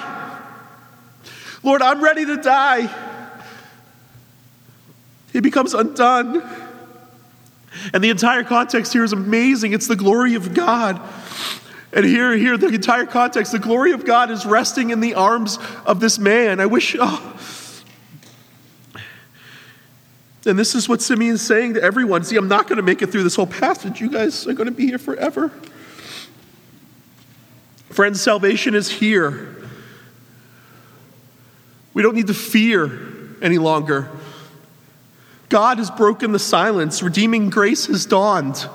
Lord, 1.65 1.83
I'm 1.83 2.03
ready 2.03 2.25
to 2.25 2.37
die. 2.37 2.89
He 5.33 5.41
becomes 5.41 5.75
undone. 5.75 6.49
And 7.93 8.05
the 8.05 8.11
entire 8.11 8.45
context 8.45 8.93
here 8.93 9.03
is 9.03 9.13
amazing. 9.13 9.73
It's 9.73 9.89
the 9.89 9.97
glory 9.97 10.37
of 10.37 10.55
God. 10.55 11.01
And 11.93 12.05
here, 12.05 12.37
here, 12.37 12.57
the 12.57 12.69
entire 12.69 13.07
context, 13.07 13.51
the 13.51 13.59
glory 13.59 13.91
of 13.93 14.05
God 14.05 14.31
is 14.31 14.47
resting 14.47 14.91
in 14.91 15.01
the 15.01 15.15
arms 15.15 15.59
of 15.85 15.99
this 15.99 16.19
man. 16.21 16.61
I 16.61 16.67
wish, 16.67 16.95
oh, 16.99 17.37
and 20.47 20.59
this 20.59 20.75
is 20.75 20.89
what 20.89 21.03
Simeon's 21.03 21.43
saying 21.43 21.75
to 21.75 21.83
everyone. 21.83 22.25
See, 22.25 22.37
I'm 22.37 22.49
not 22.49 22.69
going 22.69 22.77
to 22.77 22.83
make 22.83 23.03
it 23.03 23.11
through 23.11 23.25
this 23.25 23.37
whole 23.37 23.47
passage. 23.47 24.01
You 24.01 24.11
guys 24.11 24.47
are 24.47 24.55
going 24.55 24.69
to 24.69 24.75
be 24.75 24.87
here 24.87 24.99
forever. 24.99 25.51
Friends, 27.91 28.21
salvation 28.21 28.75
is 28.75 28.91
here. 28.91 29.57
We 31.95 32.03
don't 32.03 32.15
need 32.15 32.27
to 32.27 32.35
fear 32.35 33.37
any 33.41 33.59
longer. 33.59 34.11
God 35.49 35.79
has 35.79 35.91
broken 35.91 36.33
the 36.33 36.39
silence, 36.39 37.03
redeeming 37.03 37.51
grace 37.51 37.87
has 37.87 38.05
dawned. 38.05 38.69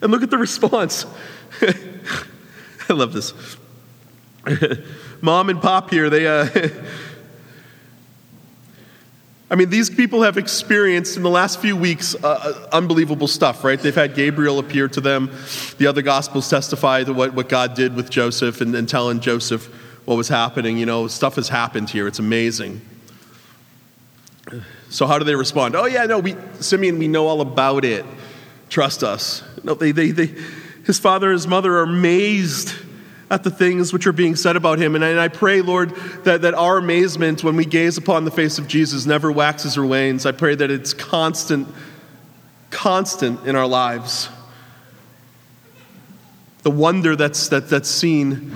And 0.00 0.12
look 0.12 0.22
at 0.22 0.30
the 0.30 0.38
response. 0.38 1.06
I 1.62 2.92
love 2.92 3.12
this. 3.12 3.32
Mom 5.22 5.48
and 5.48 5.60
Pop 5.60 5.90
here, 5.90 6.10
they, 6.10 6.26
uh, 6.26 6.48
I 9.54 9.56
mean, 9.56 9.70
these 9.70 9.88
people 9.88 10.22
have 10.22 10.36
experienced 10.36 11.16
in 11.16 11.22
the 11.22 11.30
last 11.30 11.60
few 11.60 11.76
weeks 11.76 12.16
uh, 12.16 12.26
uh, 12.26 12.68
unbelievable 12.72 13.28
stuff, 13.28 13.62
right? 13.62 13.78
They've 13.78 13.94
had 13.94 14.16
Gabriel 14.16 14.58
appear 14.58 14.88
to 14.88 15.00
them. 15.00 15.30
The 15.78 15.86
other 15.86 16.02
gospels 16.02 16.50
testify 16.50 17.04
to 17.04 17.12
what, 17.12 17.34
what 17.34 17.48
God 17.48 17.74
did 17.74 17.94
with 17.94 18.10
Joseph 18.10 18.60
and, 18.60 18.74
and 18.74 18.88
telling 18.88 19.20
Joseph 19.20 19.66
what 20.06 20.16
was 20.16 20.28
happening. 20.28 20.76
You 20.76 20.86
know, 20.86 21.06
stuff 21.06 21.36
has 21.36 21.48
happened 21.48 21.88
here. 21.88 22.08
It's 22.08 22.18
amazing. 22.18 22.80
So, 24.90 25.06
how 25.06 25.20
do 25.20 25.24
they 25.24 25.36
respond? 25.36 25.76
Oh, 25.76 25.86
yeah, 25.86 26.04
no, 26.06 26.18
we, 26.18 26.34
Simeon, 26.58 26.98
we 26.98 27.06
know 27.06 27.28
all 27.28 27.40
about 27.40 27.84
it. 27.84 28.04
Trust 28.70 29.04
us. 29.04 29.44
No, 29.62 29.74
they, 29.74 29.92
they, 29.92 30.10
they, 30.10 30.34
his 30.84 30.98
father 30.98 31.28
and 31.28 31.34
his 31.34 31.46
mother 31.46 31.78
are 31.78 31.84
amazed 31.84 32.74
at 33.30 33.42
the 33.42 33.50
things 33.50 33.92
which 33.92 34.06
are 34.06 34.12
being 34.12 34.36
said 34.36 34.56
about 34.56 34.78
him. 34.78 34.94
And 34.94 35.04
I, 35.04 35.08
and 35.08 35.20
I 35.20 35.28
pray, 35.28 35.62
Lord, 35.62 35.90
that, 36.24 36.42
that 36.42 36.54
our 36.54 36.78
amazement 36.78 37.42
when 37.42 37.56
we 37.56 37.64
gaze 37.64 37.96
upon 37.96 38.24
the 38.24 38.30
face 38.30 38.58
of 38.58 38.68
Jesus 38.68 39.06
never 39.06 39.32
waxes 39.32 39.76
or 39.76 39.86
wanes. 39.86 40.26
I 40.26 40.32
pray 40.32 40.54
that 40.54 40.70
it's 40.70 40.92
constant, 40.92 41.68
constant 42.70 43.46
in 43.46 43.56
our 43.56 43.66
lives. 43.66 44.28
The 46.62 46.70
wonder 46.70 47.16
that's, 47.16 47.48
that, 47.48 47.68
that's 47.68 47.88
seen 47.88 48.52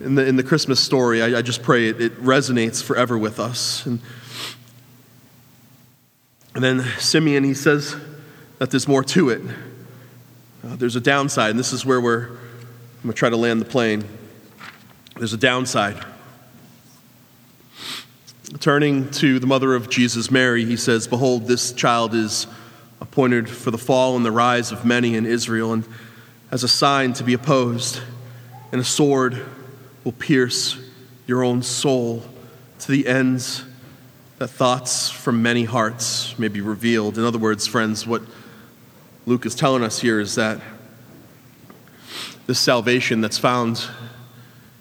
in 0.00 0.16
the, 0.16 0.26
in 0.26 0.36
the 0.36 0.42
Christmas 0.42 0.80
story, 0.80 1.22
I, 1.22 1.38
I 1.38 1.42
just 1.42 1.62
pray 1.62 1.88
it, 1.88 2.00
it 2.00 2.22
resonates 2.22 2.82
forever 2.82 3.16
with 3.16 3.40
us. 3.40 3.86
And, 3.86 4.00
and 6.54 6.62
then 6.62 6.84
Simeon, 6.98 7.42
he 7.42 7.54
says 7.54 7.96
that 8.58 8.70
there's 8.70 8.86
more 8.86 9.02
to 9.04 9.30
it. 9.30 9.42
Uh, 10.62 10.76
there's 10.76 10.96
a 10.96 11.00
downside, 11.00 11.50
and 11.50 11.58
this 11.58 11.72
is 11.72 11.84
where 11.84 12.00
we're 12.00 12.38
I'm 13.04 13.08
going 13.08 13.16
to 13.16 13.18
try 13.18 13.28
to 13.28 13.36
land 13.36 13.60
the 13.60 13.66
plane. 13.66 14.02
There's 15.18 15.34
a 15.34 15.36
downside. 15.36 16.02
Turning 18.60 19.10
to 19.10 19.38
the 19.38 19.46
mother 19.46 19.74
of 19.74 19.90
Jesus, 19.90 20.30
Mary, 20.30 20.64
he 20.64 20.78
says, 20.78 21.06
Behold, 21.06 21.46
this 21.46 21.72
child 21.72 22.14
is 22.14 22.46
appointed 23.02 23.46
for 23.46 23.70
the 23.70 23.76
fall 23.76 24.16
and 24.16 24.24
the 24.24 24.32
rise 24.32 24.72
of 24.72 24.86
many 24.86 25.16
in 25.16 25.26
Israel, 25.26 25.74
and 25.74 25.84
as 26.50 26.64
a 26.64 26.68
sign 26.68 27.12
to 27.12 27.24
be 27.24 27.34
opposed, 27.34 28.00
and 28.72 28.80
a 28.80 28.84
sword 28.84 29.44
will 30.02 30.12
pierce 30.12 30.78
your 31.26 31.44
own 31.44 31.62
soul 31.62 32.22
to 32.78 32.90
the 32.90 33.06
ends 33.06 33.66
that 34.38 34.48
thoughts 34.48 35.10
from 35.10 35.42
many 35.42 35.64
hearts 35.64 36.38
may 36.38 36.48
be 36.48 36.62
revealed. 36.62 37.18
In 37.18 37.24
other 37.24 37.38
words, 37.38 37.66
friends, 37.66 38.06
what 38.06 38.22
Luke 39.26 39.44
is 39.44 39.54
telling 39.54 39.82
us 39.82 39.98
here 39.98 40.20
is 40.20 40.36
that 40.36 40.58
this 42.46 42.58
salvation 42.58 43.20
that's 43.20 43.38
found 43.38 43.86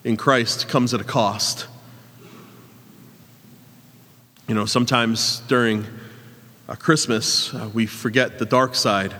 in 0.03 0.17
Christ 0.17 0.67
comes 0.67 0.93
at 0.93 0.99
a 0.99 1.05
cost. 1.05 1.67
You 4.47 4.55
know, 4.55 4.65
sometimes 4.65 5.41
during 5.47 5.85
uh, 6.67 6.75
Christmas, 6.75 7.53
uh, 7.53 7.69
we 7.73 7.85
forget 7.85 8.39
the 8.39 8.45
dark 8.45 8.75
side 8.75 9.15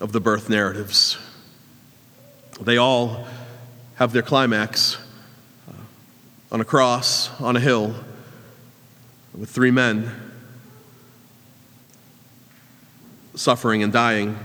of 0.00 0.10
the 0.10 0.20
birth 0.20 0.48
narratives. 0.48 1.16
They 2.60 2.76
all 2.76 3.26
have 3.94 4.12
their 4.12 4.22
climax 4.22 4.98
uh, 5.68 5.74
on 6.50 6.60
a 6.60 6.64
cross, 6.64 7.30
on 7.40 7.54
a 7.56 7.60
hill, 7.60 7.94
with 9.34 9.48
three 9.48 9.70
men 9.70 10.10
suffering 13.36 13.82
and 13.82 13.92
dying, 13.92 14.36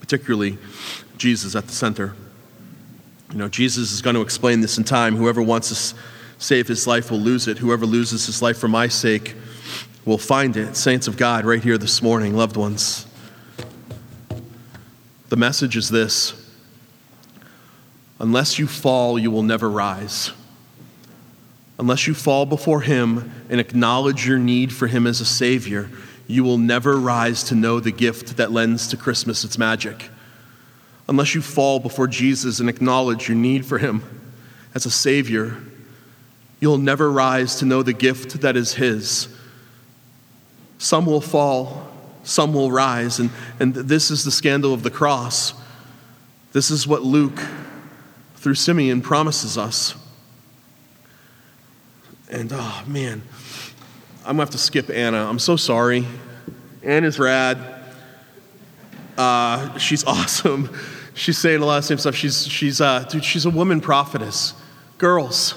particularly 0.00 0.56
Jesus 1.18 1.56
at 1.56 1.66
the 1.66 1.72
center. 1.72 2.14
You 3.34 3.40
know, 3.40 3.48
Jesus 3.48 3.90
is 3.90 4.00
going 4.00 4.14
to 4.14 4.22
explain 4.22 4.60
this 4.60 4.78
in 4.78 4.84
time. 4.84 5.16
Whoever 5.16 5.42
wants 5.42 5.68
to 5.70 5.98
save 6.38 6.68
his 6.68 6.86
life 6.86 7.10
will 7.10 7.18
lose 7.18 7.48
it. 7.48 7.58
Whoever 7.58 7.84
loses 7.84 8.26
his 8.26 8.40
life 8.40 8.56
for 8.56 8.68
my 8.68 8.86
sake 8.86 9.34
will 10.04 10.18
find 10.18 10.56
it. 10.56 10.76
Saints 10.76 11.08
of 11.08 11.16
God, 11.16 11.44
right 11.44 11.60
here 11.60 11.76
this 11.76 12.00
morning, 12.00 12.36
loved 12.36 12.56
ones. 12.56 13.08
The 15.30 15.36
message 15.36 15.76
is 15.76 15.88
this 15.88 16.48
Unless 18.20 18.60
you 18.60 18.68
fall, 18.68 19.18
you 19.18 19.32
will 19.32 19.42
never 19.42 19.68
rise. 19.68 20.30
Unless 21.76 22.06
you 22.06 22.14
fall 22.14 22.46
before 22.46 22.82
Him 22.82 23.32
and 23.50 23.58
acknowledge 23.58 24.28
your 24.28 24.38
need 24.38 24.72
for 24.72 24.86
Him 24.86 25.08
as 25.08 25.20
a 25.20 25.24
Savior, 25.24 25.90
you 26.28 26.44
will 26.44 26.58
never 26.58 27.00
rise 27.00 27.42
to 27.44 27.56
know 27.56 27.80
the 27.80 27.90
gift 27.90 28.36
that 28.36 28.52
lends 28.52 28.86
to 28.86 28.96
Christmas 28.96 29.42
its 29.42 29.58
magic. 29.58 30.08
Unless 31.06 31.34
you 31.34 31.42
fall 31.42 31.80
before 31.80 32.06
Jesus 32.06 32.60
and 32.60 32.68
acknowledge 32.68 33.28
your 33.28 33.36
need 33.36 33.66
for 33.66 33.78
Him 33.78 34.02
as 34.74 34.86
a 34.86 34.90
Savior, 34.90 35.56
you'll 36.60 36.78
never 36.78 37.10
rise 37.10 37.56
to 37.56 37.66
know 37.66 37.82
the 37.82 37.92
gift 37.92 38.40
that 38.40 38.56
is 38.56 38.74
His. 38.74 39.28
Some 40.78 41.06
will 41.06 41.20
fall, 41.20 41.90
some 42.22 42.54
will 42.54 42.70
rise, 42.70 43.18
and, 43.18 43.30
and 43.60 43.74
this 43.74 44.10
is 44.10 44.24
the 44.24 44.30
scandal 44.30 44.72
of 44.72 44.82
the 44.82 44.90
cross. 44.90 45.54
This 46.52 46.70
is 46.70 46.86
what 46.86 47.02
Luke 47.02 47.40
through 48.36 48.54
Simeon 48.54 49.00
promises 49.00 49.58
us. 49.58 49.94
And 52.30 52.50
oh 52.52 52.82
man, 52.86 53.22
I'm 54.20 54.32
gonna 54.32 54.42
have 54.42 54.50
to 54.50 54.58
skip 54.58 54.90
Anna. 54.90 55.28
I'm 55.28 55.38
so 55.38 55.56
sorry. 55.56 56.06
Anna's 56.82 57.18
rad. 57.18 57.58
Uh, 59.16 59.76
she's 59.78 60.04
awesome. 60.06 60.68
She's 61.14 61.38
saying 61.38 61.62
a 61.62 61.64
lot 61.64 61.78
of 61.78 61.84
the 61.84 61.88
same 61.88 61.98
stuff. 61.98 62.14
She's 62.14 62.46
she's 62.46 62.80
uh, 62.80 63.04
dude, 63.04 63.24
she's 63.24 63.46
a 63.46 63.50
woman 63.50 63.80
prophetess. 63.80 64.54
Girls. 64.98 65.54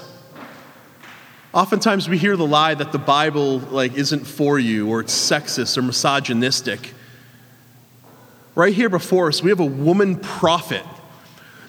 Oftentimes 1.52 2.08
we 2.08 2.18
hear 2.18 2.36
the 2.36 2.46
lie 2.46 2.74
that 2.74 2.92
the 2.92 2.98
Bible 2.98 3.58
like 3.58 3.94
isn't 3.94 4.26
for 4.26 4.58
you 4.58 4.88
or 4.88 5.00
it's 5.00 5.14
sexist 5.14 5.76
or 5.76 5.82
misogynistic. 5.82 6.94
Right 8.54 8.74
here 8.74 8.88
before 8.88 9.28
us, 9.28 9.42
we 9.42 9.50
have 9.50 9.60
a 9.60 9.64
woman 9.64 10.16
prophet 10.16 10.84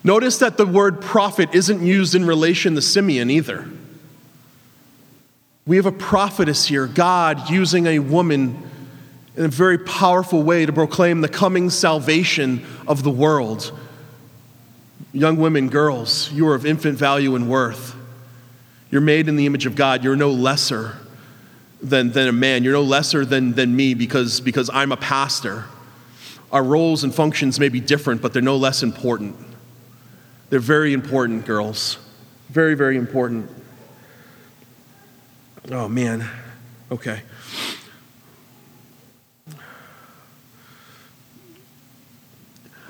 Notice 0.03 0.37
that 0.39 0.57
the 0.57 0.65
word 0.65 1.01
prophet 1.01 1.49
isn't 1.53 1.85
used 1.85 2.15
in 2.15 2.25
relation 2.25 2.75
to 2.75 2.81
Simeon 2.81 3.29
either. 3.29 3.67
We 5.65 5.75
have 5.75 5.85
a 5.85 5.91
prophetess 5.91 6.65
here, 6.65 6.87
God 6.87 7.49
using 7.49 7.85
a 7.85 7.99
woman 7.99 8.69
in 9.39 9.45
a 9.45 9.47
very 9.47 9.77
powerful 9.77 10.43
way 10.43 10.65
to 10.65 10.73
proclaim 10.73 11.21
the 11.21 11.29
coming 11.29 11.69
salvation 11.69 12.61
of 12.85 13.03
the 13.03 13.09
world. 13.09 13.71
Young 15.13 15.37
women, 15.37 15.69
girls, 15.69 16.29
you 16.33 16.45
are 16.49 16.55
of 16.55 16.65
infant 16.65 16.97
value 16.97 17.35
and 17.35 17.49
worth. 17.49 17.95
You're 18.91 18.99
made 18.99 19.29
in 19.29 19.37
the 19.37 19.45
image 19.45 19.65
of 19.65 19.75
God. 19.75 20.03
You're 20.03 20.17
no 20.17 20.29
lesser 20.29 20.97
than, 21.81 22.11
than 22.11 22.27
a 22.27 22.33
man. 22.33 22.65
You're 22.65 22.73
no 22.73 22.81
lesser 22.81 23.23
than, 23.23 23.53
than 23.53 23.73
me 23.73 23.93
because, 23.93 24.41
because 24.41 24.69
I'm 24.73 24.91
a 24.91 24.97
pastor. 24.97 25.63
Our 26.51 26.63
roles 26.63 27.05
and 27.05 27.15
functions 27.15 27.61
may 27.61 27.69
be 27.69 27.79
different, 27.79 28.21
but 28.21 28.33
they're 28.33 28.41
no 28.41 28.57
less 28.57 28.83
important. 28.83 29.37
They're 30.49 30.59
very 30.59 30.91
important, 30.91 31.45
girls. 31.45 31.97
Very, 32.49 32.73
very 32.73 32.97
important. 32.97 33.49
Oh, 35.71 35.87
man. 35.87 36.29
Okay. 36.91 37.21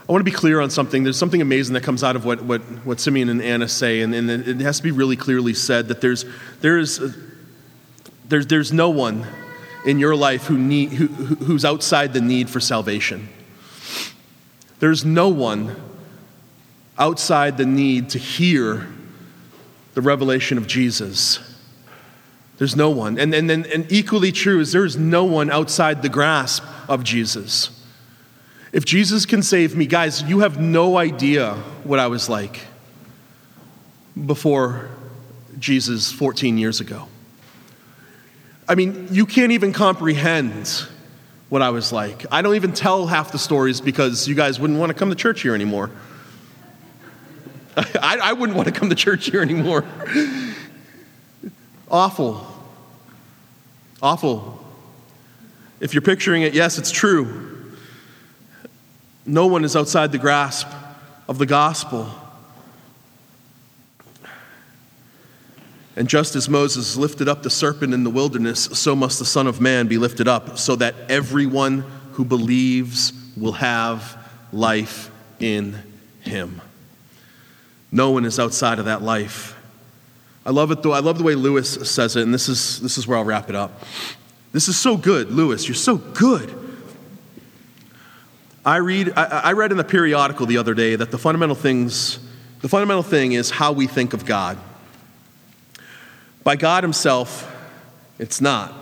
I 0.10 0.12
want 0.12 0.22
to 0.22 0.32
be 0.32 0.36
clear 0.36 0.60
on 0.60 0.72
something. 0.72 1.04
There's 1.04 1.20
something 1.20 1.40
amazing 1.40 1.76
that 1.76 1.84
comes 1.84 2.04
out 2.04 2.16
of 2.16 2.26
what, 2.26 2.42
what, 2.42 2.62
what 2.84 3.00
Simeon 3.00 3.30
and 3.30 3.44
Anna 3.44 3.68
say, 3.68 4.02
and, 4.02 4.16
and 4.16 4.28
it 4.28 4.60
has 4.62 4.78
to 4.78 4.84
be 4.84 4.90
really 4.90 5.16
clearly 5.16 5.54
said 5.54 5.88
that 5.90 6.02
there's, 6.02 6.26
there's, 6.62 7.00
uh, 7.00 7.14
there's, 8.28 8.48
there's 8.48 8.74
no 8.74 8.90
one 8.90 9.28
in 9.86 10.00
your 10.00 10.16
life 10.16 10.48
who 10.48 10.58
need, 10.58 10.94
who, 10.94 11.06
who's 11.08 11.64
outside 11.64 12.14
the 12.14 12.22
need 12.22 12.50
for 12.50 12.60
salvation. 12.60 13.30
There's 14.80 15.06
no 15.06 15.30
one 15.30 15.76
outside 16.98 17.58
the 17.58 17.68
need 17.68 18.10
to 18.10 18.18
hear 18.18 18.88
the 19.94 20.02
revelation 20.02 20.58
of 20.58 20.66
Jesus. 20.66 21.38
There's 22.58 22.76
no 22.76 22.90
one. 22.90 23.20
And, 23.20 23.36
and, 23.36 23.52
and 23.52 23.92
equally 23.92 24.32
true 24.32 24.60
is 24.60 24.72
there's 24.72 24.98
no 24.98 25.24
one 25.24 25.52
outside 25.52 26.02
the 26.02 26.10
grasp 26.10 26.64
of 26.88 27.04
Jesus. 27.04 27.79
If 28.72 28.86
Jesus 28.86 29.26
can 29.26 29.42
save 29.42 29.76
me, 29.76 29.86
guys, 29.88 30.22
you 30.24 30.40
have 30.40 30.60
no 30.60 30.98
idea 30.98 31.54
what 31.84 32.00
I 32.00 32.08
was 32.08 32.30
like 32.30 32.60
before 34.26 34.90
Jesus 35.58 36.12
14 36.12 36.58
years 36.58 36.80
ago. 36.80 37.08
I 38.68 38.76
mean, 38.76 39.08
you 39.10 39.26
can't 39.26 39.52
even 39.52 39.74
comprehend 39.74 40.86
what 41.50 41.64
I 41.64 41.72
was 41.72 41.92
like. 41.92 42.26
I 42.32 42.44
don't 42.44 42.56
even 42.56 42.74
tell 42.74 43.08
half 43.08 43.32
the 43.32 43.40
stories 43.40 43.82
because 43.82 44.28
you 44.28 44.36
guys 44.36 44.60
wouldn't 44.60 44.80
want 44.80 44.92
to 44.92 44.94
come 44.94 45.10
to 45.10 45.16
church 45.16 45.42
here 45.42 45.56
anymore. 45.56 45.90
I, 47.78 48.20
I 48.22 48.34
wouldn't 48.34 48.56
want 48.56 48.68
to 48.68 48.74
come 48.74 48.90
to 48.90 48.96
church 48.96 49.32
here 49.32 49.42
anymore. 49.42 49.84
Awful. 51.92 52.46
Awful. 54.00 54.64
If 55.80 55.96
you're 55.96 56.04
picturing 56.04 56.44
it, 56.44 56.54
yes, 56.54 56.78
it's 56.78 56.92
true. 56.92 57.49
No 59.30 59.46
one 59.46 59.64
is 59.64 59.76
outside 59.76 60.12
the 60.12 60.18
grasp 60.18 60.68
of 61.28 61.38
the 61.38 61.46
gospel. 61.46 62.10
And 65.96 66.08
just 66.08 66.36
as 66.36 66.50
Moses 66.50 66.98
lifted 66.98 67.28
up 67.28 67.44
the 67.44 67.50
serpent 67.52 67.94
in 67.94 68.04
the 68.04 68.10
wilderness, 68.10 68.64
so 68.74 68.96
must 68.96 69.20
the 69.20 69.26
Son 69.26 69.46
of 69.46 69.62
Man 69.62 69.88
be 69.88 70.00
lifted 70.00 70.28
up, 70.28 70.58
so 70.58 70.76
that 70.78 70.96
everyone 71.10 71.82
who 72.14 72.26
believes 72.26 73.14
will 73.38 73.52
have 73.52 74.18
life 74.52 75.12
in 75.40 75.78
him. 76.22 76.60
No 77.92 78.10
one 78.10 78.26
is 78.26 78.40
outside 78.40 78.80
of 78.80 78.86
that 78.86 79.04
life. 79.04 79.56
I 80.44 80.50
love 80.50 80.72
it 80.72 80.82
though. 80.82 80.94
I 80.94 81.00
love 81.00 81.20
the 81.20 81.24
way 81.24 81.36
Lewis 81.36 81.74
says 81.92 82.16
it, 82.16 82.24
and 82.24 82.34
this 82.34 82.50
is, 82.50 82.82
this 82.82 82.98
is 82.98 83.06
where 83.06 83.20
I'll 83.20 83.26
wrap 83.26 83.48
it 83.48 83.56
up. 83.56 83.84
This 84.54 84.68
is 84.68 84.76
so 84.76 84.98
good, 84.98 85.30
Lewis. 85.32 85.68
You're 85.68 85.76
so 85.76 85.98
good. 85.98 86.59
I 88.66 88.78
read 88.78 89.14
I, 89.16 89.24
I 89.26 89.52
read 89.54 89.72
in 89.72 89.78
the 89.78 89.84
periodical 89.84 90.46
the 90.46 90.58
other 90.58 90.74
day 90.74 90.96
that 90.96 91.12
the 91.12 91.18
fundamental 91.18 91.56
things, 91.56 92.20
the 92.62 92.70
fundamental 92.70 93.04
thing 93.04 93.32
is 93.32 93.50
how 93.50 93.72
we 93.72 93.88
think 93.88 94.14
of 94.14 94.26
God. 94.26 94.58
By 96.44 96.56
God 96.56 96.84
Himself, 96.84 97.54
it's 98.18 98.42
not. 98.42 98.74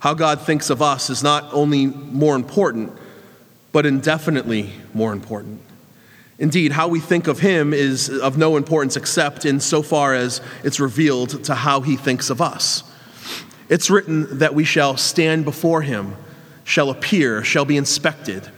How 0.00 0.14
God 0.14 0.40
thinks 0.40 0.70
of 0.70 0.82
us 0.82 1.10
is 1.10 1.22
not 1.22 1.52
only 1.52 1.86
more 1.86 2.34
important, 2.34 2.92
but 3.70 3.86
indefinitely 3.86 4.72
more 4.92 5.12
important. 5.12 5.60
Indeed, 6.38 6.72
how 6.72 6.88
we 6.88 6.98
think 6.98 7.28
of 7.28 7.38
him 7.38 7.72
is 7.72 8.08
of 8.08 8.36
no 8.36 8.56
importance 8.56 8.96
except 8.96 9.44
in 9.44 9.60
so 9.60 9.80
far 9.80 10.14
as 10.14 10.40
it's 10.64 10.80
revealed 10.80 11.44
to 11.44 11.54
how 11.54 11.82
he 11.82 11.96
thinks 11.96 12.30
of 12.30 12.40
us. 12.40 12.82
It's 13.68 13.90
written 13.90 14.38
that 14.38 14.54
we 14.54 14.64
shall 14.64 14.96
stand 14.96 15.44
before 15.44 15.82
him, 15.82 16.16
shall 16.64 16.90
appear, 16.90 17.44
shall 17.44 17.64
be 17.64 17.76
inspected. 17.76 18.48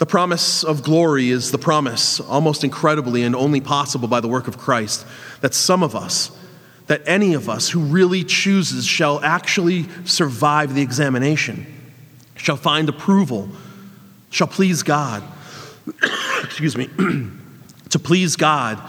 The 0.00 0.06
promise 0.06 0.64
of 0.64 0.82
glory 0.82 1.28
is 1.28 1.52
the 1.52 1.58
promise, 1.58 2.20
almost 2.20 2.64
incredibly 2.64 3.22
and 3.22 3.36
only 3.36 3.60
possible 3.60 4.08
by 4.08 4.20
the 4.20 4.28
work 4.28 4.48
of 4.48 4.56
Christ, 4.56 5.06
that 5.42 5.54
some 5.54 5.82
of 5.82 5.94
us, 5.94 6.30
that 6.86 7.02
any 7.06 7.34
of 7.34 7.48
us 7.48 7.68
who 7.68 7.80
really 7.80 8.24
chooses, 8.24 8.86
shall 8.86 9.22
actually 9.22 9.86
survive 10.06 10.74
the 10.74 10.80
examination, 10.80 11.66
shall 12.34 12.56
find 12.56 12.88
approval, 12.88 13.50
shall 14.30 14.48
please 14.48 14.82
God 14.82 15.22
excuse 16.42 16.78
me, 16.78 16.88
to 17.90 17.98
please 17.98 18.36
God, 18.36 18.80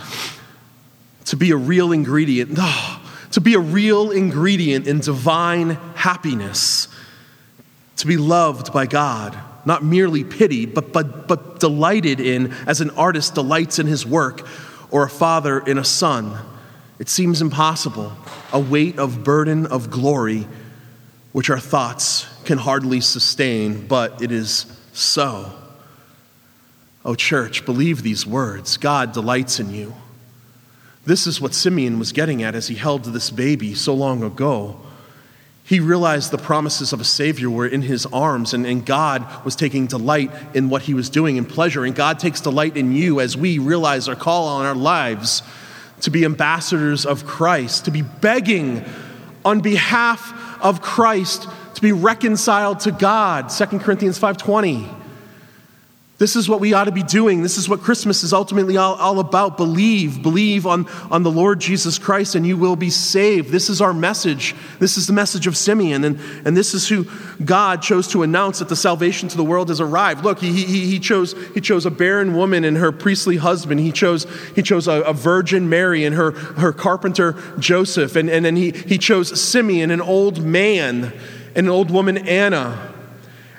to 1.26 1.36
be 1.36 1.52
a 1.52 1.58
real 1.58 1.92
ingredient, 1.92 2.52
oh, 2.58 3.02
to 3.32 3.42
be 3.42 3.54
a 3.54 3.60
real 3.60 4.12
ingredient 4.12 4.88
in 4.88 5.00
divine 5.00 5.72
happiness, 5.96 6.88
to 7.98 8.08
be 8.08 8.18
loved 8.18 8.74
by 8.74 8.86
God, 8.86 9.38
not 9.66 9.84
merely 9.84 10.24
pitied, 10.24 10.74
but, 10.74 10.92
but, 10.94 11.28
but 11.28 11.60
delighted 11.60 12.20
in 12.20 12.52
as 12.68 12.82
an 12.82 12.90
artist 12.92 13.36
delights 13.36 13.80
in 13.80 13.88
his 13.88 14.06
work 14.06 14.48
or 14.90 15.04
a 15.04 15.10
father 15.10 15.60
in 15.60 15.78
a 15.78 15.84
son. 15.84 16.38
It 17.00 17.10
seems 17.10 17.42
impossible, 17.42 18.14
a 18.54 18.60
weight 18.60 19.00
of 19.00 19.24
burden 19.24 19.66
of 19.66 19.90
glory 19.90 20.48
which 21.32 21.50
our 21.50 21.60
thoughts 21.60 22.28
can 22.44 22.58
hardly 22.58 23.02
sustain, 23.02 23.88
but 23.88 24.22
it 24.22 24.32
is 24.32 24.66
so. 24.94 25.52
Oh, 27.04 27.16
church, 27.16 27.66
believe 27.66 28.04
these 28.04 28.26
words 28.26 28.78
God 28.78 29.14
delights 29.14 29.60
in 29.60 29.74
you. 29.74 29.96
This 31.06 31.26
is 31.26 31.42
what 31.42 31.54
Simeon 31.54 31.98
was 31.98 32.12
getting 32.12 32.44
at 32.44 32.54
as 32.54 32.68
he 32.68 32.76
held 32.76 33.06
this 33.06 33.32
baby 33.32 33.74
so 33.74 33.94
long 33.94 34.24
ago. 34.24 34.80
He 35.64 35.80
realized 35.80 36.32
the 36.32 36.38
promises 36.38 36.92
of 36.92 37.00
a 37.00 37.06
Savior 37.06 37.50
were 37.50 37.68
in 37.68 37.84
his 37.84 38.06
arms, 38.08 38.54
and, 38.54 38.66
and 38.66 38.86
God 38.86 39.26
was 39.46 39.56
taking 39.56 39.88
delight 39.88 40.32
in 40.54 40.70
what 40.70 40.82
he 40.84 40.94
was 40.94 41.10
doing 41.10 41.38
and 41.38 41.48
pleasure. 41.48 41.86
And 41.86 41.96
God 41.96 42.20
takes 42.20 42.42
delight 42.42 42.76
in 42.76 42.92
you 42.92 43.20
as 43.20 43.38
we 43.38 43.58
realize 43.58 44.08
our 44.08 44.16
call 44.16 44.48
on 44.48 44.66
our 44.66 44.76
lives 44.76 45.44
to 46.02 46.10
be 46.10 46.26
ambassadors 46.26 47.06
of 47.06 47.26
Christ, 47.26 47.86
to 47.86 47.92
be 47.92 48.02
begging 48.02 48.84
on 49.46 49.62
behalf 49.62 50.34
of 50.62 50.82
Christ 50.82 51.48
to 51.82 51.88
be 51.88 51.92
reconciled 51.92 52.80
to 52.82 52.92
God. 52.92 53.50
2 53.50 53.80
Corinthians 53.80 54.20
5:20. 54.20 54.88
This 56.22 56.36
is 56.36 56.48
what 56.48 56.60
we 56.60 56.74
ought 56.74 56.84
to 56.84 56.92
be 56.92 57.02
doing. 57.02 57.42
This 57.42 57.58
is 57.58 57.68
what 57.68 57.82
Christmas 57.82 58.24
is 58.24 58.32
ultimately 58.32 58.78
all, 58.78 58.94
all, 58.94 59.20
about. 59.20 59.58
Believe, 59.58 60.22
believe 60.22 60.68
on, 60.68 60.88
on 61.10 61.24
the 61.24 61.32
Lord 61.32 61.60
Jesus 61.60 61.98
Christ, 61.98 62.36
and 62.36 62.46
you 62.46 62.58
will 62.58 62.76
be 62.76 62.92
saved. 62.92 63.50
This 63.50 63.72
is 63.72 63.82
our 63.82 63.92
message. 63.92 64.54
This 64.78 64.98
is 64.98 65.08
the 65.08 65.14
message 65.14 65.48
of 65.48 65.58
Simeon, 65.58 66.04
and, 66.04 66.20
and 66.46 66.56
this 66.56 66.76
is 66.76 66.88
who 66.88 67.08
God 67.44 67.82
chose 67.82 68.08
to 68.10 68.22
announce 68.22 68.60
that 68.60 68.70
the 68.70 68.76
salvation 68.76 69.30
to 69.30 69.36
the 69.36 69.44
world 69.44 69.70
has 69.70 69.82
arrived. 69.82 70.24
Look, 70.24 70.38
he, 70.38 70.52
he, 70.52 70.86
he, 70.86 71.00
chose, 71.00 71.34
he 71.56 71.60
chose 71.60 71.88
a 71.88 71.90
barren 71.90 72.36
woman 72.36 72.66
and 72.66 72.78
her 72.78 72.92
priestly 72.92 73.38
husband. 73.38 73.80
He 73.80 73.92
chose, 73.92 74.28
he 74.54 74.62
chose 74.62 74.88
a, 74.88 75.02
a 75.02 75.14
virgin 75.14 75.70
Mary 75.70 76.06
and 76.06 76.16
her, 76.16 76.34
her 76.34 76.72
carpenter 76.72 77.36
Joseph. 77.58 78.16
And, 78.16 78.30
and 78.30 78.46
then 78.46 78.56
he, 78.56 78.70
he 78.70 79.00
chose 79.00 79.42
Simeon, 79.42 79.90
an 79.90 80.02
old 80.02 80.46
man, 80.46 81.14
and 81.56 81.66
an 81.66 81.70
old 81.70 81.90
woman 81.90 82.20
Anna. 82.20 82.94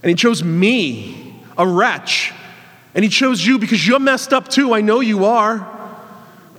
And 0.00 0.10
he 0.10 0.14
chose 0.14 0.44
me, 0.44 1.42
a 1.58 1.66
wretch 1.66 2.32
and 2.94 3.04
He 3.04 3.08
chose 3.08 3.44
you 3.44 3.58
because 3.58 3.86
you're 3.86 3.98
messed 3.98 4.32
up 4.32 4.48
too. 4.48 4.72
I 4.74 4.80
know 4.80 5.00
you 5.00 5.24
are. 5.24 5.68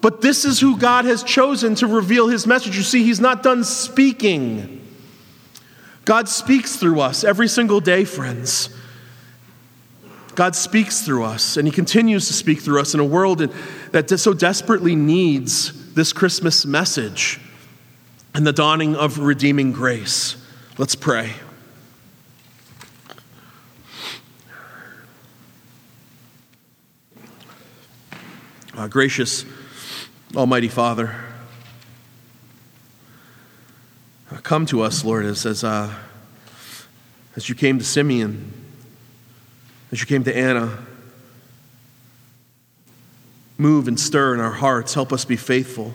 But 0.01 0.21
this 0.21 0.43
is 0.43 0.59
who 0.59 0.77
God 0.77 1.05
has 1.05 1.23
chosen 1.23 1.75
to 1.75 1.87
reveal 1.87 2.27
His 2.27 2.45
message. 2.45 2.75
You 2.75 2.83
see, 2.83 3.03
He's 3.03 3.21
not 3.21 3.41
done 3.41 3.63
speaking. 3.63 4.81
God 6.05 6.27
speaks 6.27 6.75
through 6.75 6.99
us 6.99 7.23
every 7.23 7.47
single 7.47 7.79
day, 7.79 8.03
friends. 8.03 8.69
God 10.35 10.55
speaks 10.55 11.01
through 11.05 11.23
us, 11.23 11.55
and 11.55 11.67
He 11.67 11.71
continues 11.71 12.27
to 12.27 12.33
speak 12.33 12.59
through 12.59 12.81
us 12.81 12.93
in 12.93 12.99
a 12.99 13.05
world 13.05 13.49
that 13.91 14.09
so 14.19 14.33
desperately 14.33 14.95
needs 14.95 15.93
this 15.93 16.11
Christmas 16.11 16.65
message 16.65 17.39
and 18.33 18.45
the 18.45 18.51
dawning 18.51 18.95
of 18.95 19.19
redeeming 19.19 19.71
grace. 19.71 20.35
Let's 20.77 20.95
pray. 20.95 21.33
Uh, 28.75 28.87
gracious 28.87 29.45
Almighty 30.35 30.67
Father, 30.67 31.15
uh, 34.31 34.37
come 34.37 34.65
to 34.65 34.81
us, 34.81 35.05
Lord, 35.05 35.25
as, 35.25 35.45
as, 35.45 35.63
uh, 35.63 35.93
as 37.35 37.47
you 37.47 37.53
came 37.53 37.77
to 37.77 37.85
Simeon, 37.85 38.51
as 39.91 40.01
you 40.01 40.07
came 40.07 40.23
to 40.23 40.35
Anna. 40.35 40.79
Move 43.59 43.87
and 43.87 43.99
stir 43.99 44.33
in 44.33 44.39
our 44.39 44.53
hearts. 44.53 44.95
Help 44.95 45.13
us 45.13 45.23
be 45.23 45.35
faithful. 45.35 45.93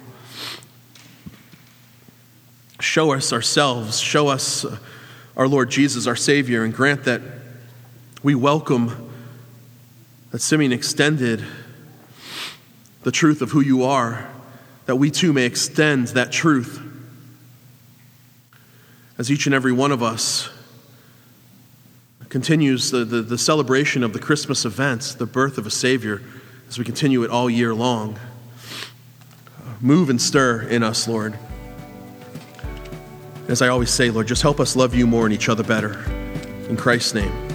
Show 2.78 3.12
us 3.12 3.32
ourselves. 3.32 3.98
Show 3.98 4.28
us 4.28 4.64
uh, 4.64 4.78
our 5.36 5.48
Lord 5.48 5.68
Jesus, 5.68 6.06
our 6.06 6.14
Savior, 6.14 6.62
and 6.62 6.72
grant 6.72 7.02
that 7.06 7.22
we 8.22 8.36
welcome 8.36 9.10
that 10.30 10.38
Simeon 10.38 10.70
extended 10.70 11.44
the 13.02 13.12
truth 13.12 13.42
of 13.42 13.50
who 13.50 13.60
you 13.60 13.84
are, 13.84 14.28
that 14.86 14.96
we 14.96 15.10
too 15.10 15.32
may 15.32 15.44
extend 15.44 16.08
that 16.08 16.32
truth 16.32 16.82
as 19.18 19.30
each 19.30 19.46
and 19.46 19.54
every 19.54 19.72
one 19.72 19.92
of 19.92 20.02
us 20.02 20.48
continues 22.28 22.90
the, 22.90 23.04
the, 23.04 23.22
the, 23.22 23.38
celebration 23.38 24.04
of 24.04 24.12
the 24.12 24.18
Christmas 24.18 24.64
events, 24.64 25.14
the 25.14 25.26
birth 25.26 25.56
of 25.56 25.66
a 25.66 25.70
Savior, 25.70 26.22
as 26.68 26.78
we 26.78 26.84
continue 26.84 27.22
it 27.22 27.30
all 27.30 27.48
year 27.48 27.74
long. 27.74 28.18
Move 29.80 30.10
and 30.10 30.20
stir 30.20 30.62
in 30.62 30.82
us, 30.82 31.08
Lord. 31.08 31.38
As 33.48 33.62
I 33.62 33.68
always 33.68 33.90
say, 33.90 34.10
Lord, 34.10 34.28
just 34.28 34.42
help 34.42 34.60
us 34.60 34.76
love 34.76 34.94
you 34.94 35.06
more 35.06 35.24
and 35.24 35.32
each 35.32 35.48
other 35.48 35.62
better. 35.62 36.02
In 36.68 36.76
Christ's 36.76 37.14
name. 37.14 37.47